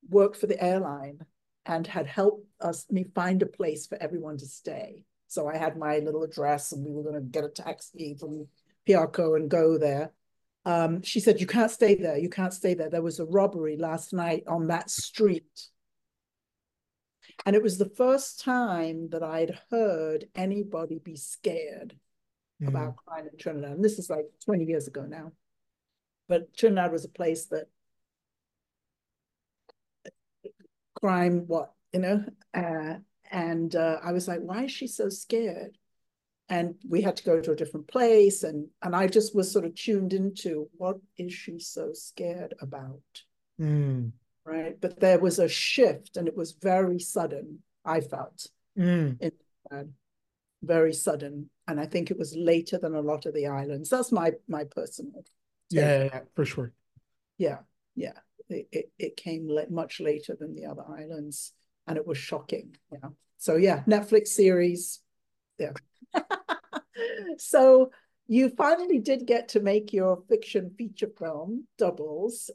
worked 0.09 0.37
for 0.37 0.47
the 0.47 0.61
airline 0.63 1.19
and 1.65 1.85
had 1.85 2.07
helped 2.07 2.45
us 2.59 2.85
me 2.89 3.05
find 3.15 3.41
a 3.41 3.45
place 3.45 3.87
for 3.87 4.01
everyone 4.01 4.37
to 4.37 4.45
stay. 4.45 5.03
So 5.27 5.47
I 5.47 5.57
had 5.57 5.77
my 5.77 5.99
little 5.99 6.23
address 6.23 6.71
and 6.71 6.85
we 6.85 6.91
were 6.91 7.03
going 7.03 7.15
to 7.15 7.21
get 7.21 7.43
a 7.43 7.49
taxi 7.49 8.15
from 8.19 8.47
Piarco 8.87 9.35
and 9.35 9.49
go 9.49 9.77
there 9.77 10.11
um, 10.65 11.01
she 11.01 11.19
said, 11.19 11.39
You 11.39 11.47
can't 11.47 11.71
stay 11.71 11.95
there. 11.95 12.17
You 12.17 12.29
can't 12.29 12.53
stay 12.53 12.73
there. 12.73 12.89
There 12.89 13.01
was 13.01 13.19
a 13.19 13.25
robbery 13.25 13.77
last 13.77 14.13
night 14.13 14.43
on 14.47 14.67
that 14.67 14.89
street. 14.89 15.67
And 17.45 17.55
it 17.55 17.63
was 17.63 17.77
the 17.77 17.89
first 17.89 18.41
time 18.41 19.09
that 19.09 19.23
I'd 19.23 19.59
heard 19.69 20.27
anybody 20.35 20.99
be 20.99 21.15
scared 21.15 21.95
mm. 22.63 22.67
about 22.67 22.95
crime 22.95 23.27
in 23.31 23.37
Trinidad. 23.37 23.71
And 23.71 23.83
this 23.83 23.99
is 23.99 24.09
like 24.09 24.25
20 24.45 24.65
years 24.65 24.87
ago 24.87 25.05
now. 25.07 25.31
But 26.27 26.55
Trinidad 26.55 26.91
was 26.91 27.05
a 27.05 27.09
place 27.09 27.45
that 27.47 27.67
crime, 30.95 31.43
what, 31.47 31.73
you 31.91 31.99
know? 31.99 32.25
Uh, 32.53 32.95
and 33.31 33.75
uh, 33.75 33.97
I 34.03 34.11
was 34.11 34.27
like, 34.27 34.39
why 34.39 34.63
is 34.63 34.71
she 34.71 34.87
so 34.87 35.09
scared? 35.09 35.77
and 36.49 36.75
we 36.87 37.01
had 37.01 37.15
to 37.15 37.23
go 37.23 37.39
to 37.41 37.51
a 37.51 37.55
different 37.55 37.87
place 37.87 38.43
and 38.43 38.67
and 38.81 38.95
i 38.95 39.07
just 39.07 39.35
was 39.35 39.51
sort 39.51 39.65
of 39.65 39.73
tuned 39.75 40.13
into 40.13 40.69
what 40.73 40.97
is 41.17 41.33
she 41.33 41.59
so 41.59 41.91
scared 41.93 42.53
about 42.59 43.23
mm. 43.59 44.11
right 44.45 44.79
but 44.81 44.99
there 44.99 45.19
was 45.19 45.39
a 45.39 45.47
shift 45.47 46.17
and 46.17 46.27
it 46.27 46.35
was 46.35 46.57
very 46.61 46.99
sudden 46.99 47.59
i 47.85 48.01
felt 48.01 48.47
mm. 48.77 49.15
in, 49.21 49.31
uh, 49.71 49.83
very 50.61 50.93
sudden 50.93 51.49
and 51.67 51.79
i 51.79 51.85
think 51.85 52.11
it 52.11 52.17
was 52.17 52.35
later 52.35 52.77
than 52.77 52.95
a 52.95 53.01
lot 53.01 53.25
of 53.25 53.33
the 53.33 53.47
islands 53.47 53.89
that's 53.89 54.11
my 54.11 54.31
my 54.47 54.63
personal 54.63 55.23
yeah, 55.69 55.81
yeah, 55.81 56.03
yeah, 56.05 56.19
for 56.35 56.45
sure 56.45 56.73
yeah 57.37 57.59
yeah 57.95 58.17
it, 58.49 58.67
it, 58.71 58.91
it 58.99 59.17
came 59.17 59.47
le- 59.49 59.69
much 59.69 59.99
later 59.99 60.35
than 60.39 60.53
the 60.53 60.65
other 60.65 60.83
islands 60.97 61.53
and 61.87 61.97
it 61.97 62.05
was 62.05 62.17
shocking 62.17 62.75
yeah 62.91 63.09
so 63.37 63.55
yeah 63.55 63.83
netflix 63.87 64.27
series 64.29 64.99
yeah 65.57 65.71
so 67.37 67.91
you 68.27 68.49
finally 68.49 68.99
did 68.99 69.25
get 69.25 69.49
to 69.49 69.59
make 69.59 69.91
your 69.93 70.23
fiction 70.29 70.71
feature 70.77 71.09
film, 71.17 71.67
Doubles. 71.77 72.49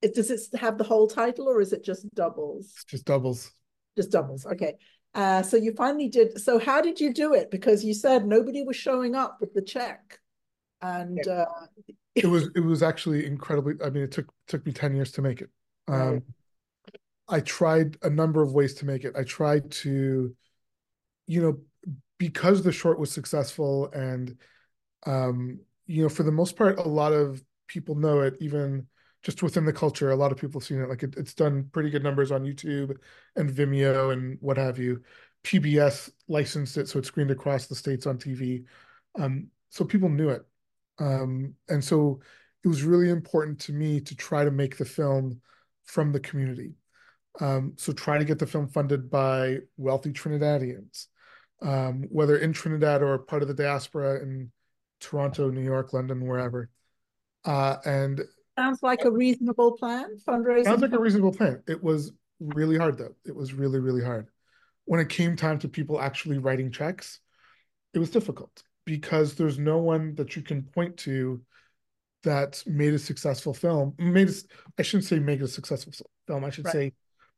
It, 0.00 0.14
does 0.14 0.30
it 0.30 0.58
have 0.58 0.78
the 0.78 0.84
whole 0.84 1.06
title 1.06 1.48
or 1.48 1.60
is 1.60 1.72
it 1.72 1.84
just 1.84 2.12
Doubles? 2.14 2.72
It's 2.74 2.84
just 2.84 3.04
Doubles. 3.04 3.52
Just 3.96 4.10
Doubles. 4.10 4.46
Okay. 4.46 4.74
Uh, 5.14 5.42
so 5.42 5.56
you 5.56 5.72
finally 5.74 6.08
did. 6.08 6.40
So 6.40 6.58
how 6.58 6.80
did 6.80 7.00
you 7.00 7.12
do 7.12 7.34
it? 7.34 7.50
Because 7.50 7.84
you 7.84 7.94
said 7.94 8.26
nobody 8.26 8.62
was 8.62 8.76
showing 8.76 9.14
up 9.14 9.38
with 9.40 9.54
the 9.54 9.62
check, 9.62 10.18
and 10.82 11.20
yeah. 11.24 11.32
uh, 11.32 11.66
it 12.14 12.26
was 12.26 12.50
it 12.56 12.60
was 12.60 12.82
actually 12.82 13.26
incredibly. 13.26 13.74
I 13.84 13.90
mean, 13.90 14.02
it 14.02 14.12
took 14.12 14.32
took 14.48 14.66
me 14.66 14.72
ten 14.72 14.94
years 14.94 15.12
to 15.12 15.22
make 15.22 15.40
it. 15.40 15.50
Um, 15.86 16.12
right. 16.12 16.22
I 17.28 17.40
tried 17.40 17.96
a 18.02 18.10
number 18.10 18.42
of 18.42 18.52
ways 18.52 18.74
to 18.74 18.86
make 18.86 19.04
it. 19.04 19.14
I 19.16 19.22
tried 19.22 19.70
to, 19.70 20.34
you 21.26 21.42
know, 21.42 21.58
because 22.18 22.62
the 22.62 22.72
short 22.72 22.98
was 22.98 23.10
successful 23.10 23.90
and 23.92 24.36
um, 25.06 25.60
you 25.86 26.02
know 26.02 26.08
for 26.08 26.22
the 26.22 26.32
most 26.32 26.56
part 26.56 26.78
a 26.78 26.82
lot 26.82 27.12
of 27.12 27.42
people 27.66 27.94
know 27.94 28.20
it 28.20 28.36
even 28.40 28.86
just 29.24 29.42
within 29.42 29.64
the 29.64 29.72
culture 29.72 30.10
a 30.10 30.16
lot 30.16 30.30
of 30.30 30.38
people 30.38 30.60
have 30.60 30.66
seen 30.66 30.80
it 30.80 30.88
like 30.88 31.02
it, 31.02 31.14
it's 31.16 31.34
done 31.34 31.68
pretty 31.72 31.90
good 31.90 32.04
numbers 32.04 32.30
on 32.30 32.44
youtube 32.44 32.96
and 33.36 33.50
vimeo 33.50 34.12
and 34.12 34.38
what 34.40 34.56
have 34.56 34.78
you. 34.78 35.02
Pbs 35.42 36.10
licensed 36.28 36.78
it 36.78 36.88
so 36.88 36.98
it 36.98 37.04
screened 37.04 37.30
across 37.30 37.66
the 37.66 37.74
states 37.74 38.06
on 38.06 38.16
tv 38.16 38.64
um, 39.18 39.48
so 39.70 39.84
people 39.84 40.08
knew 40.08 40.30
it. 40.30 40.42
Um, 40.98 41.54
and 41.68 41.82
so 41.82 42.20
it 42.62 42.68
was 42.68 42.82
really 42.82 43.10
important 43.10 43.58
to 43.60 43.72
me 43.72 44.00
to 44.00 44.16
try 44.16 44.44
to 44.44 44.50
make 44.50 44.76
the 44.78 44.84
film 44.84 45.40
from 45.84 46.12
the 46.12 46.20
community. 46.20 46.74
Um, 47.40 47.74
so 47.76 47.92
try 47.92 48.16
to 48.16 48.24
get 48.24 48.38
the 48.38 48.46
film 48.46 48.68
funded 48.68 49.10
by 49.10 49.58
wealthy 49.76 50.12
trinidadians 50.12 51.08
um, 51.64 52.06
whether 52.10 52.36
in 52.36 52.52
Trinidad 52.52 53.02
or 53.02 53.18
part 53.18 53.42
of 53.42 53.48
the 53.48 53.54
diaspora 53.54 54.20
in 54.20 54.50
Toronto, 55.00 55.50
New 55.50 55.62
York, 55.62 55.92
London, 55.92 56.26
wherever. 56.26 56.70
Uh, 57.44 57.76
and 57.84 58.22
sounds 58.58 58.82
like 58.82 59.04
a 59.04 59.10
reasonable 59.10 59.72
plan. 59.72 60.16
Fundraising 60.26 60.64
sounds 60.64 60.82
like 60.82 60.92
a 60.92 60.98
reasonable 60.98 61.32
plan. 61.32 61.62
It 61.66 61.82
was 61.82 62.12
really 62.40 62.76
hard 62.76 62.98
though. 62.98 63.14
It 63.24 63.34
was 63.34 63.54
really, 63.54 63.80
really 63.80 64.02
hard. 64.02 64.28
When 64.84 65.00
it 65.00 65.08
came 65.08 65.36
time 65.36 65.58
to 65.60 65.68
people 65.68 66.00
actually 66.00 66.38
writing 66.38 66.70
checks, 66.70 67.20
it 67.94 67.98
was 67.98 68.10
difficult 68.10 68.62
because 68.84 69.34
there's 69.34 69.58
no 69.58 69.78
one 69.78 70.14
that 70.16 70.36
you 70.36 70.42
can 70.42 70.62
point 70.62 70.96
to 70.98 71.40
that 72.22 72.62
made 72.66 72.94
a 72.94 72.98
successful 72.98 73.54
film. 73.54 73.94
Made 73.98 74.28
a, 74.28 74.32
I 74.78 74.82
shouldn't 74.82 75.04
say 75.04 75.18
make 75.18 75.40
a 75.40 75.48
successful 75.48 75.92
film. 76.26 76.44
I 76.44 76.50
should 76.50 76.66
right. 76.66 76.72
say 76.72 76.92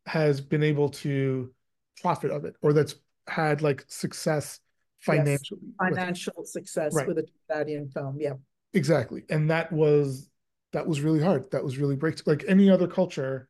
has 0.06 0.40
been 0.40 0.62
able 0.62 0.88
to 0.88 1.52
profit 2.00 2.30
of 2.30 2.44
it 2.44 2.54
or 2.62 2.72
that's 2.72 2.94
had 3.28 3.62
like 3.62 3.84
success 3.88 4.60
financially. 5.00 5.60
Yes, 5.62 5.74
financial 5.78 6.44
success 6.44 6.94
right. 6.94 7.06
with 7.06 7.18
a 7.18 7.24
Trinidadian 7.24 7.92
film. 7.92 8.16
Yeah. 8.20 8.34
Exactly. 8.72 9.24
And 9.30 9.50
that 9.50 9.72
was 9.72 10.28
that 10.72 10.86
was 10.86 11.00
really 11.00 11.22
hard. 11.22 11.50
That 11.50 11.64
was 11.64 11.78
really 11.78 11.96
break 11.96 12.26
like 12.26 12.44
any 12.48 12.70
other 12.70 12.86
culture, 12.86 13.48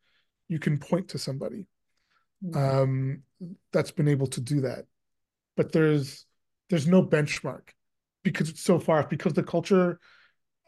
you 0.48 0.58
can 0.58 0.78
point 0.78 1.08
to 1.08 1.18
somebody 1.18 1.66
mm-hmm. 2.44 2.56
um 2.56 3.22
that's 3.72 3.90
been 3.90 4.08
able 4.08 4.26
to 4.28 4.40
do 4.40 4.60
that. 4.62 4.84
But 5.56 5.72
there's 5.72 6.26
there's 6.70 6.86
no 6.86 7.02
benchmark 7.02 7.70
because 8.22 8.48
it's 8.48 8.62
so 8.62 8.78
far 8.78 9.06
because 9.06 9.34
the 9.34 9.42
culture 9.42 9.98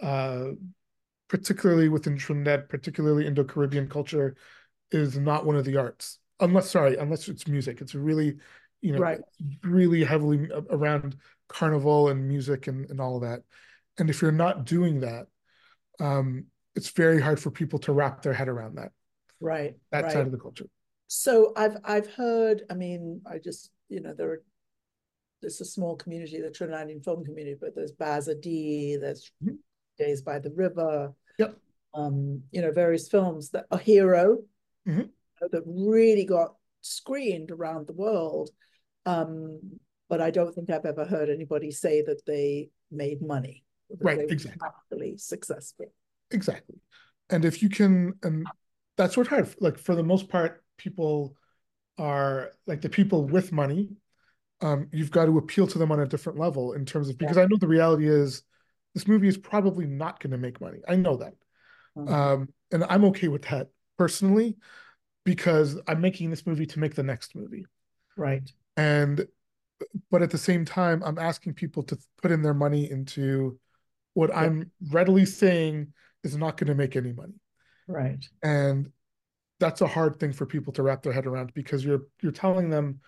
uh 0.01 0.51
particularly 1.29 1.91
within 1.91 2.17
Trinidad, 2.17 2.71
particularly 2.71 3.27
Indo-Caribbean 3.27 3.89
culture, 3.89 4.35
is 4.91 5.19
not 5.19 5.45
one 5.45 5.57
of 5.57 5.67
the 5.67 5.77
arts. 5.77 6.19
Unless, 6.41 6.71
sorry, 6.71 6.97
unless 6.97 7.29
it's 7.29 7.47
music. 7.47 7.83
It's 7.83 7.95
really 7.95 8.39
you 8.81 8.93
know, 8.93 8.99
right. 8.99 9.21
really 9.63 10.05
heavily 10.05 10.49
around 10.71 11.17
carnival 11.49 12.09
and 12.09 12.29
music 12.29 12.67
and, 12.67 12.89
and 12.91 13.01
all 13.01 13.17
of 13.17 13.23
that. 13.23 13.43
And 13.99 14.09
if 14.09 14.23
you're 14.23 14.31
not 14.31 14.65
doing 14.65 15.01
that, 15.01 15.27
um, 16.01 16.47
it's 16.75 16.91
very 16.91 17.21
hard 17.21 17.41
for 17.41 17.51
people 17.51 17.79
to 17.81 17.93
wrap 17.93 18.23
their 18.23 18.33
head 18.33 18.49
around 18.49 18.77
that. 18.77 18.93
Right. 19.41 19.75
That 19.93 20.05
right. 20.05 20.13
side 20.13 20.27
of 20.27 20.33
the 20.33 20.39
culture. 20.39 20.67
So 21.09 21.53
I've 21.57 21.77
I've 21.85 22.13
heard, 22.15 22.63
I 22.71 22.75
mean, 22.75 23.23
I 23.27 23.39
just, 23.39 23.71
you 23.89 24.01
know, 24.01 24.15
there 24.15 24.31
are 24.31 24.43
there's 25.41 25.61
a 25.61 25.65
small 25.65 25.97
community, 25.97 26.41
the 26.41 26.49
Trinidadian 26.49 27.05
film 27.05 27.25
community, 27.25 27.57
but 27.61 27.75
there's 27.75 27.93
Bazodee, 27.93 29.01
there's 29.01 29.31
mm-hmm. 29.43 29.55
Days 29.99 30.23
by 30.23 30.39
the 30.39 30.51
River. 30.51 31.13
Yep. 31.39 31.57
Um, 31.95 32.43
you 32.51 32.61
know, 32.61 32.73
various 32.73 33.09
films 33.09 33.51
that 33.51 33.67
a 33.71 33.79
hero 33.79 34.39
mm-hmm. 34.87 35.03
that 35.41 35.63
really 35.65 36.25
got 36.25 36.55
screened 36.83 37.51
around 37.51 37.87
the 37.87 37.93
world. 37.95 38.51
Um, 39.07 39.61
but 40.09 40.21
I 40.21 40.31
don't 40.31 40.55
think 40.55 40.71
I've 40.71 40.85
ever 40.85 41.05
heard 41.05 41.31
anybody 41.31 41.71
say 41.71 42.03
that 42.03 42.25
they 42.27 42.71
made 42.91 43.23
money. 43.23 43.65
Right, 44.01 44.21
exactly. 44.29 44.61
Actually 44.67 45.17
successful. 45.17 45.93
Exactly. 46.31 46.77
And 47.31 47.45
if 47.45 47.63
you 47.63 47.69
can, 47.69 48.15
and 48.23 48.47
that's 48.97 49.17
what 49.17 49.27
hard. 49.27 49.55
Like 49.61 49.79
for 49.79 49.95
the 49.95 50.03
most 50.03 50.29
part, 50.29 50.63
people 50.77 51.37
are 51.99 52.51
like 52.67 52.81
the 52.81 52.89
people 52.89 53.25
with 53.27 53.53
money. 53.53 53.91
Um, 54.61 54.89
you've 54.93 55.11
got 55.11 55.27
to 55.27 55.39
appeal 55.39 55.67
to 55.69 55.79
them 55.79 55.93
on 55.93 56.01
a 56.01 56.07
different 56.07 56.39
level 56.39 56.73
in 56.73 56.85
terms 56.85 57.09
of 57.09 57.17
because 57.17 57.37
yeah. 57.37 57.45
I 57.45 57.47
know 57.47 57.57
the 57.59 57.69
reality 57.69 58.09
is 58.09 58.43
this 58.95 59.07
movie 59.07 59.29
is 59.29 59.39
probably 59.39 59.87
not 59.87 60.21
going 60.21 60.33
to 60.33 60.39
make 60.39 60.61
money. 60.61 60.79
I 60.89 60.97
know 60.97 61.17
that. 61.19 61.35
Mm-hmm. 61.97 62.13
Um, 62.13 62.49
and 62.73 62.85
I'm 62.89 63.05
okay 63.07 63.29
with 63.29 63.43
that 63.43 63.69
personally 63.97 64.57
because 65.25 65.79
I'm 65.87 66.01
making 66.01 66.31
this 66.31 66.47
movie 66.47 66.67
to 66.67 66.79
make 66.79 66.95
the 66.95 67.03
next 67.03 67.37
movie. 67.37 67.67
Right. 68.17 68.51
And 68.77 69.27
but 70.11 70.23
at 70.23 70.31
the 70.31 70.39
same 70.39 70.65
time, 70.65 71.03
I'm 71.05 71.19
asking 71.19 71.55
people 71.55 71.83
to 71.85 71.99
put 72.21 72.33
in 72.33 72.43
their 72.43 72.55
money 72.55 72.91
into 72.91 73.59
what 74.19 74.31
yeah. 74.31 74.41
I'm 74.41 74.73
readily 74.91 75.25
saying 75.25 75.93
is 76.25 76.37
not 76.37 76.57
going 76.57 76.67
to 76.67 76.75
make 76.75 76.97
any 76.97 77.13
money. 77.13 77.35
Right. 77.87 78.27
And 78.43 78.91
that's 79.61 79.81
a 79.81 79.87
hard 79.87 80.19
thing 80.19 80.33
for 80.33 80.45
people 80.45 80.73
to 80.73 80.83
wrap 80.83 81.05
their 81.05 81.13
head 81.13 81.25
around 81.25 81.55
because 81.55 81.85
you're 81.85 82.03
you're 82.21 82.33
telling 82.33 82.69
them 82.69 82.99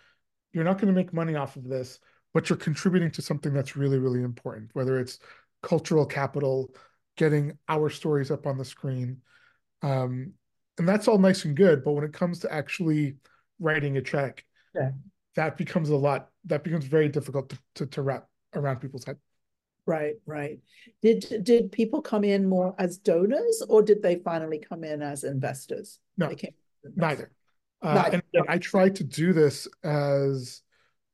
you're 0.52 0.62
not 0.62 0.78
going 0.78 0.86
to 0.86 0.92
make 0.92 1.12
money 1.12 1.34
off 1.34 1.56
of 1.56 1.68
this, 1.68 1.98
but 2.32 2.48
you're 2.48 2.56
contributing 2.56 3.10
to 3.10 3.22
something 3.22 3.52
that's 3.52 3.76
really 3.76 3.98
really 3.98 4.22
important, 4.22 4.70
whether 4.72 5.00
it's 5.00 5.18
cultural 5.64 6.06
capital, 6.06 6.72
getting 7.16 7.58
our 7.68 7.90
stories 7.90 8.30
up 8.30 8.46
on 8.46 8.56
the 8.56 8.64
screen. 8.64 9.20
Um, 9.82 10.34
and 10.78 10.88
that's 10.88 11.08
all 11.08 11.18
nice 11.18 11.44
and 11.44 11.56
good, 11.56 11.82
but 11.82 11.92
when 11.92 12.04
it 12.04 12.12
comes 12.12 12.38
to 12.40 12.52
actually 12.52 13.16
writing 13.58 13.96
a 13.96 14.00
check, 14.00 14.44
yeah. 14.76 14.92
that 15.34 15.56
becomes 15.56 15.88
a 15.90 15.96
lot 15.96 16.28
that 16.44 16.62
becomes 16.62 16.84
very 16.84 17.08
difficult 17.08 17.48
to, 17.48 17.58
to, 17.74 17.86
to 17.86 18.02
wrap 18.02 18.28
around 18.54 18.76
people's 18.76 19.04
head. 19.04 19.16
Right, 19.90 20.14
right. 20.24 20.60
Did 21.02 21.42
did 21.42 21.72
people 21.72 22.00
come 22.00 22.22
in 22.22 22.48
more 22.48 22.76
as 22.78 22.98
donors 22.98 23.60
or 23.68 23.82
did 23.82 24.04
they 24.04 24.20
finally 24.24 24.60
come 24.60 24.84
in 24.84 25.02
as 25.02 25.24
investors? 25.24 25.98
No, 26.16 26.32
neither. 26.94 27.32
Uh, 27.82 28.10
and, 28.12 28.22
and 28.32 28.44
I 28.48 28.58
tried 28.58 28.94
to 28.96 29.04
do 29.04 29.32
this 29.32 29.66
as 29.82 30.62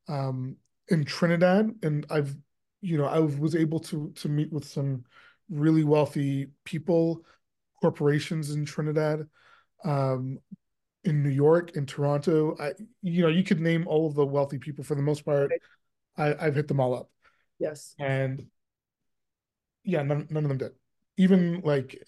um, 0.08 0.56
in 0.88 1.06
Trinidad, 1.06 1.74
and 1.82 2.04
I've 2.10 2.36
you 2.82 2.98
know, 2.98 3.06
I 3.06 3.18
was 3.20 3.56
able 3.56 3.80
to 3.80 4.12
to 4.16 4.28
meet 4.28 4.52
with 4.52 4.66
some 4.66 5.04
really 5.48 5.84
wealthy 5.84 6.48
people, 6.64 7.24
corporations 7.80 8.50
in 8.50 8.66
Trinidad, 8.66 9.26
um, 9.84 10.38
in 11.04 11.22
New 11.22 11.30
York, 11.30 11.76
in 11.76 11.86
Toronto. 11.86 12.58
I, 12.60 12.72
you 13.00 13.22
know, 13.22 13.28
you 13.28 13.42
could 13.42 13.60
name 13.60 13.86
all 13.86 14.06
of 14.06 14.14
the 14.14 14.26
wealthy 14.26 14.58
people 14.58 14.84
for 14.84 14.96
the 14.96 15.02
most 15.02 15.24
part. 15.24 15.50
I, 16.18 16.34
I've 16.38 16.56
hit 16.56 16.68
them 16.68 16.80
all 16.80 16.94
up. 16.94 17.08
Yes. 17.58 17.94
And 17.98 18.46
yeah, 19.86 20.02
none, 20.02 20.26
none 20.30 20.44
of 20.44 20.48
them 20.48 20.58
did. 20.58 20.72
Even 21.16 21.62
like, 21.64 22.02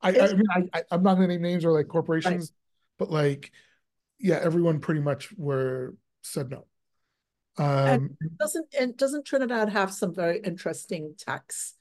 I, 0.00 0.08
I 0.08 0.32
mean, 0.34 0.46
I, 0.50 0.82
I, 0.90 0.94
am 0.94 1.02
not 1.02 1.14
gonna 1.14 1.28
name 1.28 1.42
names 1.42 1.64
or 1.64 1.72
like 1.72 1.88
corporations, 1.88 2.52
right. 2.52 2.98
but 2.98 3.10
like, 3.10 3.52
yeah, 4.18 4.40
everyone 4.42 4.80
pretty 4.80 5.00
much 5.00 5.32
were 5.36 5.94
said 6.22 6.50
no. 6.50 6.66
Um, 7.58 8.16
and 8.20 8.38
doesn't 8.38 8.74
and 8.78 8.96
doesn't 8.96 9.24
Trinidad 9.24 9.70
have 9.70 9.92
some 9.92 10.14
very 10.14 10.40
interesting 10.40 11.14
tax 11.18 11.74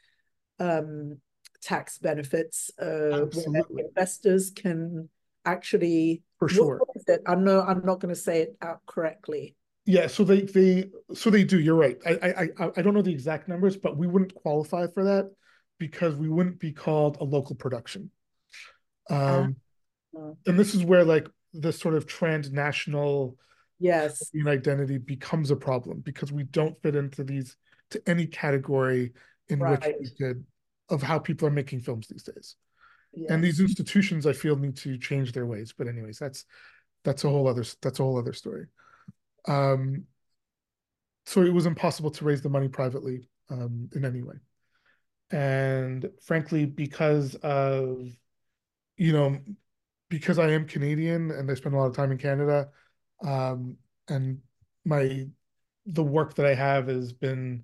um, 0.60 1.18
tax 1.62 1.98
benefits 1.98 2.72
uh, 2.80 3.26
where 3.34 3.64
investors 3.78 4.52
can 4.52 5.10
actually 5.44 6.24
for 6.40 6.48
sure. 6.48 6.82
I'm 7.26 7.44
not 7.44 7.68
I'm 7.68 7.86
not 7.86 8.00
going 8.00 8.14
to 8.14 8.20
say 8.20 8.42
it 8.42 8.56
out 8.62 8.86
correctly. 8.86 9.56
Yeah, 9.86 10.08
so 10.08 10.24
they 10.24 10.42
they 10.42 10.90
so 11.14 11.30
they 11.30 11.44
do. 11.44 11.60
You're 11.60 11.76
right. 11.76 11.98
I 12.06 12.50
I 12.60 12.70
I 12.78 12.82
don't 12.82 12.94
know 12.94 13.02
the 13.02 13.14
exact 13.14 13.48
numbers, 13.48 13.78
but 13.78 13.98
we 13.98 14.08
wouldn't 14.08 14.34
qualify 14.34 14.88
for 14.88 15.04
that 15.04 15.32
because 15.78 16.16
we 16.16 16.30
wouldn't 16.30 16.60
be 16.60 16.72
called 16.72 17.18
a 17.20 17.24
local 17.24 17.56
production. 17.56 18.10
Um, 19.10 19.58
uh, 20.18 20.32
and 20.48 20.58
this 20.58 20.74
is 20.74 20.84
where 20.84 21.04
like 21.04 21.28
this 21.54 21.80
sort 21.80 21.96
of 21.96 22.06
transnational 22.06 23.38
yes 23.80 24.32
identity 24.48 24.98
becomes 24.98 25.52
a 25.52 25.56
problem 25.56 26.00
because 26.00 26.32
we 26.32 26.44
don't 26.44 26.82
fit 26.82 26.96
into 26.96 27.24
these 27.24 27.58
to 27.90 28.02
any 28.08 28.26
category 28.26 29.12
in 29.50 29.60
right. 29.60 29.86
which 29.86 29.96
we 30.00 30.10
could 30.18 30.46
of 30.90 31.02
how 31.02 31.20
people 31.20 31.48
are 31.48 31.52
making 31.52 31.80
films 31.80 32.08
these 32.08 32.24
days 32.24 32.56
yes. 33.14 33.30
and 33.30 33.44
these 33.44 33.60
institutions 33.60 34.26
i 34.26 34.34
feel 34.34 34.56
need 34.56 34.78
to 34.78 34.98
change 34.98 35.34
their 35.34 35.46
ways 35.46 35.74
but 35.78 35.88
anyways 35.88 36.18
that's 36.18 36.46
that's 37.04 37.24
a 37.26 37.30
whole 37.30 37.48
other 37.48 37.66
that's 37.82 38.00
a 38.00 38.04
whole 38.04 38.18
other 38.18 38.34
story 38.34 38.66
um 39.48 40.04
so 41.26 41.42
it 41.42 41.54
was 41.54 41.66
impossible 41.66 42.12
to 42.12 42.26
raise 42.26 42.42
the 42.42 42.50
money 42.50 42.68
privately 42.68 43.28
um 43.50 43.90
in 43.94 44.06
any 44.06 44.22
way 44.22 44.36
and 45.32 46.10
frankly 46.22 46.66
because 46.66 47.36
of 47.36 48.10
you 48.98 49.12
know 49.12 49.38
because 50.10 50.40
i 50.40 50.50
am 50.50 50.66
canadian 50.66 51.32
and 51.32 51.50
i 51.50 51.54
spend 51.54 51.76
a 51.76 51.78
lot 51.78 51.88
of 51.88 51.96
time 51.96 52.12
in 52.12 52.18
canada 52.18 52.70
um, 53.24 53.78
and 54.08 54.40
my 54.86 55.28
the 55.86 56.04
work 56.04 56.36
that 56.36 56.46
I 56.46 56.56
have 56.56 56.88
has 56.88 57.14
been, 57.14 57.64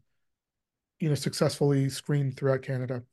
you 1.00 1.10
know, 1.10 1.16
successfully 1.16 1.90
screened 1.90 2.38
throughout 2.38 2.62
Canada. 2.62 3.04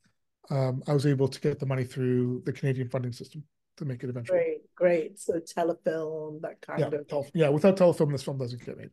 Um, 0.49 0.83
I 0.87 0.93
was 0.93 1.05
able 1.05 1.27
to 1.27 1.39
get 1.39 1.59
the 1.59 1.65
money 1.65 1.83
through 1.83 2.43
the 2.45 2.53
Canadian 2.53 2.89
funding 2.89 3.11
system 3.11 3.43
to 3.77 3.85
make 3.85 4.03
it 4.03 4.09
eventually. 4.09 4.39
Great, 4.39 4.61
great. 4.79 5.19
So 5.19 5.33
telefilm, 5.39 6.41
that 6.41 6.61
kind 6.61 6.79
yeah, 6.79 6.99
of 6.99 7.07
tel- 7.07 7.27
yeah. 7.33 7.49
Without 7.49 7.77
telefilm, 7.77 8.11
this 8.11 8.23
film 8.23 8.37
doesn't 8.37 8.65
get 8.65 8.77
made. 8.77 8.89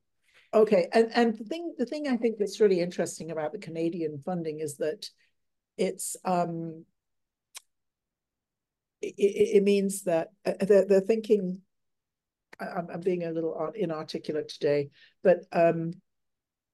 Okay, 0.53 0.89
and 0.93 1.11
and 1.15 1.39
the 1.39 1.45
thing 1.45 1.75
the 1.79 1.87
thing 1.87 2.09
I 2.09 2.17
think 2.17 2.39
that's 2.39 2.61
really 2.61 2.81
interesting 2.81 3.31
about 3.31 3.53
the 3.53 3.59
Canadian 3.59 4.23
funding 4.25 4.61
is 4.61 4.77
that 4.79 5.09
it's 5.77 6.17
um 6.25 6.85
it, 9.03 9.15
it 9.19 9.63
means 9.63 10.03
that 10.05 10.29
uh, 10.45 10.55
they're, 10.61 10.87
they're 10.87 11.01
thinking 11.01 11.61
I'm, 12.59 12.89
I'm 12.93 13.01
being 13.01 13.25
a 13.25 13.31
little 13.31 13.71
inarticulate 13.75 14.49
today, 14.49 14.91
but 15.23 15.45
um, 15.53 15.93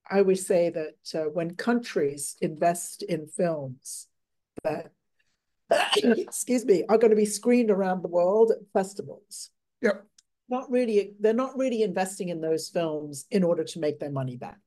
I 0.09 0.23
would 0.23 0.39
say 0.39 0.71
that 0.71 1.21
uh, 1.21 1.29
when 1.31 1.55
countries 1.55 2.37
invest 2.41 3.03
in 3.03 3.27
films 3.27 4.09
that, 4.65 4.93
excuse 5.97 6.65
me, 6.65 6.85
are 6.89 6.99
going 6.99 7.11
to 7.11 7.17
be 7.17 7.25
screened 7.25 7.71
around 7.71 8.03
the 8.03 8.09
world 8.09 8.51
at 8.51 8.59
festivals. 8.73 9.51
Yep. 9.81 10.07
Not 10.49 10.71
really, 10.71 11.15
they're 11.21 11.33
not 11.33 11.57
really 11.57 11.83
investing 11.83 12.29
in 12.29 12.41
those 12.41 12.69
films 12.69 13.27
in 13.31 13.43
order 13.43 13.65
to 13.65 13.79
make 13.79 13.99
their 13.99 14.11
money 14.11 14.37
back. 14.37 14.61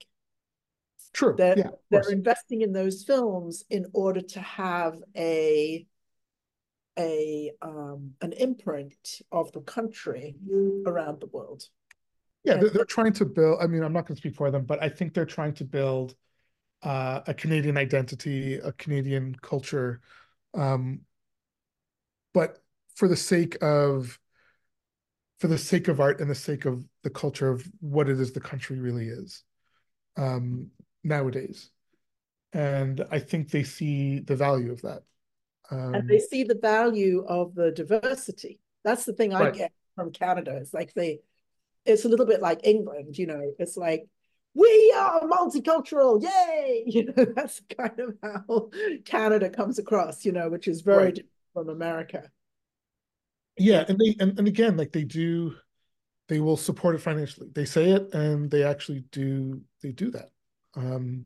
True. 1.14 1.36
They're, 1.38 1.58
yeah, 1.58 1.70
they're 1.90 2.12
investing 2.12 2.62
in 2.62 2.74
those 2.74 3.04
films 3.04 3.64
in 3.70 3.86
order 3.94 4.22
to 4.22 4.40
have 4.42 4.98
a 5.16 5.86
a 6.98 7.52
um, 7.62 8.12
an 8.22 8.34
imprint 8.34 9.22
of 9.32 9.52
the 9.52 9.62
country 9.62 10.36
around 10.86 11.20
the 11.20 11.28
world. 11.28 11.68
Yeah, 12.44 12.58
they're, 12.58 12.70
they're, 12.70 12.86
trying 12.86 13.14
to 13.14 13.26
build. 13.26 13.60
I 13.62 13.68
mean, 13.68 13.84
I'm 13.84 13.94
not 13.94 14.08
going 14.08 14.16
to 14.16 14.20
speak 14.20 14.36
for 14.36 14.52
them, 14.52 14.66
but 14.66 14.82
I 14.82 14.90
think 14.90 15.14
they're 15.14 15.26
trying 15.26 15.54
to 15.56 15.64
build 15.64 16.16
uh, 16.84 17.22
a 17.26 17.34
Canadian 17.34 17.78
identity, 17.78 18.56
a 18.56 18.72
Canadian 18.74 19.36
culture, 19.42 20.02
um, 20.56 21.02
but 22.34 22.60
for 22.96 23.08
the 23.08 23.16
sake 23.16 23.62
of 23.62 24.20
for 25.40 25.48
the 25.48 25.58
sake 25.58 25.88
of 25.90 26.00
art 26.00 26.22
and 26.22 26.30
the 26.30 26.36
sake 26.36 26.66
of 26.66 26.86
the 27.04 27.10
culture 27.10 27.50
of 27.50 27.68
what 27.82 28.10
it 28.10 28.20
is 28.20 28.32
the 28.32 28.40
country 28.40 28.80
really 28.80 29.08
is 29.08 29.44
um, 30.18 30.72
nowadays. 31.04 31.70
And 32.54 33.06
I 33.12 33.20
think 33.20 33.52
they 33.52 33.64
see 33.64 34.20
the 34.20 34.38
value 34.38 34.72
of 34.72 34.82
that. 34.84 35.04
Um, 35.70 35.94
and 35.94 36.10
they 36.10 36.20
see 36.20 36.46
the 36.46 36.56
value 36.56 37.26
of 37.28 37.54
the 37.54 37.72
diversity. 37.72 38.62
That's 38.86 39.04
the 39.04 39.12
thing 39.12 39.34
I 39.34 39.42
right. 39.42 39.54
get 39.54 39.72
from 39.96 40.12
Canada. 40.12 40.56
It's 40.56 40.74
like 40.74 40.94
they, 40.94 41.20
it's 41.86 42.06
a 42.06 42.10
little 42.10 42.26
bit 42.26 42.42
like 42.42 42.62
England, 42.64 43.18
you 43.18 43.28
know, 43.28 43.52
it's 43.60 43.76
like, 43.76 44.08
we 44.56 44.94
are 44.98 45.22
multicultural, 45.22 46.22
yay! 46.22 46.84
You 46.88 47.06
know, 47.06 47.26
that's 47.36 47.62
kind 47.78 48.00
of 48.00 48.16
how 48.24 48.70
Canada 49.04 49.50
comes 49.50 49.78
across, 49.78 50.26
you 50.26 50.32
know, 50.32 50.50
which 50.50 50.68
is 50.68 50.82
very 50.82 51.06
right. 51.06 51.16
different 51.16 51.32
from 51.54 51.70
America. 51.70 52.32
Yeah, 53.58 53.86
and 53.88 54.00
they 54.00 54.16
and, 54.20 54.38
and 54.40 54.48
again, 54.48 54.78
like 54.78 54.92
they 54.92 55.04
do, 55.04 55.56
they 56.28 56.40
will 56.40 56.58
support 56.58 56.96
it 56.96 57.00
financially. 57.00 57.50
They 57.54 57.66
say 57.66 57.92
it 57.92 58.14
and 58.14 58.50
they 58.50 58.64
actually 58.64 59.04
do 59.12 59.62
they 59.82 59.92
do 59.92 60.12
that. 60.12 60.30
Um 60.76 61.26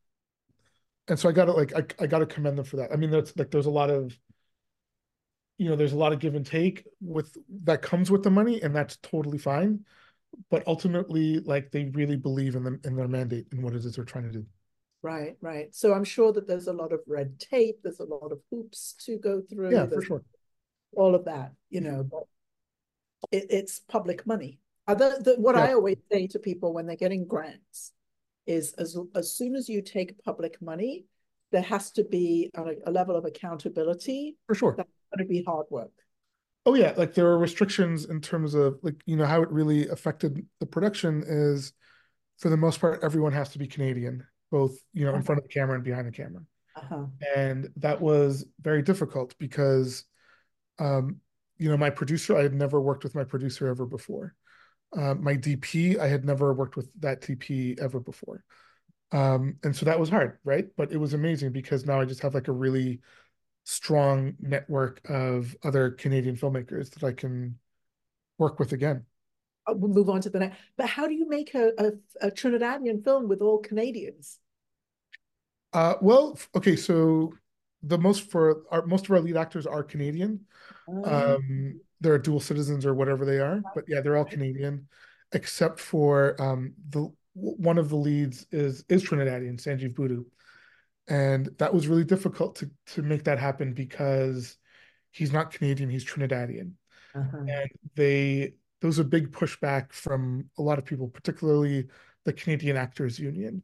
and 1.07 1.19
so 1.19 1.29
I 1.29 1.31
gotta 1.31 1.53
like 1.53 1.73
I, 1.75 2.03
I 2.03 2.07
gotta 2.07 2.25
commend 2.25 2.57
them 2.57 2.65
for 2.65 2.77
that. 2.77 2.91
I 2.91 2.95
mean, 2.95 3.11
that's 3.11 3.35
like 3.37 3.51
there's 3.51 3.65
a 3.65 3.71
lot 3.71 3.89
of 3.89 4.17
you 5.57 5.69
know, 5.69 5.75
there's 5.75 5.93
a 5.93 5.97
lot 5.97 6.13
of 6.13 6.19
give 6.19 6.35
and 6.35 6.45
take 6.45 6.87
with 7.01 7.35
that 7.65 7.81
comes 7.81 8.09
with 8.09 8.23
the 8.23 8.31
money, 8.31 8.61
and 8.61 8.75
that's 8.75 8.97
totally 8.97 9.37
fine. 9.37 9.85
But 10.49 10.63
ultimately, 10.67 11.39
like 11.39 11.71
they 11.71 11.85
really 11.85 12.15
believe 12.15 12.55
in 12.55 12.63
them 12.63 12.79
in 12.83 12.95
their 12.95 13.07
mandate 13.07 13.47
and 13.51 13.63
what 13.63 13.73
it 13.73 13.85
is 13.85 13.95
they're 13.95 14.05
trying 14.05 14.25
to 14.25 14.31
do. 14.31 14.45
Right, 15.01 15.37
right. 15.41 15.73
So 15.73 15.93
I'm 15.93 16.03
sure 16.03 16.33
that 16.33 16.47
there's 16.47 16.67
a 16.67 16.73
lot 16.73 16.91
of 16.91 16.99
red 17.07 17.39
tape, 17.39 17.77
there's 17.83 17.99
a 17.99 18.05
lot 18.05 18.31
of 18.31 18.39
hoops 18.51 18.95
to 19.05 19.17
go 19.17 19.41
through. 19.41 19.71
Yeah, 19.71 19.85
for 19.85 20.01
sure. 20.01 20.23
All 20.93 21.15
of 21.15 21.25
that, 21.25 21.53
you 21.69 21.81
know, 21.81 22.03
but 22.03 22.23
it, 23.31 23.45
it's 23.49 23.79
public 23.79 24.25
money. 24.25 24.59
Uh, 24.87 24.93
Other 24.93 25.17
the, 25.19 25.35
what 25.35 25.55
yeah. 25.55 25.65
I 25.65 25.73
always 25.73 25.97
say 26.11 26.27
to 26.27 26.39
people 26.39 26.73
when 26.73 26.85
they're 26.87 26.95
getting 26.95 27.25
grants 27.27 27.93
is 28.47 28.73
as 28.73 28.97
as 29.15 29.31
soon 29.31 29.55
as 29.55 29.69
you 29.69 29.81
take 29.81 30.21
public 30.23 30.61
money, 30.61 31.05
there 31.51 31.61
has 31.61 31.91
to 31.91 32.03
be 32.03 32.49
a, 32.55 32.63
a 32.87 32.91
level 32.91 33.15
of 33.15 33.25
accountability. 33.25 34.37
For 34.47 34.55
sure. 34.55 34.73
That's 34.75 34.89
going 35.15 35.27
to 35.27 35.29
be 35.31 35.43
hard 35.43 35.67
work. 35.69 35.91
Oh 36.69 36.75
yeah, 36.75 36.93
like 36.95 37.15
there 37.15 37.25
are 37.25 37.39
restrictions 37.39 38.05
in 38.05 38.21
terms 38.21 38.53
of 38.53 38.77
like 38.83 39.01
you 39.07 39.15
know 39.15 39.25
how 39.25 39.41
it 39.41 39.49
really 39.49 39.87
affected 39.87 40.45
the 40.59 40.67
production 40.67 41.23
is 41.25 41.73
for 42.37 42.49
the 42.49 42.57
most 42.57 42.79
part 42.79 43.03
everyone 43.03 43.33
has 43.33 43.49
to 43.49 43.57
be 43.57 43.65
Canadian 43.65 44.23
both 44.51 44.77
you 44.93 45.03
know 45.03 45.15
in 45.15 45.23
front 45.23 45.39
of 45.39 45.47
the 45.47 45.51
camera 45.51 45.73
and 45.73 45.83
behind 45.83 46.05
the 46.05 46.11
camera. 46.11 46.43
Uh-huh. 46.75 47.05
and 47.35 47.69
that 47.77 47.99
was 47.99 48.45
very 48.61 48.83
difficult 48.83 49.33
because 49.39 50.05
um 50.77 51.19
you 51.57 51.67
know 51.69 51.75
my 51.75 51.89
producer 51.89 52.37
i 52.37 52.43
had 52.43 52.53
never 52.53 52.79
worked 52.79 53.03
with 53.03 53.15
my 53.15 53.23
producer 53.23 53.67
ever 53.67 53.87
before. 53.87 54.35
Uh, 54.95 55.15
my 55.15 55.33
dp 55.33 55.97
i 55.97 56.07
had 56.07 56.23
never 56.23 56.53
worked 56.53 56.75
with 56.75 56.91
that 56.99 57.19
dp 57.21 57.79
ever 57.79 57.99
before. 57.99 58.43
Um 59.11 59.55
and 59.63 59.75
so 59.75 59.87
that 59.87 59.99
was 59.99 60.09
hard 60.09 60.37
right? 60.43 60.67
But 60.77 60.91
it 60.91 60.97
was 60.97 61.15
amazing 61.15 61.51
because 61.51 61.87
now 61.87 61.99
i 61.99 62.05
just 62.05 62.21
have 62.21 62.35
like 62.35 62.47
a 62.47 62.51
really 62.51 63.01
strong 63.69 64.33
network 64.39 65.01
of 65.09 65.55
other 65.63 65.91
canadian 65.91 66.35
filmmakers 66.35 66.89
that 66.91 67.03
i 67.03 67.11
can 67.11 67.57
work 68.37 68.59
with 68.59 68.73
again 68.73 69.05
we'll 69.75 69.91
move 69.91 70.09
on 70.09 70.21
to 70.21 70.29
the 70.29 70.39
next. 70.39 70.57
But 70.77 70.87
how 70.87 71.07
do 71.07 71.13
you 71.13 71.27
make 71.27 71.53
a, 71.55 71.71
a, 71.77 72.27
a 72.27 72.31
Trinidadian 72.31 73.03
film 73.03 73.27
with 73.27 73.41
all 73.41 73.59
Canadians? 73.59 74.39
Uh, 75.73 75.95
well, 76.01 76.37
okay, 76.55 76.75
so 76.75 77.33
the 77.83 77.97
most 77.97 78.29
for 78.29 78.63
our 78.71 78.85
most 78.85 79.05
of 79.05 79.11
our 79.11 79.19
lead 79.19 79.37
actors 79.37 79.67
are 79.67 79.83
Canadian. 79.83 80.41
Oh. 80.87 81.35
Um, 81.35 81.79
they're 82.01 82.17
dual 82.17 82.39
citizens 82.39 82.85
or 82.85 82.93
whatever 82.93 83.25
they 83.25 83.39
are, 83.39 83.61
but 83.75 83.83
yeah, 83.87 84.01
they're 84.01 84.17
all 84.17 84.25
Canadian, 84.25 84.87
except 85.33 85.79
for 85.79 86.41
um, 86.41 86.73
the 86.89 87.11
one 87.33 87.77
of 87.77 87.89
the 87.89 87.95
leads 87.95 88.47
is 88.51 88.83
is 88.89 89.03
Trinidadian, 89.03 89.61
Sanjeev 89.61 89.93
Budu, 89.93 90.25
and 91.09 91.49
that 91.57 91.73
was 91.73 91.87
really 91.87 92.05
difficult 92.05 92.55
to 92.57 92.69
to 92.93 93.01
make 93.01 93.23
that 93.25 93.39
happen 93.39 93.73
because 93.73 94.57
he's 95.11 95.33
not 95.33 95.51
Canadian, 95.51 95.89
he's 95.89 96.05
Trinidadian, 96.05 96.73
uh-huh. 97.15 97.37
and 97.37 97.69
they 97.95 98.53
there 98.79 98.87
was 98.87 98.99
a 98.99 99.03
big 99.03 99.31
pushback 99.31 99.91
from 99.91 100.49
a 100.57 100.61
lot 100.61 100.79
of 100.79 100.85
people, 100.85 101.07
particularly 101.07 101.87
the 102.23 102.31
Canadian 102.31 102.77
Actors 102.77 103.19
Union, 103.19 103.63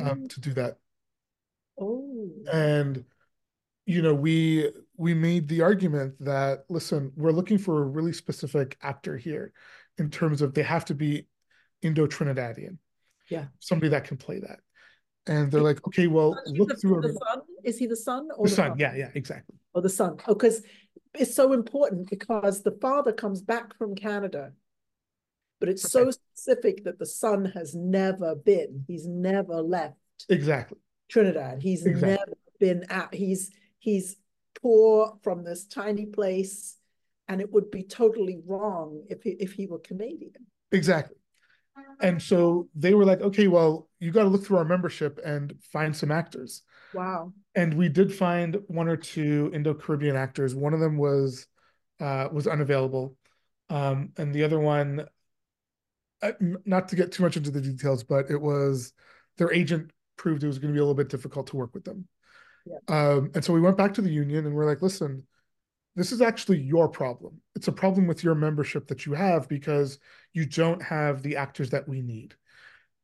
um, 0.00 0.26
to 0.28 0.40
do 0.40 0.52
that. 0.54 0.78
Oh. 1.80 2.30
And 2.52 3.04
you 3.86 4.02
know, 4.02 4.14
we 4.14 4.70
we 4.96 5.14
made 5.14 5.48
the 5.48 5.62
argument 5.62 6.14
that 6.20 6.64
listen, 6.68 7.12
we're 7.14 7.30
looking 7.30 7.58
for 7.58 7.82
a 7.82 7.86
really 7.86 8.12
specific 8.12 8.78
actor 8.82 9.16
here, 9.16 9.52
in 9.98 10.10
terms 10.10 10.42
of 10.42 10.54
they 10.54 10.62
have 10.62 10.86
to 10.86 10.94
be 10.94 11.26
Indo-Trinidadian. 11.82 12.78
Yeah. 13.28 13.46
Somebody 13.58 13.90
that 13.90 14.04
can 14.04 14.16
play 14.16 14.40
that. 14.40 14.60
And 15.26 15.50
they're 15.50 15.60
like, 15.60 15.86
okay, 15.86 16.06
well, 16.06 16.40
look 16.46 16.70
the, 16.70 16.76
through 16.76 17.02
the 17.02 17.12
son. 17.12 17.42
Is 17.62 17.78
he 17.78 17.86
the 17.86 17.96
son 17.96 18.28
or 18.36 18.46
the, 18.46 18.50
the 18.50 18.56
son? 18.56 18.68
Father? 18.70 18.80
Yeah, 18.80 18.94
yeah, 18.96 19.10
exactly. 19.14 19.56
Or 19.74 19.82
the 19.82 19.88
son. 19.88 20.16
Oh, 20.26 20.34
because 20.34 20.62
it's 21.14 21.34
so 21.34 21.52
important 21.52 22.08
because 22.08 22.62
the 22.62 22.76
father 22.80 23.12
comes 23.12 23.42
back 23.42 23.76
from 23.76 23.94
Canada, 23.94 24.52
but 25.58 25.68
it's 25.68 25.84
okay. 25.84 26.04
so 26.04 26.10
specific 26.10 26.84
that 26.84 26.98
the 26.98 27.06
son 27.06 27.52
has 27.54 27.74
never 27.74 28.34
been. 28.34 28.84
He's 28.86 29.06
never 29.06 29.60
left. 29.60 29.96
Exactly. 30.28 30.78
Trinidad. 31.08 31.62
He's 31.62 31.84
exactly. 31.84 32.08
never 32.10 32.32
been 32.58 32.84
out. 32.90 33.14
He's 33.14 33.50
he's 33.78 34.16
poor 34.60 35.18
from 35.22 35.44
this 35.44 35.66
tiny 35.66 36.06
place, 36.06 36.76
and 37.28 37.40
it 37.40 37.52
would 37.52 37.70
be 37.70 37.82
totally 37.82 38.38
wrong 38.46 39.02
if 39.10 39.22
he, 39.22 39.30
if 39.30 39.52
he 39.52 39.66
were 39.66 39.78
Canadian. 39.80 40.46
Exactly. 40.72 41.16
And 42.00 42.20
so 42.20 42.68
they 42.74 42.94
were 42.94 43.04
like, 43.04 43.20
okay, 43.20 43.46
well, 43.46 43.88
you 43.98 44.10
got 44.10 44.22
to 44.22 44.28
look 44.28 44.44
through 44.44 44.58
our 44.58 44.64
membership 44.64 45.20
and 45.24 45.54
find 45.72 45.94
some 45.94 46.10
actors. 46.10 46.62
Wow. 46.94 47.32
And 47.54 47.74
we 47.74 47.88
did 47.88 48.14
find 48.14 48.56
one 48.68 48.88
or 48.88 48.96
two 48.96 49.50
Indo-Caribbean 49.52 50.16
actors. 50.16 50.54
One 50.54 50.74
of 50.74 50.80
them 50.80 50.96
was 50.96 51.46
uh, 52.00 52.28
was 52.32 52.46
unavailable, 52.46 53.16
um, 53.68 54.12
and 54.16 54.32
the 54.34 54.44
other 54.44 54.58
one, 54.58 55.06
uh, 56.22 56.32
not 56.64 56.88
to 56.88 56.96
get 56.96 57.12
too 57.12 57.22
much 57.22 57.36
into 57.36 57.50
the 57.50 57.60
details, 57.60 58.02
but 58.02 58.30
it 58.30 58.40
was 58.40 58.94
their 59.36 59.52
agent 59.52 59.90
proved 60.16 60.42
it 60.42 60.46
was 60.46 60.58
going 60.58 60.72
to 60.72 60.74
be 60.74 60.80
a 60.80 60.82
little 60.82 60.94
bit 60.94 61.10
difficult 61.10 61.48
to 61.48 61.56
work 61.56 61.74
with 61.74 61.84
them. 61.84 62.08
Yeah. 62.66 62.78
Um, 62.88 63.30
and 63.34 63.44
so 63.44 63.52
we 63.52 63.60
went 63.60 63.76
back 63.76 63.94
to 63.94 64.02
the 64.02 64.10
union 64.10 64.46
and 64.46 64.54
we're 64.54 64.66
like, 64.66 64.82
listen, 64.82 65.26
this 65.96 66.12
is 66.12 66.20
actually 66.20 66.60
your 66.60 66.88
problem. 66.88 67.40
It's 67.54 67.68
a 67.68 67.72
problem 67.72 68.06
with 68.06 68.22
your 68.22 68.34
membership 68.34 68.86
that 68.88 69.06
you 69.06 69.14
have 69.14 69.48
because 69.48 69.98
you 70.32 70.46
don't 70.46 70.82
have 70.82 71.22
the 71.22 71.36
actors 71.36 71.70
that 71.70 71.88
we 71.88 72.00
need. 72.00 72.34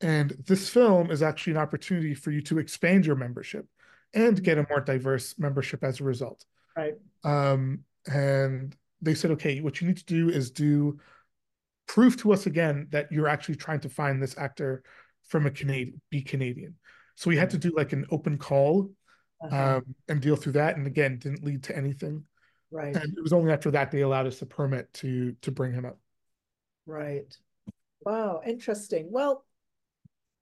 And 0.00 0.30
this 0.46 0.68
film 0.68 1.10
is 1.10 1.22
actually 1.22 1.54
an 1.54 1.58
opportunity 1.58 2.14
for 2.14 2.30
you 2.30 2.42
to 2.42 2.58
expand 2.58 3.06
your 3.06 3.16
membership 3.16 3.66
and 4.14 4.42
get 4.42 4.58
a 4.58 4.66
more 4.68 4.80
diverse 4.80 5.38
membership 5.38 5.82
as 5.82 6.00
a 6.00 6.04
result. 6.04 6.44
Right. 6.76 6.94
Um, 7.24 7.80
and 8.06 8.76
they 9.00 9.14
said, 9.14 9.32
okay, 9.32 9.60
what 9.60 9.80
you 9.80 9.88
need 9.88 9.96
to 9.96 10.04
do 10.04 10.28
is 10.28 10.50
do 10.50 11.00
prove 11.88 12.16
to 12.18 12.32
us 12.32 12.46
again 12.46 12.88
that 12.90 13.10
you're 13.10 13.28
actually 13.28 13.56
trying 13.56 13.80
to 13.80 13.88
find 13.88 14.22
this 14.22 14.36
actor 14.38 14.82
from 15.24 15.46
a 15.46 15.50
Canadian, 15.50 16.00
be 16.10 16.22
Canadian. 16.22 16.74
So 17.16 17.30
we 17.30 17.36
had 17.36 17.50
to 17.50 17.58
do 17.58 17.72
like 17.76 17.92
an 17.92 18.06
open 18.10 18.38
call 18.38 18.90
uh-huh. 19.42 19.76
um, 19.76 19.94
and 20.08 20.20
deal 20.20 20.36
through 20.36 20.52
that. 20.52 20.76
And 20.76 20.86
again, 20.86 21.18
didn't 21.18 21.44
lead 21.44 21.64
to 21.64 21.76
anything. 21.76 22.24
Right. 22.70 22.94
And 22.94 23.16
it 23.16 23.22
was 23.22 23.32
only 23.32 23.52
after 23.52 23.70
that 23.70 23.90
they 23.90 24.00
allowed 24.00 24.26
us 24.26 24.38
the 24.38 24.46
permit 24.46 24.92
to 24.94 25.34
to 25.42 25.50
bring 25.50 25.72
him 25.72 25.84
up. 25.84 25.98
Right. 26.86 27.36
Wow, 28.04 28.40
interesting. 28.46 29.08
Well, 29.10 29.44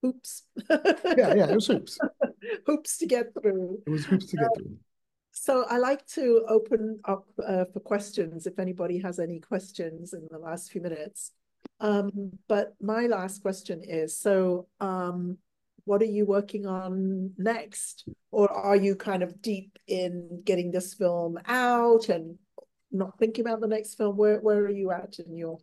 hoops. 0.02 0.42
yeah, 0.68 1.34
yeah, 1.34 1.48
it 1.48 1.54
was 1.54 1.66
hoops. 1.66 1.98
hoops 2.66 2.98
to 2.98 3.06
get 3.06 3.32
through. 3.40 3.82
It 3.86 3.90
was 3.90 4.04
hoops 4.04 4.26
to 4.26 4.36
get 4.36 4.46
um, 4.46 4.52
through. 4.56 4.76
So 5.32 5.64
I 5.68 5.78
like 5.78 6.06
to 6.08 6.44
open 6.48 7.00
up 7.06 7.26
uh, 7.44 7.64
for 7.72 7.80
questions 7.80 8.46
if 8.46 8.58
anybody 8.58 8.98
has 8.98 9.18
any 9.18 9.40
questions 9.40 10.12
in 10.12 10.28
the 10.30 10.38
last 10.38 10.70
few 10.70 10.80
minutes. 10.80 11.32
Um, 11.80 12.38
but 12.48 12.74
my 12.80 13.06
last 13.06 13.42
question 13.42 13.82
is, 13.82 14.16
so 14.16 14.68
um, 14.80 15.38
what 15.84 16.02
are 16.02 16.06
you 16.06 16.24
working 16.24 16.66
on 16.66 17.32
next? 17.36 18.08
Or 18.30 18.50
are 18.50 18.76
you 18.76 18.96
kind 18.96 19.22
of 19.22 19.40
deep 19.42 19.78
in 19.86 20.42
getting 20.44 20.70
this 20.70 20.94
film 20.94 21.38
out 21.46 22.08
and 22.08 22.38
not 22.90 23.18
thinking 23.18 23.44
about 23.44 23.60
the 23.60 23.68
next 23.68 23.96
film? 23.96 24.16
Where, 24.16 24.38
where 24.40 24.58
are 24.58 24.70
you 24.70 24.90
at 24.90 25.18
in 25.18 25.36
your 25.36 25.58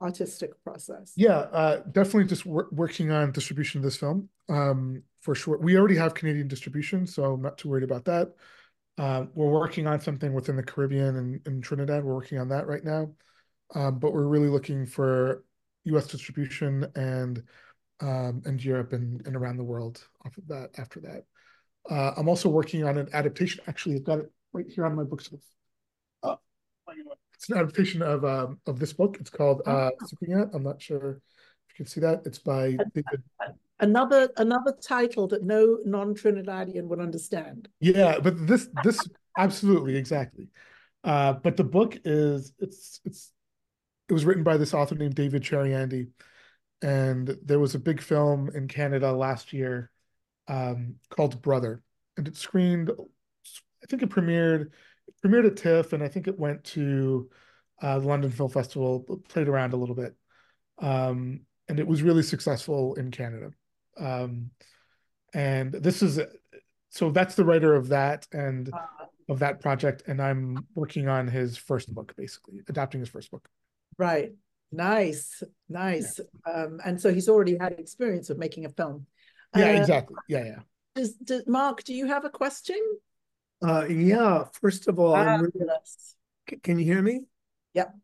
artistic 0.00 0.50
process? 0.62 1.12
Yeah, 1.16 1.38
uh, 1.38 1.76
definitely 1.90 2.24
just 2.24 2.44
wor 2.44 2.68
working 2.70 3.10
on 3.10 3.32
distribution 3.32 3.78
of 3.78 3.84
this 3.84 3.96
film 3.96 4.28
um, 4.48 5.02
for 5.20 5.34
sure. 5.34 5.58
We 5.58 5.76
already 5.78 5.96
have 5.96 6.14
Canadian 6.14 6.48
distribution, 6.48 7.06
so 7.06 7.24
I'm 7.24 7.42
not 7.42 7.56
too 7.56 7.68
worried 7.68 7.84
about 7.84 8.04
that. 8.06 8.32
Uh, 8.98 9.24
we're 9.34 9.50
working 9.50 9.86
on 9.86 10.00
something 10.00 10.34
within 10.34 10.56
the 10.56 10.62
Caribbean 10.62 11.16
and, 11.16 11.40
and 11.46 11.64
Trinidad. 11.64 12.04
We're 12.04 12.14
working 12.14 12.38
on 12.38 12.48
that 12.48 12.66
right 12.66 12.84
now. 12.84 13.10
Um, 13.74 13.98
but 13.98 14.12
we're 14.12 14.26
really 14.26 14.48
looking 14.48 14.84
for 14.84 15.44
US 15.84 16.06
distribution 16.06 16.86
and 16.94 17.42
um, 18.00 18.42
and 18.44 18.62
Europe 18.62 18.92
and, 18.92 19.26
and 19.26 19.36
around 19.36 19.56
the 19.56 19.64
world 19.64 20.02
off 20.24 20.36
of 20.36 20.46
that 20.48 20.70
after 20.78 21.00
that. 21.00 21.24
Uh, 21.88 22.12
I'm 22.16 22.28
also 22.28 22.48
working 22.48 22.84
on 22.84 22.98
an 22.98 23.08
adaptation. 23.12 23.62
Actually, 23.66 23.96
I've 23.96 24.04
got 24.04 24.20
it 24.20 24.32
right 24.52 24.66
here 24.68 24.86
on 24.86 24.94
my 24.94 25.04
bookshelf. 25.04 25.42
Uh, 26.22 26.36
it's 27.34 27.48
an 27.48 27.58
adaptation 27.58 28.02
of 28.02 28.24
um, 28.24 28.60
of 28.66 28.78
this 28.78 28.92
book. 28.92 29.16
It's 29.20 29.30
called 29.30 29.62
uh, 29.66 29.90
oh. 30.00 30.50
I'm 30.54 30.62
not 30.62 30.80
sure 30.80 31.20
if 31.68 31.72
you 31.72 31.76
can 31.76 31.86
see 31.86 32.00
that. 32.00 32.22
It's 32.24 32.38
by 32.38 32.76
David. 32.94 33.22
Another 33.80 34.30
another 34.36 34.76
title 34.80 35.26
that 35.28 35.42
no 35.42 35.78
non-Trinidadian 35.84 36.84
would 36.84 37.00
understand. 37.00 37.68
Yeah, 37.80 38.20
but 38.20 38.46
this 38.46 38.68
this 38.84 39.00
absolutely 39.36 39.96
exactly. 39.96 40.48
Uh, 41.02 41.32
but 41.32 41.56
the 41.56 41.64
book 41.64 41.98
is 42.04 42.52
it's 42.60 43.00
it's 43.04 43.32
it 44.08 44.12
was 44.12 44.24
written 44.24 44.44
by 44.44 44.56
this 44.56 44.72
author 44.72 44.94
named 44.94 45.16
David 45.16 45.42
Chariandy 45.42 46.10
and 46.82 47.36
there 47.44 47.60
was 47.60 47.74
a 47.74 47.78
big 47.78 48.00
film 48.00 48.50
in 48.54 48.68
Canada 48.68 49.12
last 49.12 49.52
year 49.52 49.90
um, 50.48 50.96
called 51.08 51.40
Brother, 51.40 51.82
and 52.16 52.26
it 52.28 52.36
screened. 52.36 52.90
I 52.90 53.86
think 53.88 54.02
it 54.02 54.10
premiered 54.10 54.70
it 55.08 55.14
premiered 55.24 55.46
at 55.46 55.56
TIFF, 55.56 55.92
and 55.92 56.02
I 56.02 56.08
think 56.08 56.26
it 56.28 56.38
went 56.38 56.64
to 56.64 57.30
uh, 57.80 57.98
the 57.98 58.06
London 58.06 58.30
Film 58.30 58.50
Festival, 58.50 59.22
played 59.28 59.48
around 59.48 59.72
a 59.72 59.76
little 59.76 59.94
bit, 59.94 60.14
um, 60.78 61.40
and 61.68 61.78
it 61.78 61.86
was 61.86 62.02
really 62.02 62.22
successful 62.22 62.94
in 62.94 63.10
Canada. 63.10 63.50
Um, 63.96 64.50
and 65.34 65.72
this 65.72 66.02
is 66.02 66.20
so 66.90 67.10
that's 67.10 67.36
the 67.36 67.44
writer 67.44 67.74
of 67.74 67.88
that, 67.88 68.26
and 68.32 68.70
of 69.28 69.38
that 69.38 69.60
project, 69.60 70.02
and 70.06 70.20
I'm 70.20 70.66
working 70.74 71.08
on 71.08 71.28
his 71.28 71.56
first 71.56 71.92
book, 71.94 72.12
basically 72.16 72.60
adapting 72.68 73.00
his 73.00 73.08
first 73.08 73.30
book. 73.30 73.48
Right. 73.98 74.32
Nice, 74.72 75.42
nice. 75.68 76.18
Yeah. 76.46 76.52
Um, 76.52 76.80
and 76.84 77.00
so 77.00 77.12
he's 77.12 77.28
already 77.28 77.56
had 77.58 77.72
experience 77.78 78.30
of 78.30 78.38
making 78.38 78.64
a 78.64 78.70
film. 78.70 79.06
Yeah, 79.54 79.66
uh, 79.66 79.80
exactly. 79.80 80.16
Yeah, 80.28 80.44
yeah. 80.44 80.58
Does, 80.94 81.14
does 81.14 81.46
Mark? 81.46 81.84
Do 81.84 81.94
you 81.94 82.06
have 82.06 82.24
a 82.24 82.30
question? 82.30 82.80
Uh, 83.62 83.84
yeah. 83.84 84.44
First 84.60 84.88
of 84.88 84.98
all, 84.98 85.16
really, 85.16 85.50
can 86.62 86.78
you 86.78 86.84
hear 86.84 87.02
me? 87.02 87.20
Yep. 87.74 87.94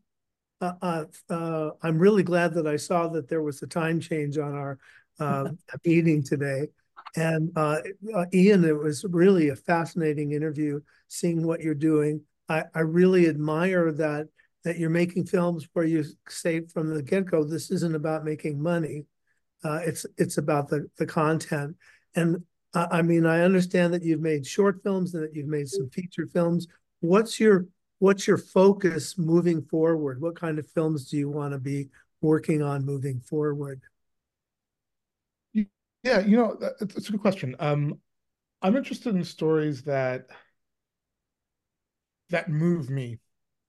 Uh, 0.61 0.73
uh, 0.83 1.05
uh, 1.31 1.71
I'm 1.83 1.99
really 1.99 2.23
glad 2.23 2.55
that 2.55 2.67
I 2.67 2.77
saw 2.77 3.09
that 3.09 3.29
there 3.29 3.43
was 3.43 3.63
a 3.63 3.67
time 3.67 4.01
change 4.01 4.39
on 4.39 4.55
our 4.55 4.79
uh, 5.19 5.51
meeting 5.85 6.23
today. 6.23 6.69
And 7.17 7.51
uh, 7.57 7.81
uh, 8.15 8.27
Ian, 8.33 8.65
it 8.65 8.77
was 8.77 9.05
really 9.09 9.49
a 9.49 9.57
fascinating 9.57 10.33
interview, 10.33 10.81
seeing 11.09 11.47
what 11.47 11.61
you're 11.61 11.75
doing. 11.75 12.23
I, 12.49 12.65
I 12.75 12.81
really 12.81 13.29
admire 13.29 13.93
that 13.93 14.29
that 14.69 14.77
you're 14.77 14.91
making 14.91 15.25
films 15.25 15.67
where 15.73 15.87
you 15.87 16.05
say 16.29 16.61
from 16.61 16.95
the 16.95 17.03
get-go, 17.03 17.43
this 17.43 17.71
isn't 17.71 17.95
about 17.95 18.23
making 18.23 18.63
money. 18.63 19.07
Uh, 19.65 19.81
it's 19.83 20.05
it's 20.19 20.37
about 20.37 20.69
the 20.69 20.87
the 20.99 21.07
content. 21.07 21.75
And 22.15 22.43
uh, 22.75 22.87
I 22.91 23.01
mean, 23.01 23.25
I 23.25 23.41
understand 23.41 23.95
that 23.95 24.03
you've 24.03 24.21
made 24.21 24.47
short 24.47 24.83
films 24.83 25.15
and 25.15 25.25
that 25.25 25.35
you've 25.35 25.49
made 25.49 25.69
some 25.69 25.89
feature 25.89 26.27
films. 26.27 26.67
What's 27.01 27.41
your 27.41 27.65
what's 27.99 28.27
your 28.27 28.37
focus 28.37 29.17
moving 29.17 29.63
forward? 29.63 30.21
What 30.21 30.39
kind 30.39 30.59
of 30.59 30.71
films 30.73 31.09
do 31.09 31.17
you 31.17 31.31
want 31.31 31.55
to 31.55 31.59
be 31.59 31.89
working 32.21 32.61
on 32.61 32.85
moving 32.85 33.21
forward? 33.21 33.81
Yeah, 35.55 36.21
you 36.21 36.37
know, 36.37 36.59
it's 36.83 37.09
a 37.09 37.13
good 37.13 37.23
question. 37.23 37.57
Um, 37.59 38.01
I'm 38.61 38.77
interested 38.77 39.17
in 39.17 39.25
stories 39.25 39.85
that 39.85 40.27
that 42.29 42.51
move 42.51 42.91
me, 42.91 43.19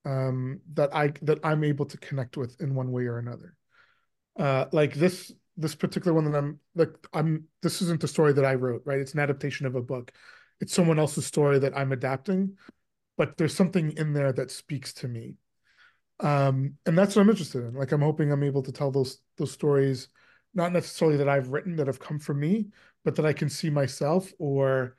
um, 0.05 0.61
that 0.73 0.93
I 0.95 1.13
that 1.23 1.39
I'm 1.43 1.63
able 1.63 1.85
to 1.85 1.97
connect 1.97 2.37
with 2.37 2.59
in 2.61 2.75
one 2.75 2.91
way 2.91 3.05
or 3.05 3.17
another. 3.17 3.55
Uh, 4.37 4.65
like 4.71 4.93
this 4.93 5.31
this 5.57 5.75
particular 5.75 6.13
one 6.13 6.25
that 6.31 6.37
I'm 6.37 6.59
like 6.75 6.93
I'm 7.13 7.45
this 7.61 7.81
isn't 7.81 8.03
a 8.03 8.07
story 8.07 8.33
that 8.33 8.45
I 8.45 8.55
wrote, 8.55 8.83
right? 8.85 8.99
It's 8.99 9.13
an 9.13 9.19
adaptation 9.19 9.65
of 9.65 9.75
a 9.75 9.81
book. 9.81 10.11
It's 10.61 10.73
someone 10.73 10.99
else's 10.99 11.25
story 11.25 11.59
that 11.59 11.77
I'm 11.77 11.91
adapting, 11.91 12.57
but 13.17 13.37
there's 13.37 13.55
something 13.55 13.91
in 13.97 14.13
there 14.13 14.31
that 14.33 14.51
speaks 14.51 14.93
to 14.95 15.07
me. 15.07 15.35
Um, 16.21 16.75
and 16.85 16.97
that's 16.97 17.15
what 17.15 17.21
I'm 17.21 17.29
interested 17.29 17.63
in. 17.63 17.73
Like 17.75 17.91
I'm 17.91 18.01
hoping 18.01 18.31
I'm 18.31 18.43
able 18.43 18.63
to 18.63 18.71
tell 18.71 18.91
those 18.91 19.19
those 19.37 19.51
stories 19.51 20.09
not 20.53 20.73
necessarily 20.73 21.17
that 21.17 21.29
I've 21.29 21.49
written 21.49 21.75
that 21.75 21.87
have 21.87 21.99
come 21.99 22.19
from 22.19 22.39
me, 22.39 22.69
but 23.03 23.15
that 23.15 23.25
I 23.25 23.33
can 23.33 23.49
see 23.49 23.69
myself 23.69 24.31
or 24.39 24.95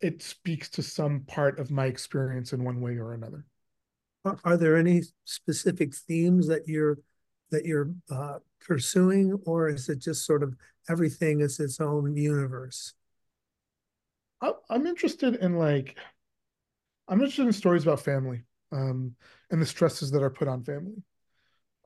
it 0.00 0.22
speaks 0.22 0.68
to 0.70 0.82
some 0.82 1.20
part 1.20 1.58
of 1.58 1.70
my 1.70 1.86
experience 1.86 2.52
in 2.52 2.64
one 2.64 2.80
way 2.80 2.96
or 2.98 3.12
another. 3.12 3.44
Are 4.24 4.56
there 4.56 4.76
any 4.76 5.02
specific 5.24 5.94
themes 5.94 6.46
that 6.48 6.66
you're 6.66 6.98
that 7.50 7.64
you're 7.64 7.90
uh, 8.10 8.38
pursuing, 8.60 9.38
or 9.44 9.68
is 9.68 9.88
it 9.88 9.98
just 9.98 10.24
sort 10.24 10.42
of 10.42 10.56
everything 10.88 11.40
is 11.40 11.60
its 11.60 11.80
own 11.80 12.16
universe? 12.16 12.94
I'm 14.68 14.86
interested 14.86 15.36
in 15.36 15.56
like, 15.56 15.96
I'm 17.08 17.20
interested 17.20 17.46
in 17.46 17.52
stories 17.52 17.84
about 17.84 18.00
family 18.00 18.42
um, 18.72 19.14
and 19.50 19.60
the 19.60 19.66
stresses 19.66 20.10
that 20.10 20.22
are 20.22 20.30
put 20.30 20.48
on 20.48 20.64
family. 20.64 21.02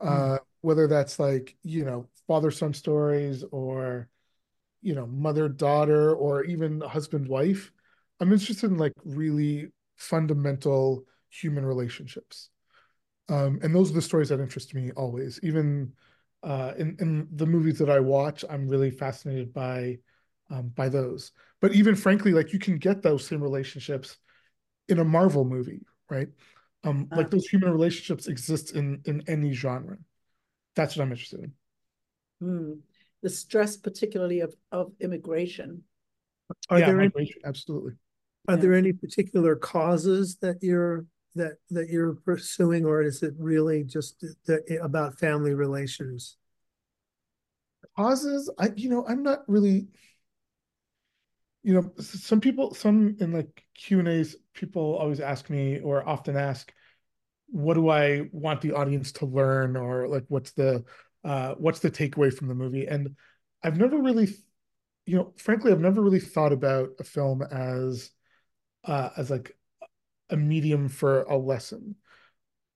Mm. 0.03 0.35
Uh, 0.35 0.39
whether 0.61 0.87
that's 0.87 1.19
like 1.19 1.57
you 1.63 1.85
know 1.85 2.09
father 2.27 2.51
son 2.51 2.73
stories 2.73 3.45
or 3.51 4.09
you 4.81 4.95
know 4.95 5.07
mother 5.07 5.49
daughter 5.49 6.15
or 6.15 6.45
even 6.45 6.81
husband 6.81 7.27
wife 7.29 7.73
i'm 8.21 8.33
interested 8.33 8.71
in 8.71 8.77
like 8.77 8.93
really 9.05 9.69
fundamental 9.97 11.05
human 11.31 11.65
relationships 11.65 12.51
um, 13.29 13.59
and 13.63 13.75
those 13.75 13.91
are 13.91 13.95
the 13.95 14.03
stories 14.03 14.31
that 14.31 14.41
interest 14.41 14.75
me 14.75 14.91
always 14.93 15.39
even 15.43 15.93
uh, 16.43 16.73
in, 16.79 16.97
in 17.01 17.29
the 17.33 17.47
movies 17.47 17.79
that 17.79 17.91
i 17.91 18.01
watch 18.01 18.45
i'm 18.51 18.69
really 18.69 18.91
fascinated 18.91 19.53
by 19.53 19.99
um, 20.51 20.69
by 20.75 20.89
those 20.89 21.33
but 21.61 21.73
even 21.73 21.95
frankly 21.95 22.33
like 22.33 22.53
you 22.53 22.59
can 22.59 22.79
get 22.79 23.03
those 23.03 23.27
same 23.27 23.43
relationships 23.43 24.17
in 24.89 24.99
a 25.01 25.05
marvel 25.05 25.45
movie 25.45 25.85
right 26.11 26.29
um, 26.85 27.09
like 27.11 27.27
uh. 27.27 27.31
those 27.31 27.47
human 27.47 27.71
relationships 27.71 28.29
exist 28.29 28.75
in 28.75 29.01
in 29.05 29.23
any 29.27 29.53
genre 29.53 29.99
that's 30.79 30.97
what 30.97 31.03
I'm 31.03 31.11
interested 31.11 31.41
in. 31.41 31.53
Mm. 32.41 32.79
The 33.23 33.31
stress, 33.31 33.77
particularly 33.77 34.41
of, 34.41 34.55
of 34.71 34.93
immigration. 35.01 35.83
Are 36.71 36.79
yeah, 36.79 36.87
there 36.87 37.01
any, 37.01 37.35
absolutely. 37.45 37.95
Are 38.47 38.55
yeah. 38.55 38.61
there 38.61 38.75
any 38.75 38.93
particular 38.93 39.57
causes 39.57 40.37
that 40.37 40.63
you're 40.63 41.05
that 41.35 41.55
that 41.71 41.89
you're 41.89 42.15
pursuing, 42.15 42.85
or 42.85 43.03
is 43.03 43.23
it 43.23 43.35
really 43.39 43.85
just 43.85 44.25
the, 44.47 44.79
about 44.83 45.19
family 45.19 45.55
relations? 45.55 46.37
Causes, 47.97 48.51
I 48.59 48.73
you 48.77 48.89
know, 48.89 49.05
I'm 49.07 49.23
not 49.23 49.41
really. 49.49 49.89
You 51.65 51.75
know, 51.75 51.93
some 51.99 52.41
people, 52.41 52.73
some 52.73 53.17
in 53.21 53.33
like 53.33 53.65
Q 53.75 53.99
and 53.99 54.09
A's, 54.09 54.37
people 54.55 54.97
always 54.97 55.21
ask 55.21 55.51
me, 55.51 55.81
or 55.81 56.09
often 56.09 56.37
ask, 56.37 56.73
what 57.51 57.75
do 57.75 57.89
I 57.89 58.29
want 58.33 58.61
the 58.61 58.73
audience 58.73 59.13
to 59.13 59.27
learn 59.27 59.77
or 59.77 60.09
like 60.09 60.25
what's 60.29 60.53
the 60.53 60.85
uh 61.25 61.55
what's 61.55 61.81
the 61.81 61.91
takeaway 61.91 62.33
from 62.33 62.49
the 62.49 62.55
movie 62.55 62.87
and 62.87 63.17
I've 63.63 63.79
never 63.79 63.99
really 63.99 64.29
you 65.07 65.17
know 65.17 65.33
frankly 65.37 65.73
I've 65.73 65.81
never 65.81 66.03
really 66.03 66.21
thought 66.21 66.53
about 66.53 66.91
a 66.99 67.05
film 67.05 67.43
as 67.43 68.11
uh 68.85 69.11
as 69.17 69.31
like 69.31 69.57
a 70.31 70.37
medium 70.37 70.89
for 70.89 71.23
a 71.23 71.37
lesson 71.37 71.97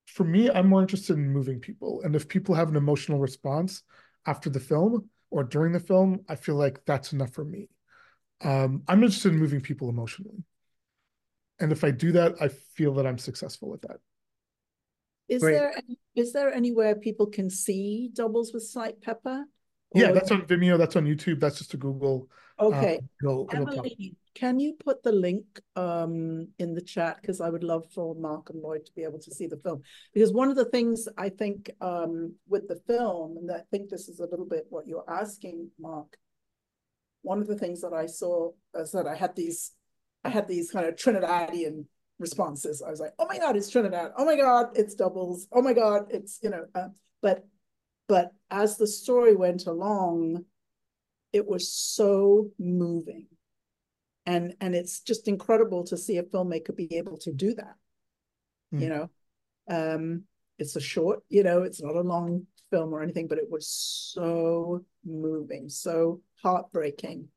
for 0.06 0.24
me 0.24 0.50
I'm 0.50 0.68
more 0.68 0.80
interested 0.80 1.16
in 1.16 1.30
moving 1.30 1.60
people 1.60 2.02
and 2.02 2.14
if 2.16 2.28
people 2.28 2.54
have 2.54 2.68
an 2.68 2.76
emotional 2.76 3.18
response 3.18 3.82
after 4.26 4.50
the 4.50 4.60
film 4.60 5.08
or 5.30 5.44
during 5.44 5.72
the 5.72 5.80
film 5.80 6.20
I 6.28 6.36
feel 6.36 6.56
like 6.56 6.84
that's 6.84 7.12
enough 7.12 7.32
for 7.32 7.44
me 7.44 7.68
um 8.42 8.82
I'm 8.88 9.02
interested 9.02 9.32
in 9.32 9.38
moving 9.38 9.60
people 9.60 9.88
emotionally 9.88 10.44
and 11.60 11.72
if 11.72 11.84
I 11.84 11.90
do 11.90 12.12
that 12.12 12.34
I 12.40 12.48
feel 12.48 12.94
that 12.94 13.06
I'm 13.06 13.18
successful 13.18 13.70
with 13.70 13.82
that 13.82 13.98
is 15.28 15.40
Great. 15.40 15.54
there 15.54 15.74
is 16.14 16.32
there 16.32 16.52
anywhere 16.52 16.94
people 16.94 17.26
can 17.26 17.48
see 17.48 18.10
Doubles 18.12 18.52
with 18.52 18.64
Slight 18.64 19.00
Pepper? 19.00 19.44
Yeah, 19.94 20.12
that's 20.12 20.30
on 20.30 20.42
Vimeo. 20.42 20.78
That's 20.78 20.96
on 20.96 21.04
YouTube. 21.04 21.40
That's 21.40 21.58
just 21.58 21.74
a 21.74 21.76
Google. 21.76 22.28
Uh, 22.58 22.66
okay. 22.66 23.00
it'll, 23.22 23.48
it'll 23.52 23.70
Emily, 23.70 24.16
can 24.34 24.58
you 24.58 24.74
put 24.74 25.02
the 25.02 25.12
link 25.12 25.44
um, 25.76 26.48
in 26.58 26.74
the 26.74 26.80
chat? 26.80 27.18
Because 27.20 27.40
I 27.40 27.50
would 27.50 27.64
love 27.64 27.84
for 27.94 28.14
Mark 28.14 28.50
and 28.50 28.62
Lloyd 28.62 28.86
to 28.86 28.92
be 28.92 29.02
able 29.02 29.18
to 29.20 29.30
see 29.30 29.46
the 29.46 29.58
film. 29.58 29.82
Because 30.14 30.32
one 30.32 30.48
of 30.48 30.56
the 30.56 30.66
things 30.66 31.08
I 31.18 31.28
think 31.28 31.70
um, 31.80 32.34
with 32.48 32.68
the 32.68 32.80
film, 32.86 33.36
and 33.36 33.50
I 33.50 33.60
think 33.70 33.90
this 33.90 34.08
is 34.08 34.20
a 34.20 34.26
little 34.26 34.46
bit 34.46 34.66
what 34.70 34.86
you're 34.86 35.08
asking, 35.08 35.70
Mark. 35.78 36.16
One 37.22 37.40
of 37.40 37.46
the 37.46 37.58
things 37.58 37.80
that 37.82 37.92
I 37.92 38.06
saw 38.06 38.50
is 38.74 38.92
that 38.92 39.06
I 39.06 39.14
had 39.14 39.36
these, 39.36 39.72
I 40.24 40.30
had 40.30 40.48
these 40.48 40.70
kind 40.70 40.86
of 40.86 40.96
Trinidadian 40.96 41.84
responses. 42.18 42.82
I 42.84 42.90
was 42.90 43.00
like, 43.00 43.12
oh 43.18 43.26
my 43.28 43.38
God, 43.38 43.56
it's 43.56 43.70
Trinidad. 43.70 44.12
Oh 44.16 44.24
my 44.24 44.36
God, 44.36 44.68
it's 44.74 44.94
doubles. 44.94 45.46
Oh 45.52 45.62
my 45.62 45.72
God, 45.72 46.06
it's, 46.10 46.38
you 46.42 46.50
know, 46.50 46.64
uh, 46.74 46.88
but, 47.20 47.44
but 48.08 48.32
as 48.50 48.76
the 48.76 48.86
story 48.86 49.36
went 49.36 49.66
along, 49.66 50.44
it 51.32 51.46
was 51.46 51.72
so 51.72 52.50
moving. 52.58 53.26
And, 54.24 54.54
and 54.60 54.74
it's 54.74 55.00
just 55.00 55.26
incredible 55.26 55.84
to 55.84 55.96
see 55.96 56.18
a 56.18 56.22
filmmaker 56.22 56.74
be 56.74 56.96
able 56.96 57.18
to 57.18 57.32
do 57.32 57.54
that. 57.54 57.74
Mm. 58.72 58.80
You 58.80 58.88
know, 58.88 59.10
um, 59.68 60.22
it's 60.58 60.76
a 60.76 60.80
short, 60.80 61.22
you 61.28 61.42
know, 61.42 61.62
it's 61.62 61.82
not 61.82 61.96
a 61.96 62.00
long 62.00 62.46
film 62.70 62.94
or 62.94 63.02
anything, 63.02 63.26
but 63.26 63.38
it 63.38 63.50
was 63.50 63.66
so 63.68 64.84
moving, 65.04 65.68
so 65.68 66.20
heartbreaking 66.42 67.28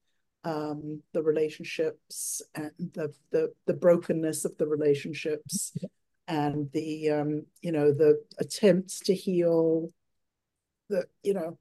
um, 0.46 1.02
the 1.14 1.24
relationships 1.24 2.42
and 2.54 2.72
the, 2.94 3.12
the 3.32 3.52
the 3.66 3.74
brokenness 3.74 4.46
of 4.46 4.56
the 4.58 4.68
relationships 4.68 5.76
and 6.28 6.70
the 6.72 7.10
um, 7.10 7.46
you 7.62 7.72
know 7.72 7.92
the 7.92 8.22
attempts 8.40 9.00
to 9.00 9.16
heal 9.16 9.90
the 10.90 11.06
you 11.24 11.34
know 11.34 11.58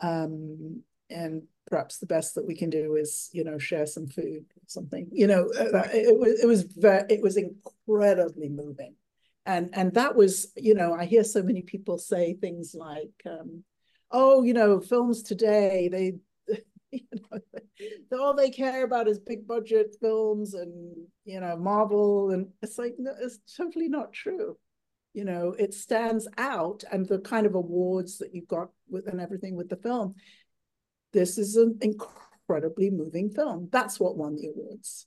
um, 0.00 0.82
and 1.10 1.42
perhaps 1.72 1.96
the 1.96 2.06
best 2.06 2.34
that 2.34 2.46
we 2.46 2.54
can 2.54 2.68
do 2.68 2.96
is 2.96 3.30
you 3.32 3.42
know 3.42 3.56
share 3.56 3.86
some 3.86 4.06
food 4.06 4.44
or 4.58 4.62
something 4.66 5.08
you 5.10 5.26
know 5.26 5.50
uh, 5.58 5.88
it 5.94 6.18
was 6.18 6.38
it 6.42 6.46
was 6.46 6.66
it 7.08 7.22
was 7.22 7.38
incredibly 7.38 8.50
moving 8.50 8.94
and 9.46 9.70
and 9.72 9.94
that 9.94 10.14
was 10.14 10.52
you 10.54 10.74
know 10.74 10.92
i 10.92 11.06
hear 11.06 11.24
so 11.24 11.42
many 11.42 11.62
people 11.62 11.96
say 11.96 12.34
things 12.34 12.74
like 12.78 13.16
um, 13.24 13.64
oh 14.10 14.42
you 14.42 14.52
know 14.52 14.80
films 14.80 15.22
today 15.22 15.88
they 15.90 16.12
you 16.90 17.00
know, 17.30 18.18
all 18.20 18.34
they 18.34 18.50
care 18.50 18.84
about 18.84 19.08
is 19.08 19.18
big 19.18 19.46
budget 19.46 19.96
films 19.98 20.52
and 20.52 20.94
you 21.24 21.40
know 21.40 21.56
Marvel, 21.56 22.32
and 22.32 22.48
it's 22.60 22.78
like 22.78 22.96
no, 22.98 23.12
it's 23.18 23.38
totally 23.56 23.88
not 23.88 24.12
true. 24.12 24.58
You 25.14 25.24
know, 25.24 25.54
it 25.58 25.74
stands 25.74 26.28
out, 26.38 26.84
and 26.92 27.06
the 27.06 27.20
kind 27.20 27.46
of 27.46 27.54
awards 27.54 28.18
that 28.18 28.34
you 28.34 28.42
got 28.42 28.68
with 28.88 29.06
and 29.08 29.20
everything 29.20 29.56
with 29.56 29.68
the 29.68 29.76
film. 29.76 30.14
This 31.12 31.38
is 31.38 31.56
an 31.56 31.78
incredibly 31.80 32.90
moving 32.90 33.30
film. 33.30 33.68
That's 33.70 34.00
what 34.00 34.16
won 34.16 34.36
the 34.36 34.48
awards. 34.48 35.06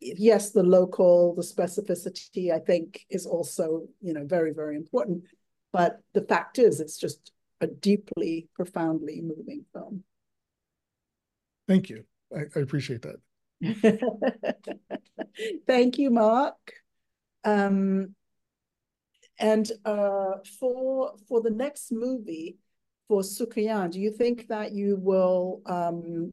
yes, 0.00 0.50
the 0.50 0.62
local, 0.62 1.34
the 1.34 1.42
specificity, 1.42 2.52
I 2.52 2.58
think 2.58 3.04
is 3.10 3.26
also, 3.26 3.88
you 4.00 4.14
know, 4.14 4.24
very, 4.24 4.52
very 4.52 4.76
important. 4.76 5.24
But 5.72 6.00
the 6.14 6.22
fact 6.22 6.58
is, 6.58 6.80
it's 6.80 6.96
just 6.96 7.32
a 7.60 7.66
deeply, 7.66 8.48
profoundly 8.54 9.20
moving 9.20 9.64
film. 9.72 10.04
Thank 11.68 11.90
you. 11.90 12.04
I, 12.34 12.44
I 12.56 12.60
appreciate 12.60 13.02
that. 13.02 13.16
Thank 15.66 15.98
you, 15.98 16.10
Mark. 16.10 16.56
Um, 17.44 18.14
and 19.38 19.70
uh, 19.84 20.38
for 20.58 21.14
for 21.28 21.40
the 21.40 21.50
next 21.50 21.92
movie, 21.92 22.56
for 23.10 23.22
Soucouyant, 23.22 23.90
do 23.90 24.00
you 24.00 24.12
think 24.12 24.46
that 24.46 24.70
you 24.70 24.94
will 24.94 25.62
um, 25.66 26.30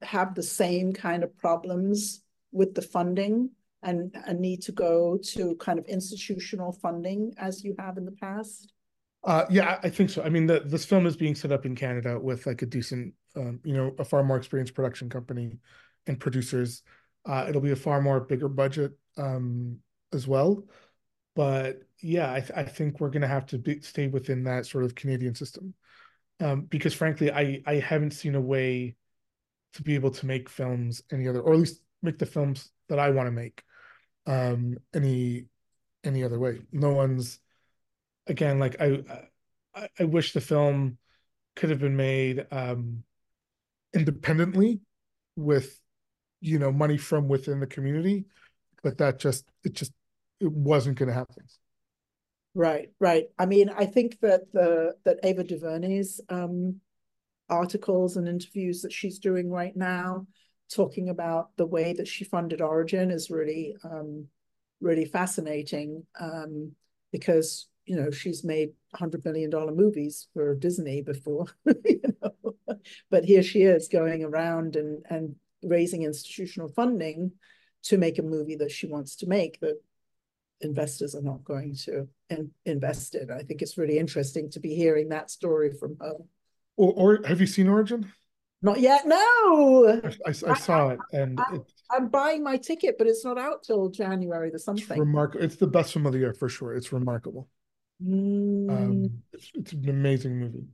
have 0.00 0.34
the 0.34 0.42
same 0.42 0.94
kind 0.94 1.22
of 1.22 1.36
problems 1.36 2.22
with 2.52 2.74
the 2.74 2.80
funding 2.80 3.50
and 3.82 4.16
a 4.24 4.32
need 4.32 4.62
to 4.62 4.72
go 4.72 5.18
to 5.22 5.54
kind 5.56 5.78
of 5.78 5.84
institutional 5.84 6.72
funding 6.72 7.34
as 7.36 7.62
you 7.62 7.74
have 7.78 7.98
in 7.98 8.06
the 8.06 8.12
past? 8.12 8.72
Uh, 9.24 9.44
yeah, 9.50 9.78
I 9.82 9.90
think 9.90 10.08
so. 10.08 10.22
I 10.22 10.30
mean, 10.30 10.46
the, 10.46 10.60
this 10.60 10.86
film 10.86 11.04
is 11.04 11.18
being 11.18 11.34
set 11.34 11.52
up 11.52 11.66
in 11.66 11.74
Canada 11.76 12.18
with 12.18 12.46
like 12.46 12.62
a 12.62 12.66
decent, 12.66 13.12
um, 13.36 13.60
you 13.62 13.74
know, 13.74 13.94
a 13.98 14.04
far 14.04 14.24
more 14.24 14.38
experienced 14.38 14.72
production 14.72 15.10
company 15.10 15.58
and 16.06 16.18
producers. 16.18 16.82
Uh, 17.26 17.44
it'll 17.46 17.60
be 17.60 17.72
a 17.72 17.76
far 17.76 18.00
more 18.00 18.20
bigger 18.20 18.48
budget 18.48 18.92
um, 19.18 19.80
as 20.14 20.26
well. 20.26 20.64
But 21.34 21.82
yeah, 22.00 22.32
I, 22.32 22.40
th 22.40 22.52
I 22.56 22.62
think 22.62 23.00
we're 23.00 23.10
going 23.10 23.28
to 23.28 23.28
have 23.36 23.44
to 23.46 23.58
be, 23.58 23.82
stay 23.82 24.06
within 24.06 24.44
that 24.44 24.64
sort 24.64 24.84
of 24.84 24.94
Canadian 24.94 25.34
system 25.34 25.74
um, 26.40 26.62
because 26.62 26.94
frankly, 26.94 27.30
I 27.30 27.62
I 27.66 27.74
haven't 27.76 28.12
seen 28.12 28.34
a 28.34 28.40
way 28.40 28.96
to 29.74 29.82
be 29.82 29.94
able 29.94 30.10
to 30.10 30.26
make 30.26 30.48
films 30.48 31.02
any 31.12 31.28
other, 31.28 31.40
or 31.40 31.52
at 31.52 31.58
least 31.58 31.82
make 32.02 32.18
the 32.18 32.26
films 32.26 32.70
that 32.88 32.98
I 32.98 33.10
want 33.10 33.26
to 33.26 33.32
make 33.32 33.62
um, 34.26 34.76
any 34.94 35.46
any 36.04 36.24
other 36.24 36.38
way. 36.38 36.60
No 36.72 36.92
one's 36.92 37.38
again 38.26 38.58
like 38.58 38.80
I 38.80 39.02
I, 39.74 39.88
I 40.00 40.04
wish 40.04 40.32
the 40.32 40.40
film 40.40 40.98
could 41.54 41.70
have 41.70 41.80
been 41.80 41.96
made 41.96 42.46
um, 42.50 43.02
independently 43.94 44.80
with 45.36 45.80
you 46.40 46.58
know 46.58 46.72
money 46.72 46.98
from 46.98 47.28
within 47.28 47.60
the 47.60 47.66
community, 47.66 48.26
but 48.82 48.98
that 48.98 49.18
just 49.18 49.48
it 49.64 49.72
just 49.74 49.92
it 50.40 50.52
wasn't 50.52 50.98
going 50.98 51.08
to 51.08 51.14
happen. 51.14 51.44
Right, 52.56 52.88
right. 52.98 53.26
I 53.38 53.44
mean, 53.44 53.68
I 53.68 53.84
think 53.84 54.18
that 54.20 54.50
the 54.50 54.94
that 55.04 55.18
Ava 55.22 55.44
DuVernay's 55.44 56.22
um, 56.30 56.80
articles 57.50 58.16
and 58.16 58.26
interviews 58.26 58.80
that 58.80 58.94
she's 58.94 59.18
doing 59.18 59.50
right 59.50 59.76
now, 59.76 60.26
talking 60.74 61.10
about 61.10 61.54
the 61.58 61.66
way 61.66 61.92
that 61.92 62.08
she 62.08 62.24
funded 62.24 62.62
Origin, 62.62 63.10
is 63.10 63.28
really 63.30 63.76
um, 63.84 64.28
really 64.80 65.04
fascinating 65.04 66.04
um, 66.18 66.72
because 67.12 67.68
you 67.84 67.94
know 67.94 68.10
she's 68.10 68.42
made 68.42 68.70
hundred 68.94 69.22
million 69.26 69.50
dollar 69.50 69.74
movies 69.74 70.28
for 70.32 70.54
Disney 70.54 71.02
before, 71.02 71.44
you 71.84 72.00
know? 72.22 72.54
but 73.10 73.26
here 73.26 73.42
she 73.42 73.64
is 73.64 73.88
going 73.88 74.24
around 74.24 74.76
and 74.76 75.04
and 75.10 75.36
raising 75.62 76.04
institutional 76.04 76.68
funding 76.68 77.32
to 77.82 77.98
make 77.98 78.18
a 78.18 78.22
movie 78.22 78.56
that 78.56 78.70
she 78.72 78.86
wants 78.86 79.16
to 79.16 79.26
make 79.26 79.60
that 79.60 79.78
investors 80.60 81.14
are 81.14 81.22
not 81.22 81.44
going 81.44 81.74
to 81.84 82.08
in, 82.30 82.50
invest 82.64 83.14
in. 83.14 83.30
I 83.30 83.40
think 83.40 83.62
it's 83.62 83.78
really 83.78 83.98
interesting 83.98 84.50
to 84.50 84.60
be 84.60 84.74
hearing 84.74 85.08
that 85.10 85.30
story 85.30 85.72
from 85.72 85.96
her. 86.00 86.14
Or, 86.76 86.92
or 86.96 87.26
have 87.26 87.40
you 87.40 87.46
seen 87.46 87.68
Origin? 87.68 88.12
Not 88.62 88.80
yet. 88.80 89.06
No. 89.06 90.00
I, 90.02 90.08
I, 90.26 90.30
I 90.30 90.54
saw 90.54 90.88
I, 90.88 90.92
it, 90.94 91.00
and 91.12 91.40
I, 91.40 91.96
am 91.96 92.08
buying 92.08 92.42
my 92.42 92.56
ticket, 92.56 92.96
but 92.98 93.06
it's 93.06 93.24
not 93.24 93.38
out 93.38 93.62
till 93.62 93.88
January 93.90 94.50
the 94.50 94.58
something. 94.58 94.84
It's 94.88 94.98
remarkable. 94.98 95.44
It's 95.44 95.56
the 95.56 95.66
best 95.66 95.92
film 95.92 96.06
of 96.06 96.12
the 96.12 96.18
year 96.18 96.32
for 96.32 96.48
sure. 96.48 96.74
It's 96.74 96.92
remarkable. 96.92 97.48
Mm. 98.02 98.70
Um, 98.70 99.10
it's, 99.32 99.50
it's, 99.54 99.72
an 99.72 99.88
amazing 99.88 100.38
movie. 100.38 100.64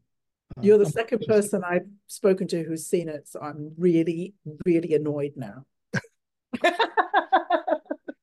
You're 0.61 0.79
the 0.79 0.87
um, 0.87 0.93
second 0.93 1.25
person 1.27 1.63
I've 1.65 1.87
spoken 2.07 2.47
to 2.49 2.63
who's 2.63 2.87
seen 2.87 3.09
it, 3.09 3.29
so 3.29 3.41
I'm 3.41 3.73
really, 3.79 4.35
really 4.67 4.95
annoyed 4.95 5.33
now. 5.37 5.65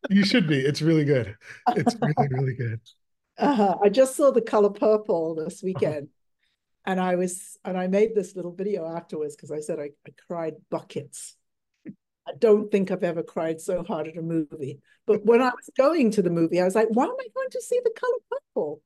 you 0.10 0.26
should 0.26 0.48
be. 0.48 0.60
It's 0.60 0.82
really 0.82 1.06
good. 1.06 1.36
It's 1.76 1.96
really, 2.02 2.28
really 2.30 2.56
good. 2.56 2.82
Uh, 3.38 3.76
I 3.82 3.88
just 3.88 4.18
saw 4.18 4.32
the 4.32 4.42
color 4.42 4.70
purple 4.70 5.34
this 5.34 5.64
weekend. 5.64 6.10
And 6.86 7.00
I 7.00 7.16
was, 7.16 7.58
and 7.64 7.78
I 7.78 7.88
made 7.88 8.14
this 8.14 8.36
little 8.36 8.52
video 8.52 8.86
afterwards 8.86 9.36
because 9.38 9.50
I 9.50 9.62
said 9.62 9.80
I, 9.80 9.92
I 10.06 10.12
cried 10.28 10.56
buckets. 10.70 11.38
I 12.28 12.34
don't 12.38 12.70
think 12.70 12.92
I've 12.92 13.04
ever 13.04 13.24
cried 13.24 13.62
so 13.62 13.82
hard 13.84 14.10
at 14.10 14.18
a 14.18 14.22
movie. 14.22 14.80
But 15.08 15.26
when 15.26 15.42
I 15.42 15.52
was 15.52 15.70
going 15.78 16.12
to 16.12 16.22
the 16.22 16.30
movie, 16.30 16.60
I 16.60 16.66
was 16.66 16.76
like, 16.76 16.90
why 16.90 17.06
am 17.06 17.12
I 17.18 17.28
going 17.34 17.50
to 17.52 17.62
see 17.62 17.80
the 17.82 17.92
color 17.98 18.18
purple? 18.30 18.82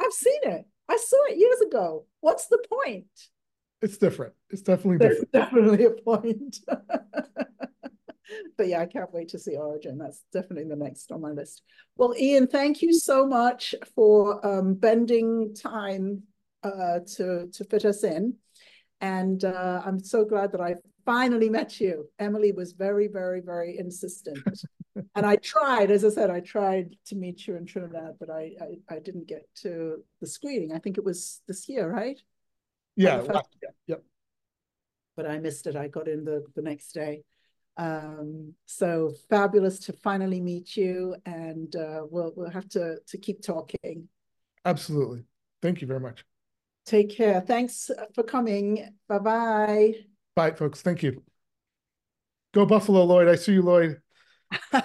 I've 0.00 0.12
seen 0.12 0.40
it. 0.44 0.64
I 0.88 0.96
saw 0.96 1.24
it 1.28 1.36
years 1.36 1.60
ago. 1.60 2.06
What's 2.20 2.46
the 2.46 2.64
point? 2.66 3.06
It's 3.82 3.98
different. 3.98 4.32
It's 4.50 4.62
definitely 4.62 4.98
There's 4.98 5.18
different. 5.18 5.32
definitely 5.32 5.84
a 5.84 5.90
point. 5.90 6.60
but 8.56 8.68
yeah, 8.68 8.80
I 8.80 8.86
can't 8.86 9.12
wait 9.12 9.28
to 9.30 9.38
see 9.38 9.56
Origin. 9.56 9.98
That's 9.98 10.24
definitely 10.32 10.68
the 10.68 10.76
next 10.76 11.12
on 11.12 11.20
my 11.20 11.30
list. 11.30 11.62
Well, 11.96 12.14
Ian, 12.18 12.46
thank 12.46 12.82
you 12.82 12.92
so 12.92 13.26
much 13.26 13.74
for 13.94 14.44
um, 14.46 14.74
bending 14.74 15.54
time 15.54 16.22
uh, 16.62 17.00
to 17.16 17.48
to 17.52 17.64
fit 17.64 17.84
us 17.84 18.04
in, 18.04 18.34
and 19.00 19.44
uh, 19.44 19.82
I'm 19.84 20.00
so 20.00 20.24
glad 20.24 20.52
that 20.52 20.60
I 20.60 20.76
finally 21.04 21.48
met 21.48 21.80
you. 21.80 22.08
Emily 22.18 22.52
was 22.52 22.72
very, 22.72 23.06
very, 23.06 23.40
very 23.40 23.78
insistent, 23.78 24.38
and 25.14 25.26
I 25.26 25.36
tried. 25.36 25.90
As 25.90 26.04
I 26.04 26.10
said, 26.10 26.30
I 26.30 26.40
tried 26.40 26.96
to 27.06 27.16
meet 27.16 27.46
you 27.46 27.56
in 27.56 27.66
Trinidad, 27.66 28.16
but 28.18 28.30
I, 28.30 28.52
I 28.60 28.94
I 28.96 28.98
didn't 28.98 29.26
get 29.26 29.48
to 29.62 30.02
the 30.20 30.26
screening. 30.26 30.72
I 30.72 30.78
think 30.78 30.98
it 30.98 31.04
was 31.04 31.40
this 31.46 31.68
year, 31.68 31.90
right? 31.90 32.20
Yeah. 32.96 33.22
yeah. 33.24 33.40
Yep. 33.86 34.02
But 35.16 35.26
I 35.26 35.38
missed 35.38 35.68
it. 35.68 35.76
I 35.76 35.86
got 35.86 36.08
in 36.08 36.24
the 36.24 36.44
the 36.56 36.62
next 36.62 36.92
day. 36.92 37.22
Um, 37.78 38.54
so 38.66 39.14
fabulous 39.30 39.78
to 39.80 39.92
finally 39.92 40.40
meet 40.40 40.76
you, 40.76 41.14
and 41.24 41.74
uh, 41.76 42.02
we'll 42.10 42.32
we'll 42.36 42.50
have 42.50 42.68
to 42.70 42.98
to 43.06 43.18
keep 43.18 43.40
talking. 43.40 44.08
Absolutely. 44.64 45.22
Thank 45.62 45.80
you 45.80 45.86
very 45.86 46.00
much. 46.00 46.24
Take 46.84 47.10
care. 47.10 47.40
Thanks 47.40 47.90
for 48.14 48.24
coming. 48.24 48.88
Bye 49.08 49.18
bye. 49.18 49.94
Bye, 50.34 50.52
folks. 50.52 50.82
Thank 50.82 51.02
you. 51.02 51.22
Go 52.52 52.66
Buffalo, 52.66 53.04
Lloyd. 53.04 53.28
I 53.28 53.36
see 53.36 53.52
you, 53.52 53.62
Lloyd. 53.62 54.00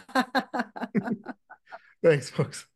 Thanks, 2.04 2.30
folks. 2.30 2.68